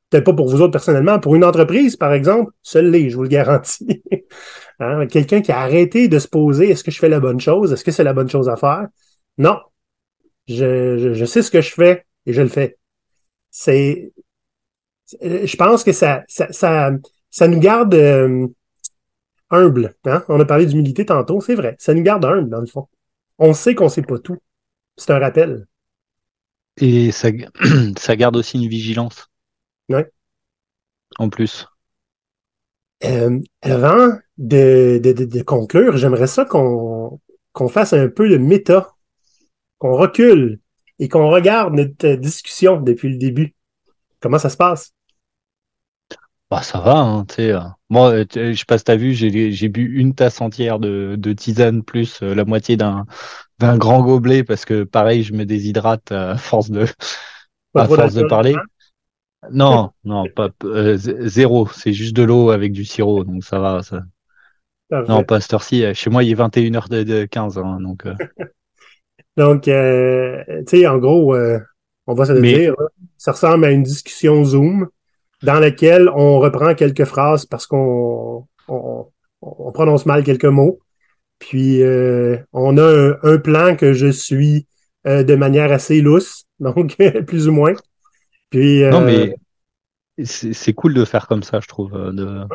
Peut-être 0.10 0.26
pas 0.26 0.34
pour 0.34 0.50
vous 0.50 0.62
autres 0.62 0.72
personnellement, 0.72 1.20
pour 1.20 1.36
une 1.36 1.44
entreprise, 1.44 1.96
par 1.96 2.14
exemple, 2.14 2.52
seul 2.62 2.92
les, 2.92 3.10
je 3.10 3.16
vous 3.16 3.24
le 3.24 3.30
garantis. 3.30 4.04
Hein, 4.82 5.08
quelqu'un 5.08 5.40
qui 5.40 5.54
a 5.54 5.60
arrêté 5.60 6.10
de 6.10 6.20
se 6.20 6.28
poser, 6.28 6.70
est-ce 6.70 6.84
que 6.84 6.92
je 6.92 7.00
fais 7.00 7.08
la 7.08 7.22
bonne 7.22 7.40
chose? 7.40 7.72
Est-ce 7.72 7.86
que 7.86 7.92
c'est 7.92 8.04
la 8.04 8.12
bonne 8.12 8.30
chose 8.30 8.50
à 8.50 8.58
faire? 8.58 8.90
Non. 9.38 9.58
Je, 10.48 10.98
je, 10.98 11.14
je 11.14 11.26
sais 11.26 11.42
ce 11.42 11.52
que 11.52 11.62
je 11.62 11.72
fais 11.72 12.06
et 12.26 12.34
je 12.34 12.42
le 12.42 12.48
fais. 12.48 12.78
C'est, 13.52 14.14
je 15.22 15.56
pense 15.56 15.84
que 15.84 15.92
ça, 15.92 16.24
ça, 16.28 16.52
ça, 16.52 16.92
ça 17.30 17.48
nous 17.48 17.60
garde 17.60 17.94
euh, 17.94 18.48
humble. 19.50 19.96
Hein? 20.06 20.24
On 20.28 20.40
a 20.40 20.46
parlé 20.46 20.66
d'humilité 20.66 21.06
tantôt, 21.06 21.42
c'est 21.42 21.56
vrai. 21.56 21.76
Ça 21.80 21.94
nous 21.94 22.04
garde 22.04 22.26
humble, 22.26 22.50
dans 22.50 22.60
le 22.60 22.68
fond. 22.68 22.88
On 23.38 23.54
sait 23.54 23.76
qu'on 23.76 23.90
sait 23.90 24.02
pas 24.02 24.20
tout. 24.20 24.38
C'est 24.98 25.12
un 25.12 25.20
rappel. 25.20 25.68
Et 26.78 27.12
ça, 27.12 27.30
ça 27.98 28.16
garde 28.16 28.36
aussi 28.36 28.62
une 28.62 28.70
vigilance. 28.70 29.28
Ouais. 29.90 30.10
En 31.18 31.30
plus. 31.30 31.68
Euh, 33.04 33.40
avant 33.62 34.18
de, 34.38 35.00
de, 35.04 35.12
de, 35.12 35.26
de 35.26 35.42
conclure, 35.44 35.98
j'aimerais 35.98 36.28
ça 36.28 36.46
qu'on 36.46 37.20
qu'on 37.52 37.70
fasse 37.70 37.94
un 37.94 38.10
peu 38.10 38.28
de 38.28 38.38
méta, 38.38 38.95
qu'on 39.80 39.94
recule 39.98 40.60
et 41.00 41.10
qu'on 41.10 41.30
regarde 41.30 41.74
notre 41.76 42.16
discussion 42.16 42.82
depuis 42.82 43.10
le 43.10 43.18
début. 43.18 43.56
Comment 44.22 44.40
ça 44.40 44.50
se 44.50 44.58
passe? 44.58 44.94
Bah 46.52 46.62
ça 46.62 46.80
va, 46.80 46.98
hein, 47.00 47.26
tu 47.26 47.36
sais. 47.36 47.52
euh. 47.54 47.60
Moi, 47.90 48.12
euh, 48.12 48.26
tu- 48.26 48.54
je 48.54 48.60
sais 48.60 48.66
pas 48.66 48.78
si 48.78 48.84
t'as 48.84 48.96
vu, 48.96 49.14
j'ai 49.14 49.70
bu 49.70 50.00
une 50.00 50.14
tasse 50.14 50.42
entière 50.42 50.80
de, 50.80 51.16
de 51.18 51.34
tisane 51.34 51.84
plus 51.84 52.22
euh, 52.22 52.36
la 52.36 52.46
moitié 52.46 52.78
d'un 52.78 53.06
d'un 53.60 53.78
grand 53.78 54.04
gobelet 54.04 54.44
parce 54.44 54.66
que 54.66 54.84
pareil, 54.86 55.24
je 55.24 55.34
me 55.34 55.46
déshydrate 55.46 56.12
à 56.12 56.38
force 56.38 56.72
de 56.72 56.86
à 57.76 57.90
force 57.90 58.14
de 58.16 58.24
parler. 58.24 58.64
hein? 59.44 59.48
Non, 59.52 59.94
non, 60.06 60.30
pas 60.30 60.50
euh, 60.66 60.98
zéro. 60.98 61.68
C'est 61.70 61.94
juste 61.94 62.16
de 62.16 62.24
l'eau 62.24 62.52
avec 62.52 62.74
du 62.74 62.86
sirop, 62.86 63.24
donc 63.26 63.44
ça 63.46 63.60
va. 63.60 63.84
Ça... 63.84 64.04
Parfait. 64.90 65.12
Non, 65.12 65.24
pas 65.24 65.42
cette 65.42 65.54
heure-ci. 65.54 65.84
euh, 65.84 65.94
Chez 65.96 66.10
moi, 66.12 66.24
il 66.24 66.32
est 66.32 66.36
21h15, 66.36 67.58
hein, 67.58 67.80
donc. 67.82 68.06
euh, 68.06 68.16
Donc, 69.38 69.68
euh, 69.68 70.44
tu 70.68 70.80
sais, 70.80 70.88
en 70.88 70.98
gros, 70.98 71.36
euh, 71.36 71.60
on 72.08 72.14
va 72.14 72.26
se 72.26 72.32
le 72.34 72.40
Mais- 72.42 72.54
dire, 72.54 72.76
ça 73.18 73.32
ressemble 73.34 73.66
à 73.66 73.72
une 73.72 73.84
discussion 73.84 74.44
Zoom 74.44 74.88
dans 75.44 75.60
laquelle 75.60 76.10
on 76.10 76.40
reprend 76.40 76.74
quelques 76.76 77.06
phrases 77.06 77.46
parce 77.46 77.68
qu'on 77.68 78.48
on, 78.68 79.06
on 79.42 79.72
prononce 79.72 80.06
mal 80.06 80.24
quelques 80.24 80.46
mots. 80.46 80.80
Puis, 81.40 81.82
euh, 81.84 82.38
on 82.54 82.78
a 82.78 82.84
un, 82.84 83.18
un 83.24 83.38
plan 83.38 83.76
que 83.76 83.92
je 83.94 84.08
suis 84.08 84.68
euh, 85.06 85.24
de 85.24 85.36
manière 85.36 85.72
assez 85.72 86.02
lousse, 86.02 86.46
donc 86.60 86.96
plus 87.28 87.48
ou 87.48 87.52
moins. 87.52 87.74
Puis, 88.50 88.84
euh, 88.84 88.92
Non, 88.92 89.02
mais 89.02 89.36
c'est 90.24 90.74
cool 90.74 90.94
de 90.94 91.04
faire 91.04 91.28
comme 91.28 91.44
ça, 91.44 91.60
je 91.60 91.68
trouve. 91.68 91.94
euh. 91.94 92.46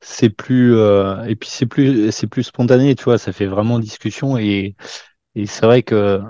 C'est 0.00 0.28
plus 0.28 0.76
euh, 0.76 1.22
et 1.24 1.36
puis 1.36 1.48
c'est 1.50 1.64
plus 1.66 2.12
c'est 2.12 2.26
plus 2.26 2.42
spontané, 2.42 2.94
tu 2.94 3.04
vois. 3.04 3.16
Ça 3.16 3.32
fait 3.32 3.46
vraiment 3.46 3.78
discussion 3.78 4.36
et 4.36 4.74
et 5.36 5.46
c'est 5.46 5.66
vrai 5.66 5.82
que 5.84 6.20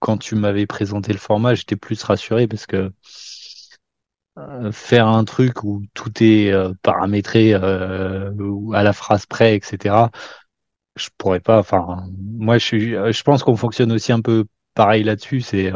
quand 0.00 0.18
tu 0.18 0.36
m'avais 0.36 0.66
présenté 0.66 1.12
le 1.12 1.18
format, 1.20 1.54
j'étais 1.56 1.76
plus 1.76 2.02
rassuré 2.04 2.48
parce 2.48 2.66
que 2.66 2.92
euh, 4.38 4.72
faire 4.72 5.08
un 5.08 5.24
truc 5.24 5.62
où 5.64 5.82
tout 5.94 6.10
est 6.22 6.50
euh, 6.52 6.72
paramétré 6.82 7.52
euh, 7.54 8.30
à 8.72 8.82
la 8.82 8.92
phrase 8.92 9.26
près, 9.26 9.56
etc. 9.56 10.10
Je 10.96 11.08
pourrais 11.18 11.40
pas. 11.40 11.58
Enfin, 11.60 12.06
moi, 12.20 12.58
je 12.58 12.64
suis. 12.66 12.90
Je 12.92 13.22
pense 13.24 13.42
qu'on 13.44 13.56
fonctionne 13.56 13.92
aussi 13.92 14.12
un 14.12 14.20
peu 14.22 14.46
pareil 14.74 15.04
là-dessus. 15.04 15.40
C'est 15.42 15.72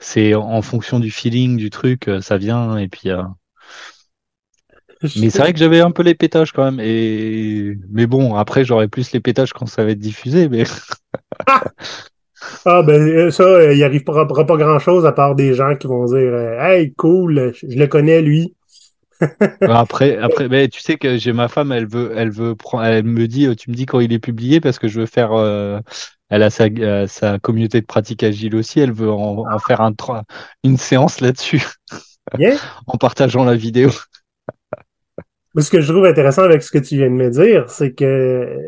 c'est 0.00 0.34
en 0.36 0.62
fonction 0.62 1.00
du 1.00 1.10
feeling 1.12 1.56
du 1.58 1.70
truc, 1.70 2.10
ça 2.22 2.38
vient 2.38 2.78
et 2.78 2.88
puis. 2.88 3.10
euh, 3.10 3.22
mais 5.14 5.30
c'est 5.30 5.38
vrai 5.40 5.52
que 5.52 5.58
j'avais 5.58 5.80
un 5.80 5.90
peu 5.90 6.02
les 6.02 6.14
pétages 6.14 6.52
quand 6.52 6.64
même. 6.64 6.80
Et 6.80 7.76
mais 7.90 8.06
bon, 8.06 8.34
après 8.36 8.64
j'aurais 8.64 8.88
plus 8.88 9.12
les 9.12 9.20
pétages 9.20 9.52
quand 9.52 9.66
ça 9.66 9.84
va 9.84 9.90
être 9.90 9.98
diffusé. 9.98 10.48
Mais 10.48 10.64
Ah, 12.64 12.82
ben, 12.82 13.00
euh, 13.00 13.30
ça, 13.30 13.44
euh, 13.44 13.74
il 13.74 13.82
arrive 13.82 14.04
pas, 14.04 14.26
pas, 14.26 14.56
grand-chose 14.56 15.06
à 15.06 15.12
part 15.12 15.34
des 15.34 15.54
gens 15.54 15.74
qui 15.74 15.86
vont 15.86 16.04
dire 16.04 16.16
euh, 16.16 16.60
Hey, 16.60 16.92
cool, 16.94 17.52
je, 17.54 17.66
le 17.76 17.86
connais, 17.86 18.22
lui. 18.22 18.54
après, 19.62 20.18
après, 20.18 20.48
mais 20.48 20.68
tu 20.68 20.80
sais 20.80 20.96
que 20.96 21.16
j'ai 21.16 21.32
ma 21.32 21.48
femme, 21.48 21.72
elle 21.72 21.86
veut, 21.86 22.12
elle 22.14 22.30
veut 22.30 22.54
prendre, 22.54 22.84
elle 22.84 23.04
me 23.04 23.26
dit, 23.26 23.48
tu 23.56 23.70
me 23.70 23.74
dis 23.74 23.86
quand 23.86 24.00
il 24.00 24.12
est 24.12 24.18
publié 24.18 24.60
parce 24.60 24.78
que 24.78 24.88
je 24.88 25.00
veux 25.00 25.06
faire. 25.06 25.32
euh, 25.32 25.80
elle 26.28 26.42
a 26.42 26.50
sa, 26.50 26.64
euh, 26.64 27.06
sa 27.06 27.38
communauté 27.38 27.80
de 27.80 27.86
pratique 27.86 28.22
agile 28.22 28.56
aussi. 28.56 28.80
Elle 28.80 28.92
veut 28.92 29.10
en, 29.10 29.44
en 29.48 29.58
faire 29.58 29.80
un, 29.80 29.94
une 30.64 30.76
séance 30.76 31.20
là-dessus 31.20 31.64
en 32.86 32.98
partageant 32.98 33.44
la 33.44 33.54
vidéo. 33.54 33.90
Mais 35.54 35.62
ce 35.62 35.70
que 35.70 35.80
je 35.80 35.90
trouve 35.90 36.04
intéressant 36.04 36.42
avec 36.42 36.62
ce 36.62 36.70
que 36.70 36.78
tu 36.78 36.96
viens 36.96 37.06
de 37.08 37.14
me 37.14 37.30
dire, 37.30 37.70
c'est 37.70 37.92
que 37.94 38.58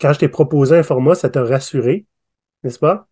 quand 0.00 0.12
je 0.12 0.18
t'ai 0.20 0.28
proposé 0.28 0.76
un 0.76 0.82
format, 0.82 1.14
ça 1.14 1.28
t'a 1.28 1.44
rassuré, 1.44 2.06
n'est-ce 2.62 2.78
pas? 2.78 3.08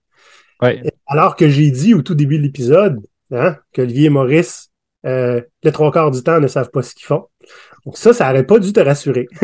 Ouais. 0.60 0.82
Alors 1.06 1.36
que 1.36 1.48
j'ai 1.48 1.70
dit 1.70 1.94
au 1.94 2.02
tout 2.02 2.14
début 2.14 2.38
de 2.38 2.42
l'épisode 2.44 3.00
hein, 3.32 3.56
qu'Olivier 3.74 4.06
et 4.06 4.10
Maurice, 4.10 4.70
euh, 5.04 5.40
le 5.64 5.72
trois 5.72 5.90
quarts 5.90 6.10
du 6.12 6.22
temps, 6.22 6.40
ne 6.40 6.46
savent 6.46 6.70
pas 6.70 6.82
ce 6.82 6.94
qu'ils 6.94 7.06
font. 7.06 7.26
Donc 7.84 7.96
ça, 7.96 8.12
ça 8.12 8.28
n'aurait 8.28 8.46
pas 8.46 8.58
dû 8.60 8.72
te 8.72 8.80
rassurer. 8.80 9.28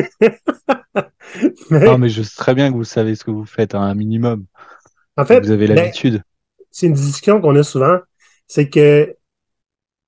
Mais, 1.70 1.84
Non, 1.84 1.98
mais 1.98 2.08
je 2.08 2.22
sais 2.22 2.36
très 2.36 2.54
bien 2.54 2.70
que 2.70 2.76
vous 2.76 2.84
savez 2.84 3.14
ce 3.14 3.22
que 3.24 3.30
vous 3.30 3.44
faites, 3.44 3.74
hein, 3.74 3.82
un 3.82 3.94
minimum. 3.94 4.46
en 5.16 5.24
fait, 5.24 5.40
Vous 5.40 5.50
avez 5.50 5.66
ben, 5.66 5.74
l'habitude. 5.76 6.22
c'est 6.70 6.86
une 6.86 6.94
discussion 6.94 7.40
qu'on 7.40 7.54
a 7.56 7.62
souvent, 7.62 7.98
c'est 8.46 8.68
que 8.70 9.14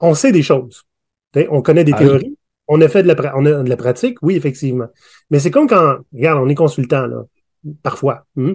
on 0.01 0.15
sait 0.15 0.33
des 0.33 0.43
choses. 0.43 0.85
On 1.51 1.63
connaît 1.63 1.85
des 1.85 1.93
Ah 1.95 2.03
oui. 2.03 2.37
On 2.73 2.81
a 2.81 2.89
fait 2.89 3.03
de 3.03 3.09
la, 3.09 3.15
pra- 3.17 3.33
on 3.37 3.45
a 3.47 3.63
de 3.65 3.69
la 3.69 3.77
pratique, 3.77 4.19
oui, 4.23 4.37
effectivement. 4.37 4.87
Mais 5.31 5.41
c'est 5.41 5.51
comme 5.51 5.67
quand, 5.67 5.97
regarde, 6.13 6.41
on 6.43 6.49
est 6.49 6.55
consultant, 6.55 7.07
là, 7.07 7.25
parfois. 7.83 8.27
hmm. 8.37 8.53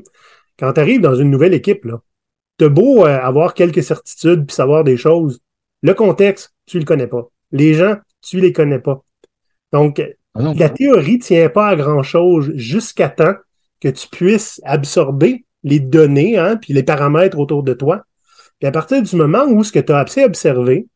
Quand 0.57 0.71
tu 0.73 0.79
arrives 0.79 1.01
dans 1.01 1.15
une 1.15 1.29
nouvelle 1.29 1.53
équipe, 1.53 1.83
là, 1.85 2.01
t'as 2.57 2.69
beau 2.69 3.05
euh, 3.05 3.19
avoir 3.19 3.53
quelques 3.53 3.83
certitudes 3.83 4.45
puis 4.45 4.55
savoir 4.55 4.83
des 4.85 4.95
choses, 4.97 5.41
le 5.81 5.93
contexte, 5.93 6.53
tu 6.65 6.79
le 6.79 6.85
connais 6.85 7.07
pas. 7.07 7.27
Les 7.51 7.73
gens, 7.73 7.97
tu 8.21 8.39
les 8.39 8.53
connais 8.53 8.79
pas. 8.79 9.03
Donc, 9.73 10.01
Ah 10.33 10.41
non. 10.41 10.53
la 10.57 10.69
théorie 10.69 11.19
tient 11.19 11.49
pas 11.49 11.67
à 11.67 11.75
grand-chose 11.75 12.53
jusqu'à 12.55 13.09
temps 13.09 13.35
que 13.81 13.89
tu 13.89 14.07
puisses 14.07 14.61
absorber 14.63 15.45
les 15.63 15.79
données, 15.81 16.37
hein, 16.37 16.55
puis 16.55 16.73
les 16.73 16.83
paramètres 16.83 17.37
autour 17.37 17.63
de 17.63 17.73
toi. 17.73 18.03
Puis 18.59 18.67
à 18.67 18.71
partir 18.71 19.01
du 19.01 19.15
moment 19.17 19.43
où 19.45 19.63
ce 19.63 19.73
que 19.73 19.79
tu 19.79 19.91
as 19.91 19.97
assez 19.99 20.23
observé, 20.23 20.87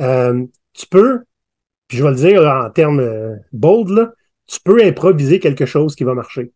euh, 0.00 0.44
tu 0.72 0.86
peux, 0.86 1.22
puis 1.88 1.98
je 1.98 2.02
vais 2.02 2.10
le 2.10 2.16
dire 2.16 2.42
en 2.42 2.70
termes 2.70 3.00
euh, 3.00 3.36
bold, 3.52 3.90
là, 3.90 4.12
tu 4.46 4.58
peux 4.60 4.82
improviser 4.82 5.40
quelque 5.40 5.66
chose 5.66 5.94
qui 5.94 6.04
va 6.04 6.14
marcher. 6.14 6.52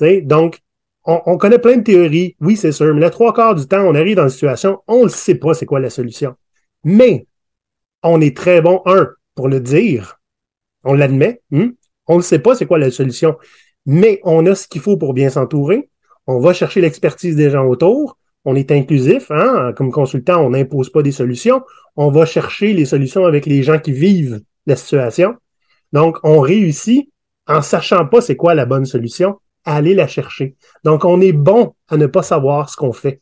Donc, 0.00 0.60
on, 1.04 1.20
on 1.26 1.38
connaît 1.38 1.58
plein 1.58 1.76
de 1.78 1.82
théories, 1.82 2.36
oui, 2.40 2.56
c'est 2.56 2.72
sûr, 2.72 2.94
mais 2.94 3.00
la 3.00 3.10
trois 3.10 3.32
quarts 3.32 3.54
du 3.54 3.66
temps, 3.66 3.82
on 3.82 3.94
arrive 3.94 4.16
dans 4.16 4.24
une 4.24 4.30
situation, 4.30 4.82
on 4.86 5.04
ne 5.04 5.08
sait 5.08 5.36
pas 5.36 5.54
c'est 5.54 5.66
quoi 5.66 5.80
la 5.80 5.90
solution. 5.90 6.34
Mais 6.84 7.26
on 8.02 8.20
est 8.20 8.36
très 8.36 8.60
bon, 8.60 8.82
un, 8.86 9.08
pour 9.34 9.48
le 9.48 9.60
dire, 9.60 10.20
on 10.84 10.94
l'admet, 10.94 11.42
hmm? 11.50 11.70
on 12.06 12.16
ne 12.16 12.22
sait 12.22 12.38
pas 12.38 12.54
c'est 12.54 12.66
quoi 12.66 12.78
la 12.78 12.90
solution, 12.90 13.36
mais 13.86 14.20
on 14.24 14.46
a 14.46 14.54
ce 14.54 14.68
qu'il 14.68 14.80
faut 14.80 14.96
pour 14.96 15.14
bien 15.14 15.30
s'entourer, 15.30 15.90
on 16.26 16.40
va 16.40 16.52
chercher 16.52 16.80
l'expertise 16.80 17.36
des 17.36 17.50
gens 17.50 17.66
autour, 17.66 18.18
on 18.46 18.54
est 18.54 18.70
inclusif, 18.70 19.30
hein? 19.32 19.72
comme 19.76 19.90
consultant, 19.90 20.40
on 20.40 20.50
n'impose 20.50 20.88
pas 20.88 21.02
des 21.02 21.10
solutions, 21.10 21.62
on 21.96 22.10
va 22.10 22.24
chercher 22.24 22.72
les 22.72 22.84
solutions 22.84 23.26
avec 23.26 23.44
les 23.44 23.64
gens 23.64 23.80
qui 23.80 23.90
vivent 23.90 24.40
la 24.66 24.76
situation. 24.76 25.34
Donc, 25.92 26.18
on 26.22 26.38
réussit 26.38 27.10
en 27.48 27.60
sachant 27.60 28.06
pas 28.06 28.20
c'est 28.20 28.36
quoi 28.36 28.54
la 28.54 28.64
bonne 28.64 28.86
solution, 28.86 29.40
à 29.64 29.74
aller 29.74 29.94
la 29.94 30.06
chercher. 30.06 30.54
Donc, 30.84 31.04
on 31.04 31.20
est 31.20 31.32
bon 31.32 31.74
à 31.88 31.96
ne 31.96 32.06
pas 32.06 32.22
savoir 32.22 32.70
ce 32.70 32.76
qu'on 32.76 32.92
fait. 32.92 33.20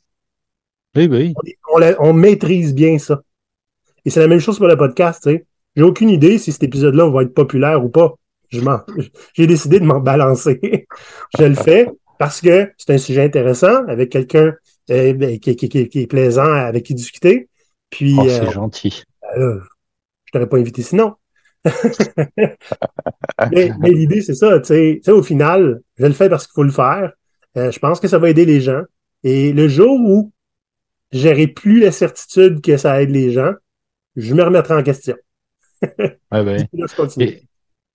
Oui, 0.94 1.08
oui. 1.10 1.34
On, 1.98 2.12
maîtrise 2.12 2.74
bien 2.74 2.98
ça. 2.98 3.22
Et 4.04 4.10
c'est 4.10 4.20
la 4.20 4.28
même 4.28 4.40
chose 4.40 4.58
pour 4.58 4.68
le 4.68 4.76
podcast, 4.76 5.22
tu 5.24 5.30
sais. 5.30 5.46
J'ai 5.74 5.82
aucune 5.82 6.10
idée 6.10 6.36
si 6.36 6.52
cet 6.52 6.62
épisode-là 6.62 7.08
va 7.08 7.22
être 7.22 7.34
populaire 7.34 7.82
ou 7.82 7.88
pas. 7.88 8.14
Je 8.50 8.60
m'en, 8.60 8.80
j'ai 9.32 9.46
décidé 9.46 9.80
de 9.80 9.86
m'en 9.86 10.00
balancer. 10.00 10.60
je 11.38 11.44
le 11.44 11.54
fais 11.54 11.88
parce 12.18 12.42
que 12.42 12.70
c'est 12.76 12.92
un 12.92 12.98
sujet 12.98 13.24
intéressant 13.24 13.86
avec 13.88 14.10
quelqu'un 14.10 14.52
qui, 14.86 15.56
qui- 15.56 15.68
qui- 15.68 15.88
qui 15.88 16.00
est 16.00 16.06
plaisant 16.06 16.52
avec 16.52 16.84
qui 16.84 16.94
discuter. 16.94 17.48
Puis, 17.90 18.14
Oh, 18.18 18.24
euh, 18.26 18.28
c'est 18.46 18.52
gentil. 18.52 19.02
euh, 19.36 19.60
je 20.26 20.32
t'aurais 20.32 20.48
pas 20.48 20.58
invité 20.58 20.82
sinon. 20.82 21.14
mais 23.50 23.70
mais 23.78 23.90
l'idée, 23.90 24.20
c'est 24.20 24.34
ça. 24.34 24.56
Au 25.08 25.22
final, 25.22 25.80
je 25.96 26.06
le 26.06 26.12
fais 26.12 26.28
parce 26.28 26.46
qu'il 26.46 26.54
faut 26.54 26.62
le 26.62 26.70
faire. 26.72 27.12
Euh, 27.56 27.70
je 27.70 27.78
pense 27.78 28.00
que 28.00 28.08
ça 28.08 28.18
va 28.18 28.28
aider 28.30 28.44
les 28.44 28.60
gens. 28.60 28.82
Et 29.22 29.52
le 29.52 29.68
jour 29.68 29.98
où 30.00 30.32
j'aurai 31.12 31.46
plus 31.46 31.80
la 31.80 31.92
certitude 31.92 32.60
que 32.60 32.76
ça 32.76 33.00
aide 33.00 33.10
les 33.10 33.32
gens, 33.32 33.52
je 34.16 34.34
me 34.34 34.42
remettrai 34.42 34.74
en 34.74 34.82
question. 34.82 35.16
Ouais, 35.82 36.18
oui. 36.32 36.56
Là, 36.72 36.86
je 36.90 36.94
continue. 36.96 37.24
Et, 37.26 37.42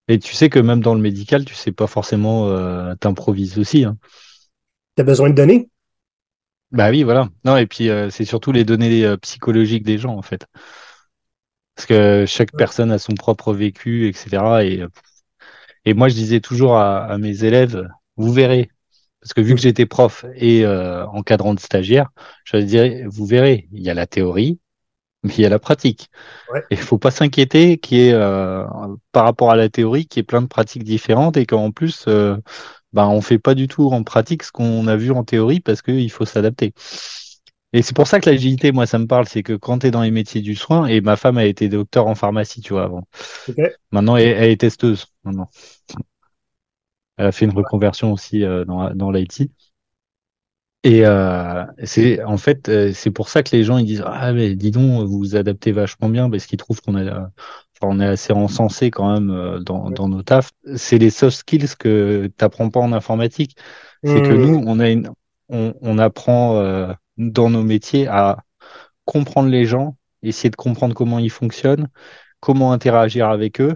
Et 0.08 0.20
tu 0.20 0.34
sais 0.34 0.50
que 0.50 0.60
même 0.60 0.80
dans 0.82 0.96
le 0.96 1.02
médical, 1.02 1.46
tu 1.46 1.54
sais 1.54 1.72
pas 1.72 1.88
forcément 1.88 2.50
euh, 2.50 2.96
t'improvises 2.96 3.60
aussi. 3.60 3.84
Hein. 3.86 3.98
Tu 4.96 5.02
as 5.02 5.06
besoin 5.06 5.30
de 5.30 5.36
données? 5.36 5.70
Bah 6.72 6.90
oui, 6.92 7.04
voilà. 7.04 7.30
Non, 7.46 7.58
et 7.58 7.66
puis 7.68 7.90
euh, 7.90 8.10
c'est 8.12 8.26
surtout 8.26 8.52
les 8.52 8.64
données 8.64 9.04
euh, 9.06 9.18
psychologiques 9.18 9.84
des 9.84 9.98
gens, 9.98 10.16
en 10.16 10.22
fait. 10.22 10.46
Parce 11.76 11.88
que 11.88 12.26
chaque 12.28 12.56
personne 12.56 12.92
a 12.92 13.00
son 13.00 13.14
propre 13.16 13.54
vécu, 13.54 14.08
etc. 14.08 14.64
Et, 14.66 14.84
et 15.86 15.94
moi, 15.94 16.10
je 16.10 16.16
disais 16.16 16.40
toujours 16.42 16.78
à, 16.78 17.06
à 17.06 17.18
mes 17.18 17.44
élèves, 17.44 17.88
vous 18.18 18.32
verrez, 18.34 18.70
parce 19.22 19.34
que 19.34 19.42
vu 19.42 19.56
que 19.56 19.62
j'étais 19.62 19.86
prof 19.86 20.26
et 20.36 20.66
euh, 20.66 21.06
encadrant 21.08 21.54
de 21.54 21.60
stagiaires, 21.60 22.10
je 22.46 22.58
dirais, 22.58 23.06
vous 23.08 23.26
verrez, 23.26 23.70
il 23.72 23.84
y 23.84 23.90
a 23.90 23.94
la 23.94 24.08
théorie, 24.08 24.60
mais 25.24 25.34
il 25.38 25.42
y 25.42 25.46
a 25.46 25.50
la 25.50 25.60
pratique. 25.60 26.10
Ouais. 26.54 26.64
Et 26.72 26.76
il 26.76 26.82
faut 26.82 26.98
pas 27.00 27.12
s'inquiéter 27.12 27.78
qu'il 27.80 28.00
y 28.00 28.10
ait, 28.10 28.14
euh, 28.14 28.66
par 29.12 29.26
rapport 29.26 29.52
à 29.52 29.58
la 29.58 29.70
théorie, 29.70 30.08
qu'il 30.08 30.22
y 30.22 30.22
ait 30.22 30.26
plein 30.26 30.42
de 30.44 30.48
pratiques 30.48 30.84
différentes 30.86 31.38
et 31.38 31.46
qu'en 31.46 31.72
plus, 31.72 32.06
euh, 32.08 32.38
ben, 32.94 33.08
on 33.08 33.22
fait 33.22 33.40
pas 33.40 33.56
du 33.56 33.68
tout 33.68 33.90
en 33.92 34.04
pratique 34.04 34.44
ce 34.44 34.52
qu'on 34.52 34.88
a 34.88 34.96
vu 34.96 35.12
en 35.12 35.24
théorie 35.24 35.60
parce 35.60 35.82
qu'il 35.82 36.10
faut 36.12 36.26
s'adapter. 36.26 36.74
Et 37.74 37.82
c'est 37.84 37.96
pour 37.96 38.08
ça 38.08 38.20
que 38.20 38.30
l'agilité, 38.30 38.72
moi, 38.72 38.88
ça 38.88 38.98
me 38.98 39.06
parle, 39.06 39.28
c'est 39.28 39.44
que 39.44 39.54
quand 39.54 39.80
tu 39.80 39.88
es 39.88 39.92
dans 39.92 40.02
les 40.02 40.10
métiers 40.12 40.42
du 40.42 40.56
soin, 40.56 40.88
et 40.88 41.02
ma 41.02 41.16
femme 41.16 41.38
a 41.38 41.46
été 41.46 41.70
docteur 41.70 42.08
en 42.08 42.16
pharmacie, 42.16 42.62
tu 42.62 42.74
vois, 42.74 42.84
avant. 42.84 43.04
Maintenant, 43.92 44.16
elle, 44.18 44.28
elle 44.30 44.52
est 44.52 44.62
testeuse, 44.62 45.08
maintenant. 45.24 45.50
Elle 47.18 47.28
a 47.28 47.32
fait 47.32 47.46
une 47.46 47.52
reconversion 47.56 48.12
aussi 48.14 48.44
euh, 48.44 48.66
dans, 48.66 48.90
dans 48.96 49.12
l'IT. 49.12 49.52
Et 50.84 51.06
euh, 51.06 51.66
c'est 51.84 52.24
en 52.24 52.38
fait 52.38 52.70
euh, 52.70 52.94
c'est 52.94 53.12
pour 53.12 53.28
ça 53.30 53.44
que 53.44 53.54
les 53.56 53.64
gens 53.66 53.78
ils 53.78 53.86
disent 53.86 54.04
ah 54.06 54.32
mais 54.32 54.56
dis 54.56 54.72
donc 54.72 55.06
vous 55.08 55.18
vous 55.20 55.36
adaptez 55.36 55.74
vachement 55.74 56.08
bien 56.10 56.30
parce 56.30 56.46
qu'ils 56.46 56.58
trouvent 56.58 56.80
qu'on 56.82 56.96
enfin, 56.96 57.32
on 57.88 58.00
est 58.00 58.06
assez 58.06 58.34
encensé 58.34 58.92
quand 58.92 59.14
même 59.14 59.30
euh, 59.32 59.60
dans, 59.60 59.90
dans 59.92 60.10
nos 60.10 60.24
tafs. 60.24 60.52
C'est 60.76 60.98
les 60.98 61.10
soft 61.10 61.38
skills 61.38 61.76
que 61.80 62.28
t'apprends 62.38 62.70
pas 62.70 62.80
en 62.80 62.94
informatique. 62.94 63.58
C'est 64.04 64.22
que 64.22 64.34
Mmh. 64.34 64.60
nous 64.60 64.64
on 64.66 64.80
a 64.80 64.90
une 64.90 65.10
on, 65.50 65.74
on 65.82 65.98
apprend 65.98 66.58
euh, 66.58 66.94
dans 67.18 67.50
nos 67.50 67.64
métiers 67.64 68.08
à 68.08 68.40
comprendre 69.06 69.50
les 69.50 69.66
gens, 69.66 69.98
essayer 70.24 70.50
de 70.50 70.56
comprendre 70.58 70.96
comment 70.96 71.20
ils 71.20 71.32
fonctionnent, 71.32 71.90
comment 72.42 72.72
interagir 72.74 73.30
avec 73.30 73.62
eux 73.62 73.76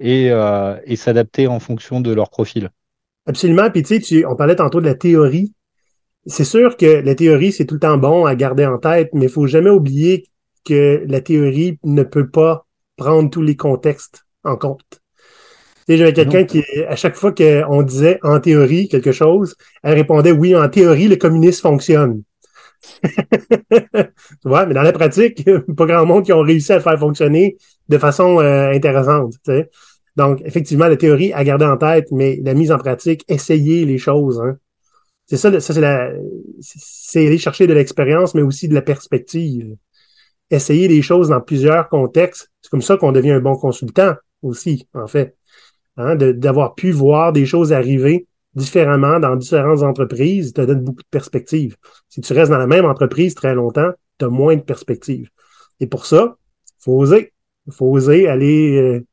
et, 0.00 0.30
euh, 0.30 0.78
et 0.84 0.96
s'adapter 0.96 1.46
en 1.46 1.60
fonction 1.60 2.00
de 2.00 2.12
leur 2.12 2.30
profil. 2.30 2.70
Absolument. 3.26 3.70
Puis 3.70 3.82
tu 3.82 3.88
sais, 3.96 4.00
tu- 4.00 4.26
on 4.26 4.36
parlait 4.36 4.56
tantôt 4.56 4.80
de 4.80 4.86
la 4.86 4.94
théorie. 4.94 5.52
C'est 6.26 6.44
sûr 6.44 6.76
que 6.76 6.86
la 6.86 7.14
théorie, 7.14 7.52
c'est 7.52 7.66
tout 7.66 7.74
le 7.76 7.80
temps 7.80 7.98
bon 7.98 8.26
à 8.26 8.36
garder 8.36 8.66
en 8.66 8.78
tête, 8.78 9.10
mais 9.14 9.26
il 9.26 9.30
faut 9.30 9.46
jamais 9.46 9.70
oublier 9.70 10.24
que 10.64 11.04
la 11.06 11.20
théorie 11.20 11.78
ne 11.84 12.02
peut 12.02 12.28
pas 12.28 12.66
prendre 12.96 13.30
tous 13.30 13.42
les 13.42 13.56
contextes 13.56 14.26
en 14.44 14.56
compte. 14.56 15.00
J'avais 15.88 16.12
quelqu'un 16.14 16.44
qui, 16.44 16.62
à 16.88 16.96
chaque 16.96 17.16
fois 17.16 17.32
qu'on 17.32 17.82
disait 17.82 18.18
en 18.22 18.40
théorie 18.40 18.88
quelque 18.88 19.12
chose, 19.12 19.54
elle 19.82 19.94
répondait 19.94 20.32
oui, 20.32 20.56
en 20.56 20.68
théorie, 20.68 21.08
le 21.08 21.16
communisme 21.16 21.62
fonctionne. 21.62 22.22
tu 23.02 24.44
vois, 24.44 24.66
mais 24.66 24.74
dans 24.74 24.82
la 24.82 24.92
pratique, 24.92 25.44
pas 25.76 25.86
grand 25.86 26.06
monde 26.06 26.24
qui 26.24 26.32
ont 26.32 26.40
réussi 26.40 26.72
à 26.72 26.76
le 26.76 26.82
faire 26.82 26.98
fonctionner 26.98 27.56
de 27.88 27.98
façon 27.98 28.40
euh, 28.40 28.70
intéressante. 28.70 29.32
tu 29.44 29.52
sais. 29.52 29.70
Donc, 30.16 30.40
effectivement, 30.44 30.86
la 30.86 30.96
théorie 30.96 31.32
à 31.32 31.44
garder 31.44 31.64
en 31.66 31.76
tête, 31.76 32.08
mais 32.12 32.38
la 32.42 32.54
mise 32.54 32.70
en 32.72 32.78
pratique, 32.78 33.24
essayer 33.28 33.84
les 33.84 33.98
choses. 33.98 34.40
Hein. 34.40 34.56
C'est 35.26 35.36
ça, 35.36 35.58
ça 35.60 35.74
c'est 35.74 35.80
la, 35.80 36.10
c'est 36.60 37.26
aller 37.26 37.38
chercher 37.38 37.66
de 37.66 37.74
l'expérience, 37.74 38.34
mais 38.34 38.42
aussi 38.42 38.68
de 38.68 38.74
la 38.74 38.82
perspective. 38.82 39.74
Essayer 40.50 40.88
les 40.88 41.02
choses 41.02 41.28
dans 41.28 41.40
plusieurs 41.40 41.88
contextes. 41.88 42.50
C'est 42.60 42.70
comme 42.70 42.82
ça 42.82 42.96
qu'on 42.96 43.12
devient 43.12 43.32
un 43.32 43.40
bon 43.40 43.56
consultant 43.56 44.14
aussi, 44.42 44.86
en 44.94 45.06
fait. 45.06 45.36
Hein, 45.96 46.16
d'avoir 46.16 46.74
pu 46.74 46.90
voir 46.90 47.32
des 47.32 47.46
choses 47.46 47.72
arriver 47.72 48.26
différemment 48.54 49.20
dans 49.20 49.36
différentes 49.36 49.82
entreprises, 49.82 50.52
te 50.52 50.60
donne 50.60 50.82
beaucoup 50.82 51.02
de 51.02 51.08
perspectives. 51.10 51.76
Si 52.08 52.20
tu 52.20 52.32
restes 52.32 52.50
dans 52.50 52.58
la 52.58 52.66
même 52.66 52.84
entreprise 52.84 53.34
très 53.34 53.54
longtemps, 53.54 53.90
tu 54.18 54.24
as 54.24 54.28
moins 54.28 54.56
de 54.56 54.62
perspectives. 54.62 55.28
Et 55.80 55.86
pour 55.86 56.06
ça, 56.06 56.36
faut 56.78 56.98
oser. 56.98 57.32
faut 57.70 57.90
oser 57.90 58.28
aller, 58.28 58.76
euh, 58.76 59.06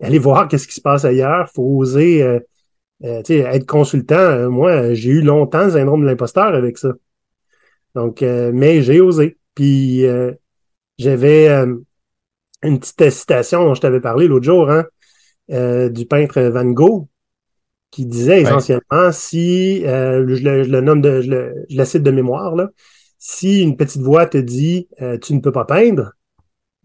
aller 0.00 0.18
voir 0.18 0.48
qu'est-ce 0.48 0.66
qui 0.66 0.74
se 0.74 0.80
passe 0.80 1.04
ailleurs. 1.04 1.48
faut 1.54 1.62
oser 1.62 2.22
euh, 2.22 2.40
euh, 3.04 3.22
être 3.28 3.66
consultant. 3.66 4.50
Moi, 4.50 4.94
j'ai 4.94 5.10
eu 5.10 5.22
longtemps 5.22 5.64
le 5.64 5.72
syndrome 5.72 6.02
de 6.02 6.06
l'imposteur 6.06 6.54
avec 6.54 6.78
ça. 6.78 6.92
Donc, 7.94 8.22
mais 8.22 8.82
j'ai 8.82 9.00
osé. 9.00 9.38
Puis 9.54 10.04
j'avais 10.98 11.48
euh, 11.48 11.76
une 12.62 12.80
petite 12.80 13.10
citation 13.10 13.64
dont 13.64 13.74
je 13.74 13.80
t'avais 13.80 14.00
parlé 14.00 14.26
l'autre 14.28 14.44
jour, 14.44 14.70
hein, 14.70 14.84
euh, 15.50 15.88
du 15.88 16.06
peintre 16.06 16.40
Van 16.40 16.64
Gogh, 16.64 17.06
qui 17.90 18.06
disait 18.06 18.42
essentiellement 18.42 19.12
si 19.12 19.86
euh, 19.86 20.24
je, 20.28 20.42
le, 20.42 20.64
je 20.64 20.70
le 20.70 20.80
nomme 20.80 21.00
de 21.00 21.22
je 21.22 21.30
le, 21.30 21.54
je 21.70 21.76
la 21.76 21.84
cite 21.84 22.02
de 22.02 22.10
mémoire 22.10 22.54
là, 22.54 22.70
si 23.18 23.62
une 23.62 23.76
petite 23.76 24.02
voix 24.02 24.26
te 24.26 24.38
dit 24.38 24.88
euh, 25.00 25.18
tu 25.18 25.34
ne 25.34 25.40
peux 25.40 25.52
pas 25.52 25.64
peindre, 25.64 26.12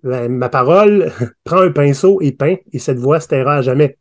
ben, 0.04 0.32
ma 0.32 0.50
parole 0.50 1.12
prends 1.44 1.62
un 1.62 1.72
pinceau 1.72 2.22
et 2.22 2.32
peins 2.32 2.56
et 2.72 2.80
cette 2.80 3.00
voix 3.00 3.20
se 3.20 3.28
taira 3.28 3.56
à 3.56 3.62
jamais. 3.62 3.98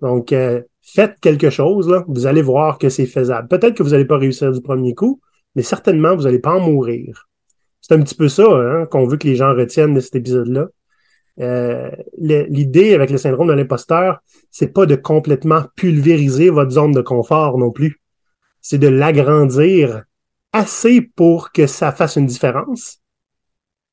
Donc 0.00 0.32
euh, 0.32 0.62
faites 0.82 1.20
quelque 1.20 1.50
chose 1.50 1.88
là, 1.88 2.04
vous 2.08 2.26
allez 2.26 2.42
voir 2.42 2.78
que 2.78 2.88
c'est 2.88 3.06
faisable. 3.06 3.48
Peut-être 3.48 3.74
que 3.74 3.82
vous 3.82 3.90
n'allez 3.90 4.06
pas 4.06 4.18
réussir 4.18 4.52
du 4.52 4.62
premier 4.62 4.94
coup, 4.94 5.20
mais 5.54 5.62
certainement 5.62 6.16
vous 6.16 6.22
n'allez 6.22 6.38
pas 6.38 6.54
en 6.54 6.60
mourir. 6.60 7.27
C'est 7.80 7.94
un 7.94 8.02
petit 8.02 8.14
peu 8.14 8.28
ça 8.28 8.44
hein, 8.44 8.86
qu'on 8.86 9.06
veut 9.06 9.16
que 9.16 9.26
les 9.26 9.36
gens 9.36 9.54
retiennent 9.54 9.94
de 9.94 10.00
cet 10.00 10.16
épisode-là. 10.16 10.66
Euh, 11.40 11.90
L'idée 12.18 12.94
avec 12.94 13.10
le 13.10 13.18
syndrome 13.18 13.48
de 13.48 13.52
l'imposteur, 13.52 14.20
c'est 14.50 14.72
pas 14.72 14.86
de 14.86 14.96
complètement 14.96 15.64
pulvériser 15.76 16.50
votre 16.50 16.72
zone 16.72 16.92
de 16.92 17.00
confort 17.00 17.58
non 17.58 17.70
plus. 17.70 18.00
C'est 18.60 18.78
de 18.78 18.88
l'agrandir 18.88 20.02
assez 20.52 21.00
pour 21.00 21.52
que 21.52 21.66
ça 21.66 21.92
fasse 21.92 22.16
une 22.16 22.26
différence. 22.26 23.00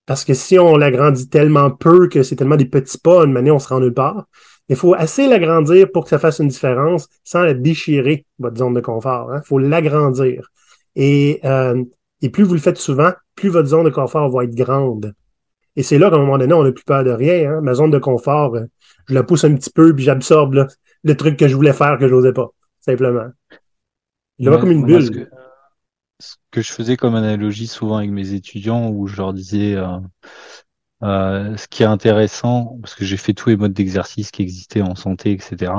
Parce 0.06 0.24
que 0.24 0.34
si 0.34 0.60
on 0.60 0.78
l'agrandit 0.78 1.30
tellement 1.30 1.72
peu 1.72 2.08
que 2.08 2.24
c'est 2.24 2.36
tellement 2.36 2.56
des 2.56 2.66
petits 2.66 2.98
pas, 2.98 3.24
une 3.24 3.32
manière 3.32 3.56
on 3.56 3.60
se 3.60 3.68
rend 3.68 3.80
nulle 3.80 3.94
part, 3.94 4.26
il 4.70 4.76
faut 4.76 4.94
assez 4.94 5.28
l'agrandir 5.28 5.92
pour 5.92 6.04
que 6.04 6.10
ça 6.10 6.20
fasse 6.20 6.40
une 6.40 6.48
différence 6.48 7.08
sans 7.24 7.44
la 7.44 7.54
déchirer, 7.54 8.26
votre 8.40 8.58
zone 8.58 8.74
de 8.74 8.82
confort. 8.82 9.32
Il 9.36 9.46
faut 9.46 9.60
l'agrandir. 9.60 10.52
Et, 10.96 11.40
euh, 11.44 11.84
et 12.22 12.30
plus 12.30 12.44
vous 12.44 12.54
le 12.54 12.60
faites 12.60 12.78
souvent, 12.78 13.12
plus 13.36 13.50
votre 13.50 13.68
zone 13.68 13.86
de 13.86 13.90
confort 13.90 14.30
va 14.30 14.44
être 14.44 14.56
grande. 14.56 15.14
Et 15.76 15.84
c'est 15.84 15.98
là 15.98 16.10
qu'à 16.10 16.16
un 16.16 16.20
moment 16.20 16.38
donné, 16.38 16.54
on 16.54 16.64
n'a 16.64 16.72
plus 16.72 16.86
peur 16.86 17.04
de 17.04 17.12
rien. 17.12 17.52
Hein? 17.52 17.62
Ma 17.62 17.74
zone 17.74 17.92
de 17.92 18.00
confort, 18.00 18.56
euh, 18.56 18.66
je 19.08 19.14
la 19.14 19.24
pousse 19.24 19.44
un 19.44 19.54
petit 19.56 19.70
peu, 19.70 19.94
puis 19.94 20.06
j'absorbe 20.06 20.54
là, 20.54 20.68
le 21.04 21.18
truc 21.18 21.38
que 21.38 21.48
je 21.48 21.56
voulais 21.56 21.74
faire 21.74 21.98
que 21.98 22.08
j'osais 22.08 22.34
pas, 22.34 22.50
simplement. 22.80 23.28
Je 24.40 24.46
le 24.46 24.52
vois 24.52 24.58
Ouais, 24.58 24.62
comme 24.62 24.72
une 24.72 24.86
bulle. 24.86 25.06
ce 25.06 25.12
que, 25.12 25.30
ce 26.20 26.36
que 26.52 26.62
je 26.62 26.72
faisais 26.72 26.98
comme 26.98 27.16
analogie 27.16 27.68
souvent 27.68 27.98
avec 27.98 28.10
mes 28.12 28.34
étudiants, 28.34 28.90
où 28.90 29.08
je 29.08 29.18
leur 29.18 29.34
disais 29.34 29.76
euh, 29.76 29.98
euh, 31.04 31.58
ce 31.58 31.68
qui 31.68 31.84
est 31.84 31.88
intéressant, 31.88 32.78
parce 32.82 32.96
que 32.96 33.04
j'ai 33.04 33.18
fait 33.18 33.34
tous 33.34 33.50
les 33.50 33.58
modes 33.58 33.74
d'exercice 33.74 34.32
qui 34.32 34.42
existaient 34.42 34.82
en 34.82 34.96
santé, 34.96 35.32
etc. 35.34 35.74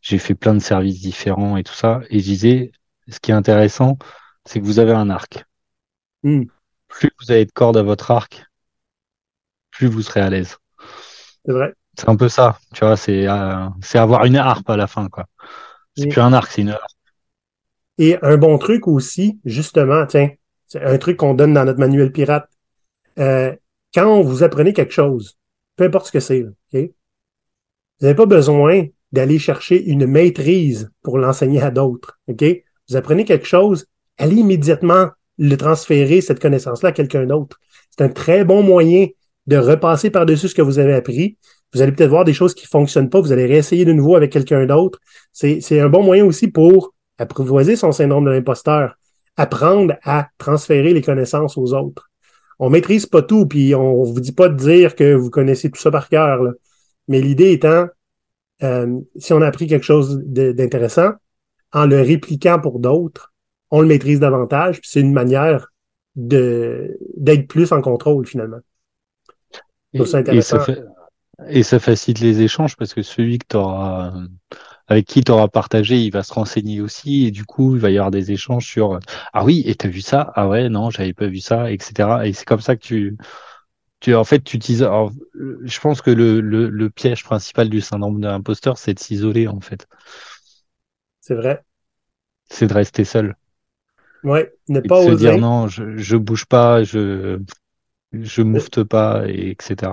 J'ai 0.00 0.18
fait 0.18 0.34
plein 0.34 0.54
de 0.54 0.60
services 0.60 1.00
différents 1.00 1.56
et 1.56 1.64
tout 1.64 1.74
ça. 1.74 2.00
Et 2.08 2.18
je 2.20 2.24
disais, 2.24 2.72
ce 3.08 3.20
qui 3.20 3.30
est 3.30 3.34
intéressant, 3.34 3.98
c'est 4.46 4.60
que 4.60 4.64
vous 4.64 4.78
avez 4.78 4.92
un 4.92 5.10
arc. 5.10 5.44
Hmm. 6.22 6.44
Plus 6.88 7.10
vous 7.20 7.30
avez 7.30 7.44
de 7.44 7.52
cordes 7.52 7.76
à 7.76 7.82
votre 7.82 8.10
arc, 8.10 8.44
plus 9.70 9.86
vous 9.86 10.02
serez 10.02 10.20
à 10.20 10.30
l'aise. 10.30 10.56
C'est 11.44 11.52
vrai. 11.52 11.74
C'est 11.96 12.08
un 12.08 12.16
peu 12.16 12.28
ça, 12.28 12.58
tu 12.74 12.84
vois, 12.84 12.96
c'est 12.96 13.26
euh, 13.26 13.68
avoir 13.94 14.24
une 14.24 14.36
harpe 14.36 14.68
à 14.70 14.76
la 14.76 14.86
fin, 14.86 15.08
quoi. 15.08 15.26
C'est 15.96 16.08
plus 16.08 16.20
un 16.20 16.32
arc, 16.32 16.50
c'est 16.52 16.62
une 16.62 16.70
harpe. 16.70 16.82
Et 17.98 18.16
un 18.22 18.36
bon 18.36 18.56
truc 18.58 18.86
aussi, 18.86 19.40
justement, 19.44 20.06
tiens, 20.06 20.30
c'est 20.68 20.82
un 20.82 20.98
truc 20.98 21.16
qu'on 21.16 21.34
donne 21.34 21.54
dans 21.54 21.64
notre 21.64 21.80
manuel 21.80 22.12
pirate. 22.12 22.48
Euh, 23.18 23.54
quand 23.92 24.22
vous 24.22 24.44
apprenez 24.44 24.72
quelque 24.72 24.92
chose, 24.92 25.36
peu 25.76 25.84
importe 25.84 26.06
ce 26.06 26.12
que 26.12 26.20
c'est? 26.20 26.46
Vous 26.72 26.88
n'avez 28.00 28.14
pas 28.14 28.26
besoin 28.26 28.86
d'aller 29.10 29.38
chercher 29.38 29.82
une 29.82 30.06
maîtrise 30.06 30.90
pour 31.02 31.18
l'enseigner 31.18 31.60
à 31.62 31.70
d'autres. 31.70 32.20
OK? 32.28 32.44
Vous 32.88 32.96
apprenez 32.96 33.24
quelque 33.24 33.46
chose, 33.46 33.86
allez 34.18 34.36
immédiatement 34.36 35.08
le 35.38 35.56
transférer, 35.56 36.20
cette 36.20 36.40
connaissance-là, 36.40 36.90
à 36.90 36.92
quelqu'un 36.92 37.24
d'autre. 37.24 37.58
C'est 37.96 38.04
un 38.04 38.08
très 38.08 38.44
bon 38.44 38.62
moyen 38.62 39.06
de 39.46 39.56
repasser 39.56 40.10
par-dessus 40.10 40.48
ce 40.48 40.54
que 40.54 40.62
vous 40.62 40.78
avez 40.78 40.94
appris. 40.94 41.38
Vous 41.72 41.82
allez 41.82 41.92
peut-être 41.92 42.10
voir 42.10 42.24
des 42.24 42.34
choses 42.34 42.54
qui 42.54 42.66
fonctionnent 42.66 43.10
pas, 43.10 43.20
vous 43.20 43.32
allez 43.32 43.46
réessayer 43.46 43.84
de 43.84 43.92
nouveau 43.92 44.16
avec 44.16 44.32
quelqu'un 44.32 44.66
d'autre. 44.66 44.98
C'est, 45.32 45.80
un 45.80 45.88
bon 45.88 46.02
moyen 46.02 46.24
aussi 46.24 46.48
pour 46.48 46.94
apprivoiser 47.18 47.76
son 47.76 47.92
syndrome 47.92 48.24
de 48.24 48.30
l'imposteur, 48.30 48.96
apprendre 49.36 49.94
à 50.04 50.28
transférer 50.38 50.94
les 50.94 51.02
connaissances 51.02 51.56
aux 51.56 51.74
autres. 51.74 52.10
On 52.58 52.70
maîtrise 52.70 53.06
pas 53.06 53.22
tout, 53.22 53.46
puis 53.46 53.74
on 53.74 54.02
vous 54.02 54.20
dit 54.20 54.32
pas 54.32 54.48
de 54.48 54.56
dire 54.56 54.94
que 54.94 55.14
vous 55.14 55.30
connaissez 55.30 55.70
tout 55.70 55.80
ça 55.80 55.90
par 55.90 56.08
cœur. 56.08 56.40
Mais 57.06 57.20
l'idée 57.20 57.52
étant, 57.52 57.86
euh, 58.62 58.98
si 59.16 59.32
on 59.32 59.42
a 59.42 59.46
appris 59.46 59.66
quelque 59.66 59.84
chose 59.84 60.20
d'intéressant, 60.24 61.12
en 61.72 61.86
le 61.86 62.00
répliquant 62.00 62.58
pour 62.58 62.80
d'autres, 62.80 63.32
on 63.70 63.80
le 63.80 63.88
maîtrise 63.88 64.20
davantage, 64.20 64.80
puis 64.80 64.90
c'est 64.90 65.00
une 65.00 65.12
manière 65.12 65.68
de 66.16 66.98
d'être 67.16 67.48
plus 67.48 67.72
en 67.72 67.80
contrôle 67.82 68.26
finalement. 68.26 68.60
Et, 69.92 70.04
ça 70.04 70.18
et 70.28 70.40
intéressant. 70.40 70.58
ça 70.58 70.60
fait, 70.60 70.82
Et 71.48 71.62
ça 71.64 71.80
facilite 71.80 72.20
les 72.20 72.42
échanges 72.42 72.76
parce 72.76 72.94
que 72.94 73.02
celui 73.02 73.38
que 73.38 73.46
t'auras, 73.48 74.14
avec 74.88 75.06
qui 75.06 75.22
tu 75.24 75.32
auras 75.32 75.48
partagé, 75.48 75.98
il 75.98 76.12
va 76.12 76.22
se 76.24 76.34
renseigner 76.34 76.80
aussi 76.82 77.26
et 77.26 77.32
du 77.32 77.44
coup, 77.46 77.76
il 77.76 77.82
va 77.82 77.90
y 77.90 77.98
avoir 77.98 78.10
des 78.12 78.32
échanges 78.32 78.66
sur 78.66 79.00
ah 79.34 79.44
oui, 79.44 79.62
et 79.66 79.74
t'as 79.76 79.88
vu 79.88 80.02
ça? 80.02 80.32
Ah 80.36 80.48
ouais, 80.48 80.68
non, 80.70 80.90
j'avais 80.90 81.14
pas 81.14 81.26
vu 81.28 81.40
ça, 81.40 81.70
etc. 81.72 82.26
Et 82.28 82.34
c'est 82.34 82.46
comme 82.46 82.60
ça 82.62 82.76
que 82.76 82.82
tu, 82.82 83.16
tu 84.00 84.14
en 84.14 84.24
fait, 84.24 84.42
tu 84.44 84.56
utilises. 84.56 84.82
alors, 84.84 85.12
je 85.34 85.80
pense 85.80 86.02
que 86.02 86.10
le, 86.12 86.40
le, 86.40 86.70
le 86.70 86.90
piège 86.90 87.24
principal 87.24 87.70
du 87.70 87.80
syndrome 87.82 88.20
de 88.20 88.28
l'imposteur, 88.28 88.78
c'est 88.78 88.94
de 88.94 89.00
s'isoler 89.00 89.48
en 89.48 89.60
fait. 89.60 89.88
C'est 91.20 91.34
vrai. 91.34 91.64
C'est 92.50 92.66
de 92.66 92.74
rester 92.74 93.04
seul. 93.04 93.36
Ouais, 94.24 94.52
ne 94.68 94.80
pas 94.80 95.02
se 95.02 95.10
oser. 95.10 95.30
dire 95.30 95.38
non, 95.38 95.68
je, 95.68 95.96
je 95.96 96.16
bouge 96.16 96.46
pas, 96.46 96.82
je, 96.82 97.40
je 98.12 98.42
moufte 98.42 98.82
pas, 98.84 99.24
et 99.28 99.50
etc. 99.50 99.92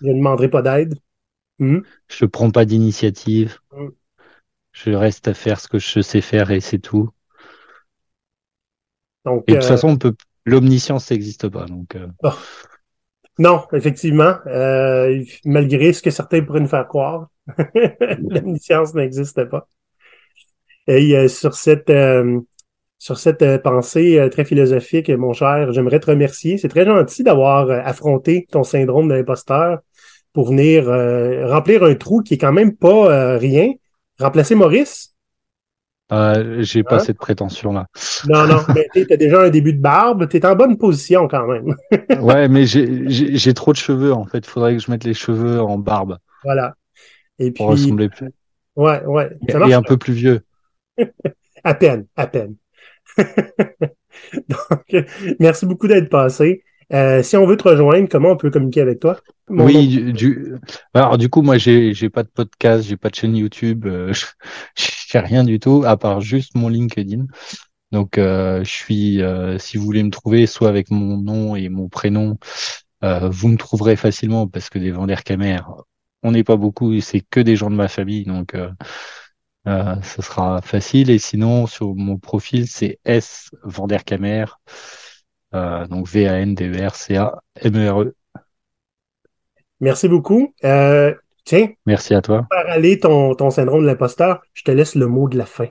Je 0.00 0.08
ne 0.08 0.14
demanderai 0.14 0.48
pas 0.48 0.62
d'aide. 0.62 0.98
Hmm. 1.58 1.80
Je 2.08 2.26
prends 2.26 2.50
pas 2.50 2.64
d'initiative. 2.64 3.58
Mm. 3.72 3.88
Je 4.72 4.90
reste 4.90 5.26
à 5.28 5.34
faire 5.34 5.58
ce 5.58 5.68
que 5.68 5.78
je 5.78 6.00
sais 6.00 6.20
faire 6.20 6.50
et 6.50 6.60
c'est 6.60 6.78
tout. 6.78 7.08
Donc, 9.24 9.44
Et 9.46 9.52
de 9.52 9.56
toute 9.56 9.64
euh, 9.64 9.68
façon, 9.68 9.88
on 9.88 9.96
peut, 9.96 10.14
l'omniscience 10.44 11.10
n'existe 11.10 11.48
pas. 11.48 11.64
Donc, 11.64 11.96
euh, 11.96 12.06
non, 13.38 13.64
effectivement, 13.72 14.36
euh, 14.46 15.22
malgré 15.44 15.92
ce 15.92 16.02
que 16.02 16.10
certains 16.10 16.42
pourraient 16.42 16.60
nous 16.60 16.68
faire 16.68 16.86
croire, 16.86 17.28
l'omniscience 18.18 18.94
n'existe 18.94 19.44
pas. 19.44 19.68
Et 20.86 21.16
euh, 21.16 21.28
sur 21.28 21.54
cette 21.54 21.90
euh, 21.90 22.40
sur 23.06 23.18
cette 23.18 23.42
euh, 23.42 23.58
pensée 23.58 24.18
euh, 24.18 24.28
très 24.28 24.44
philosophique, 24.44 25.10
mon 25.10 25.32
cher, 25.32 25.72
j'aimerais 25.72 26.00
te 26.00 26.06
remercier. 26.10 26.58
C'est 26.58 26.68
très 26.68 26.84
gentil 26.84 27.22
d'avoir 27.22 27.68
euh, 27.70 27.80
affronté 27.84 28.46
ton 28.50 28.64
syndrome 28.64 29.08
de 29.08 29.14
l'imposteur 29.14 29.80
pour 30.32 30.48
venir 30.50 30.88
euh, 30.88 31.46
remplir 31.48 31.82
un 31.84 31.94
trou 31.94 32.22
qui 32.22 32.34
est 32.34 32.38
quand 32.38 32.52
même 32.52 32.76
pas 32.76 33.10
euh, 33.12 33.38
rien. 33.38 33.72
Remplacer 34.18 34.54
Maurice? 34.54 35.14
euh, 36.12 36.62
j'ai 36.62 36.84
pas 36.84 36.96
Hein? 36.96 36.98
cette 37.00 37.18
prétention-là. 37.18 37.86
Non, 38.24 38.46
non, 38.46 38.62
mais 38.74 38.88
tu 38.92 39.06
as 39.12 39.16
déjà 39.16 39.42
un 39.42 39.50
début 39.50 39.72
de 39.72 39.80
barbe. 39.80 40.28
Tu 40.28 40.36
es 40.38 40.46
en 40.46 40.56
bonne 40.56 40.76
position 40.78 41.28
quand 41.28 41.46
même. 41.46 41.74
Ouais, 42.22 42.48
mais 42.48 42.66
j'ai 42.66 43.54
trop 43.54 43.72
de 43.72 43.76
cheveux 43.78 44.12
en 44.12 44.24
fait. 44.26 44.46
Faudrait 44.46 44.76
que 44.76 44.82
je 44.82 44.90
mette 44.90 45.04
les 45.04 45.14
cheveux 45.14 45.60
en 45.60 45.78
barbe 45.78 46.18
Voilà. 46.44 46.74
Et 47.38 47.50
puis, 47.52 47.62
pour 47.62 47.68
ressembler 47.68 48.08
plus. 48.08 48.30
ouais, 48.76 49.04
ouais, 49.04 49.30
ça 49.50 49.58
Et 49.58 49.58
marche 49.58 49.74
un 49.74 49.82
peu 49.82 49.96
plus 49.96 50.12
vieux. 50.14 50.40
à 51.64 51.74
peine, 51.74 52.06
à 52.16 52.26
peine. 52.26 52.56
Donc, 54.48 55.04
merci 55.40 55.66
beaucoup 55.66 55.88
d'être 55.88 56.08
passé. 56.08 56.62
Euh, 56.92 57.22
si 57.22 57.36
on 57.36 57.46
veut 57.46 57.56
te 57.56 57.68
rejoindre, 57.68 58.08
comment 58.08 58.30
on 58.30 58.36
peut 58.36 58.50
communiquer 58.50 58.80
avec 58.80 59.00
toi? 59.00 59.18
Mon 59.48 59.64
Oui, 59.64 59.88
du, 59.88 60.12
du- 60.12 60.54
alors 60.94 61.18
du 61.18 61.28
coup, 61.28 61.42
moi, 61.42 61.58
j'ai 61.58 61.94
j'ai 61.94 62.10
pas 62.10 62.22
de 62.22 62.28
podcast, 62.28 62.84
j'ai 62.86 62.96
pas 62.96 63.10
de 63.10 63.14
chaîne 63.16 63.36
YouTube, 63.36 63.86
euh, 63.86 64.12
j'ai 64.76 65.18
rien 65.18 65.44
du 65.44 65.58
tout 65.58 65.82
à 65.86 65.96
part 65.96 66.20
juste 66.20 66.54
mon 66.54 66.68
LinkedIn. 66.68 67.26
Donc, 67.92 68.18
euh, 68.18 68.64
je 68.64 68.70
suis, 68.70 69.22
euh, 69.22 69.58
si 69.58 69.76
vous 69.78 69.84
voulez 69.84 70.02
me 70.02 70.10
trouver, 70.10 70.46
soit 70.46 70.68
avec 70.68 70.90
mon 70.90 71.18
nom 71.18 71.56
et 71.56 71.68
mon 71.68 71.88
prénom, 71.88 72.38
euh, 73.04 73.28
vous 73.30 73.48
me 73.48 73.56
trouverez 73.56 73.96
facilement 73.96 74.48
parce 74.48 74.70
que 74.70 74.78
des 74.78 74.90
Vanderkamer, 74.92 75.60
on 76.22 76.32
n'est 76.32 76.44
pas 76.44 76.56
beaucoup, 76.56 77.00
c'est 77.00 77.20
que 77.30 77.40
des 77.40 77.56
gens 77.56 77.70
de 77.70 77.76
ma 77.76 77.88
famille, 77.88 78.24
donc 78.24 78.54
euh, 79.66 80.00
ça 80.02 80.22
sera 80.22 80.62
facile. 80.62 81.10
Et 81.10 81.18
sinon, 81.18 81.66
sur 81.66 81.94
mon 81.94 82.18
profil, 82.18 82.66
c'est 82.66 82.98
S 83.04 83.50
Vanderkamer, 83.62 84.46
euh, 85.54 85.86
donc 85.86 86.08
V 86.08 86.28
A 86.28 86.40
N 86.40 86.54
D 86.54 86.68
E 86.68 86.86
R 86.86 86.94
C 86.94 87.16
A 87.16 87.34
M 87.62 87.76
E 87.76 87.90
R 87.90 88.02
E. 88.02 88.14
Merci 89.80 90.08
beaucoup. 90.08 90.54
Euh, 90.64 91.14
tiens, 91.44 91.68
Merci 91.84 92.14
à 92.14 92.22
toi. 92.22 92.46
pour 92.50 92.58
aller 92.70 92.98
ton, 92.98 93.34
ton 93.34 93.50
syndrome 93.50 93.82
de 93.82 93.86
l'imposteur, 93.86 94.40
je 94.54 94.62
te 94.62 94.70
laisse 94.70 94.94
le 94.94 95.06
mot 95.06 95.28
de 95.28 95.36
la 95.36 95.46
fin. 95.46 95.68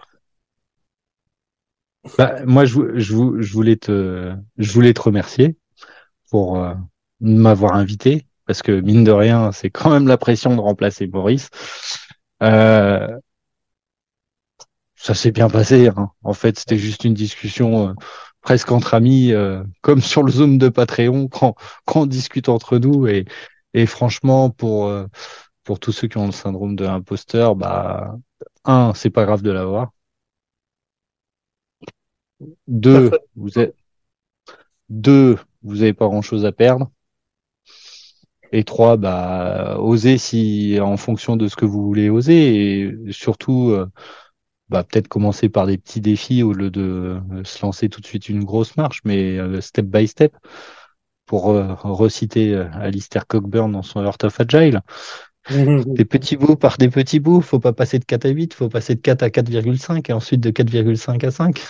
Bah, 2.18 2.36
moi, 2.46 2.66
je, 2.66 3.00
je, 3.00 3.16
je 3.40 3.54
voulais 3.54 3.78
te, 3.78 4.36
je 4.58 4.72
voulais 4.72 4.94
te 4.94 5.02
remercier 5.02 5.58
pour 6.30 6.62
euh, 6.62 6.74
m'avoir 7.20 7.74
invité, 7.74 8.28
parce 8.46 8.62
que 8.62 8.80
mine 8.80 9.04
de 9.04 9.12
rien, 9.12 9.52
c'est 9.52 9.72
quand 9.72 9.90
même 9.90 10.08
la 10.08 10.18
pression 10.18 10.56
de 10.56 10.62
remplacer 10.62 11.08
Boris. 11.08 11.50
Euh, 12.44 13.08
ça 15.06 15.14
s'est 15.14 15.32
bien 15.32 15.50
passé. 15.52 15.90
hein. 15.90 16.10
En 16.24 16.34
fait, 16.34 16.58
c'était 16.58 16.80
juste 16.80 17.04
une 17.04 17.14
discussion 17.14 17.90
euh, 17.90 17.94
presque 18.42 18.72
entre 18.72 18.96
amis, 18.96 19.34
euh, 19.34 19.64
comme 19.82 20.02
sur 20.02 20.24
le 20.24 20.32
Zoom 20.32 20.58
de 20.58 20.68
Patreon, 20.70 21.28
quand, 21.28 21.54
quand 21.86 22.02
on 22.02 22.06
discute 22.08 22.50
entre 22.50 22.80
nous. 22.80 23.06
Et, 23.06 23.26
et 23.76 23.86
franchement, 23.86 24.50
pour, 24.50 24.88
euh, 24.88 25.06
pour 25.64 25.80
tous 25.80 25.92
ceux 25.92 26.08
qui 26.08 26.18
ont 26.18 26.26
le 26.26 26.32
syndrome 26.32 26.76
de 26.76 26.86
l'imposteur, 26.86 27.56
bah, 27.56 28.16
un, 28.64 28.94
c'est 28.96 29.12
pas 29.12 29.26
grave 29.26 29.44
de 29.44 29.52
l'avoir. 29.52 29.92
Deux, 32.68 33.12
vous 33.36 33.60
êtes, 33.60 33.76
deux, 34.90 35.38
vous 35.62 35.84
avez 35.84 35.94
pas 35.94 36.08
grand 36.08 36.24
chose 36.24 36.46
à 36.46 36.52
perdre. 36.52 36.90
Et 38.52 38.64
trois, 38.64 38.98
bah, 38.98 39.78
osez 39.80 40.18
si, 40.18 40.80
en 40.82 40.98
fonction 40.98 41.36
de 41.38 41.48
ce 41.48 41.56
que 41.56 41.66
vous 41.66 41.84
voulez 41.84 42.10
oser 42.10 42.80
et 42.80 43.12
surtout, 43.12 43.70
euh, 43.70 43.88
bah, 44.70 44.84
peut-être 44.84 45.08
commencer 45.08 45.50
par 45.50 45.68
des 45.68 45.78
petits 45.78 46.02
défis 46.02 46.44
au 46.44 46.54
lieu 46.54 46.72
de 46.72 47.20
euh, 47.32 47.44
se 47.44 47.64
lancer 47.64 47.90
tout 47.90 48.02
de 48.02 48.06
suite 48.06 48.30
une 48.30 48.44
grosse 48.44 48.76
marche, 48.78 49.02
mais 49.06 49.38
euh, 49.38 49.62
step 49.62 49.86
by 49.86 50.08
step. 50.08 50.36
Pour 51.26 51.50
euh, 51.50 51.74
reciter 51.84 52.56
Alistair 52.56 53.26
Cockburn 53.26 53.72
dans 53.72 53.82
son 53.82 54.04
Heart 54.04 54.26
of 54.26 54.40
Agile, 54.42 54.82
des 55.50 56.06
petits 56.06 56.38
bouts 56.38 56.56
par 56.56 56.78
des 56.78 56.90
petits 56.90 57.20
bouts, 57.20 57.42
faut 57.42 57.60
pas 57.60 57.74
passer 57.74 57.98
de 57.98 58.06
4 58.06 58.26
à 58.26 58.30
8, 58.30 58.54
faut 58.54 58.70
passer 58.70 58.94
de 58.94 59.02
4 59.02 59.24
à 59.24 59.30
4,5 59.30 60.10
et 60.10 60.14
ensuite 60.14 60.42
de 60.42 60.52
4,5 60.52 61.26
à 61.26 61.32
5. 61.32 61.62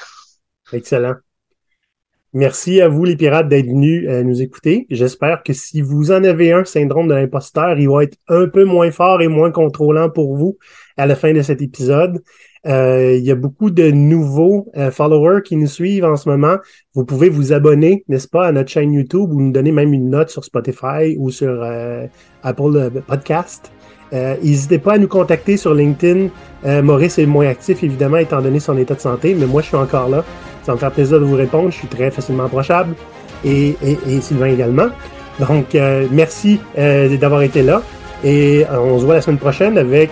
Excellent. 0.73 1.15
Merci 2.35 2.81
à 2.81 2.89
vous, 2.89 3.05
les 3.05 3.15
pirates, 3.15 3.47
d'être 3.47 3.67
venus 3.67 4.05
euh, 4.09 4.21
nous 4.21 4.41
écouter. 4.41 4.87
J'espère 4.89 5.41
que 5.41 5.53
si 5.53 5.79
vous 5.79 6.11
en 6.11 6.21
avez 6.25 6.51
un 6.51 6.65
syndrome 6.65 7.07
de 7.07 7.13
l'imposteur, 7.13 7.79
il 7.79 7.87
va 7.87 8.03
être 8.03 8.17
un 8.27 8.49
peu 8.49 8.65
moins 8.65 8.91
fort 8.91 9.21
et 9.21 9.29
moins 9.29 9.51
contrôlant 9.51 10.09
pour 10.09 10.35
vous 10.35 10.57
à 10.97 11.05
la 11.05 11.15
fin 11.15 11.31
de 11.31 11.41
cet 11.41 11.61
épisode. 11.61 12.21
Euh, 12.67 13.15
il 13.15 13.23
y 13.23 13.31
a 13.31 13.35
beaucoup 13.35 13.69
de 13.69 13.91
nouveaux 13.91 14.71
euh, 14.75 14.89
followers 14.89 15.41
qui 15.43 15.55
nous 15.55 15.67
suivent 15.67 16.05
en 16.05 16.15
ce 16.15 16.27
moment. 16.27 16.55
Vous 16.95 17.05
pouvez 17.05 17.29
vous 17.29 17.53
abonner, 17.53 18.03
n'est-ce 18.07 18.27
pas, 18.27 18.47
à 18.47 18.51
notre 18.51 18.69
chaîne 18.69 18.91
YouTube 18.93 19.31
ou 19.31 19.39
nous 19.41 19.51
donner 19.51 19.71
même 19.71 19.93
une 19.93 20.09
note 20.09 20.29
sur 20.29 20.43
Spotify 20.43 21.15
ou 21.19 21.29
sur 21.29 21.61
euh, 21.63 22.07
Apple 22.43 22.89
Podcast. 23.05 23.71
Euh, 24.13 24.35
N'hésitez 24.41 24.79
pas 24.79 24.93
à 24.93 24.97
nous 24.97 25.07
contacter 25.07 25.57
sur 25.57 25.73
LinkedIn. 25.73 26.27
Euh, 26.65 26.81
Maurice 26.81 27.19
est 27.19 27.25
moins 27.25 27.47
actif, 27.47 27.83
évidemment, 27.83 28.17
étant 28.17 28.41
donné 28.41 28.59
son 28.59 28.77
état 28.77 28.95
de 28.95 28.99
santé, 28.99 29.35
mais 29.37 29.45
moi, 29.45 29.61
je 29.61 29.67
suis 29.67 29.77
encore 29.77 30.09
là. 30.09 30.23
Ça 30.63 30.73
me 30.73 30.77
faire 30.77 30.91
plaisir 30.91 31.19
de 31.19 31.25
vous 31.25 31.35
répondre. 31.35 31.69
Je 31.69 31.77
suis 31.77 31.87
très 31.87 32.09
facilement 32.11 32.45
approchable. 32.45 32.95
Et, 33.43 33.75
et, 33.83 33.97
et 34.09 34.21
Sylvain 34.21 34.47
également. 34.47 34.87
Donc, 35.47 35.75
euh, 35.75 36.07
merci 36.11 36.59
d'avoir 36.75 37.41
été 37.43 37.61
là. 37.61 37.81
Et 38.23 38.65
on 38.71 38.97
se 38.97 39.05
voit 39.05 39.15
la 39.15 39.21
semaine 39.21 39.37
prochaine 39.37 39.77
avec 39.77 40.09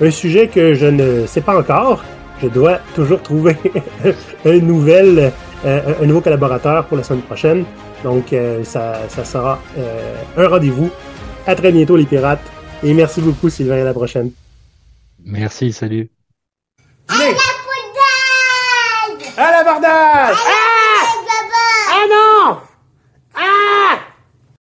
un 0.00 0.10
sujet 0.10 0.48
que 0.48 0.74
je 0.74 0.86
ne 0.86 1.26
sais 1.26 1.40
pas 1.40 1.58
encore. 1.58 2.04
Je 2.42 2.48
dois 2.48 2.78
toujours 2.94 3.22
trouver 3.22 3.56
un, 4.44 4.58
nouvel, 4.58 5.32
euh, 5.64 5.94
un 6.02 6.06
nouveau 6.06 6.20
collaborateur 6.20 6.86
pour 6.86 6.96
la 6.96 7.04
semaine 7.04 7.22
prochaine. 7.22 7.64
Donc, 8.02 8.32
euh, 8.32 8.64
ça, 8.64 9.08
ça 9.08 9.24
sera 9.24 9.60
euh, 9.78 10.16
un 10.36 10.48
rendez-vous. 10.48 10.90
À 11.46 11.54
très 11.54 11.72
bientôt, 11.72 11.96
les 11.96 12.06
pirates. 12.06 12.44
Et 12.82 12.92
merci 12.92 13.20
beaucoup, 13.20 13.48
Sylvain. 13.48 13.80
À 13.80 13.84
la 13.84 13.94
prochaine. 13.94 14.30
Merci, 15.24 15.72
salut. 15.72 16.10
Allez, 17.08 17.32
Bordel 17.32 17.44
à 19.36 19.50
l'abordage! 19.50 20.36
Bye 20.36 21.48
bye 21.50 21.90
Ah 21.90 22.06
non! 22.08 22.56
Ah! 22.56 22.62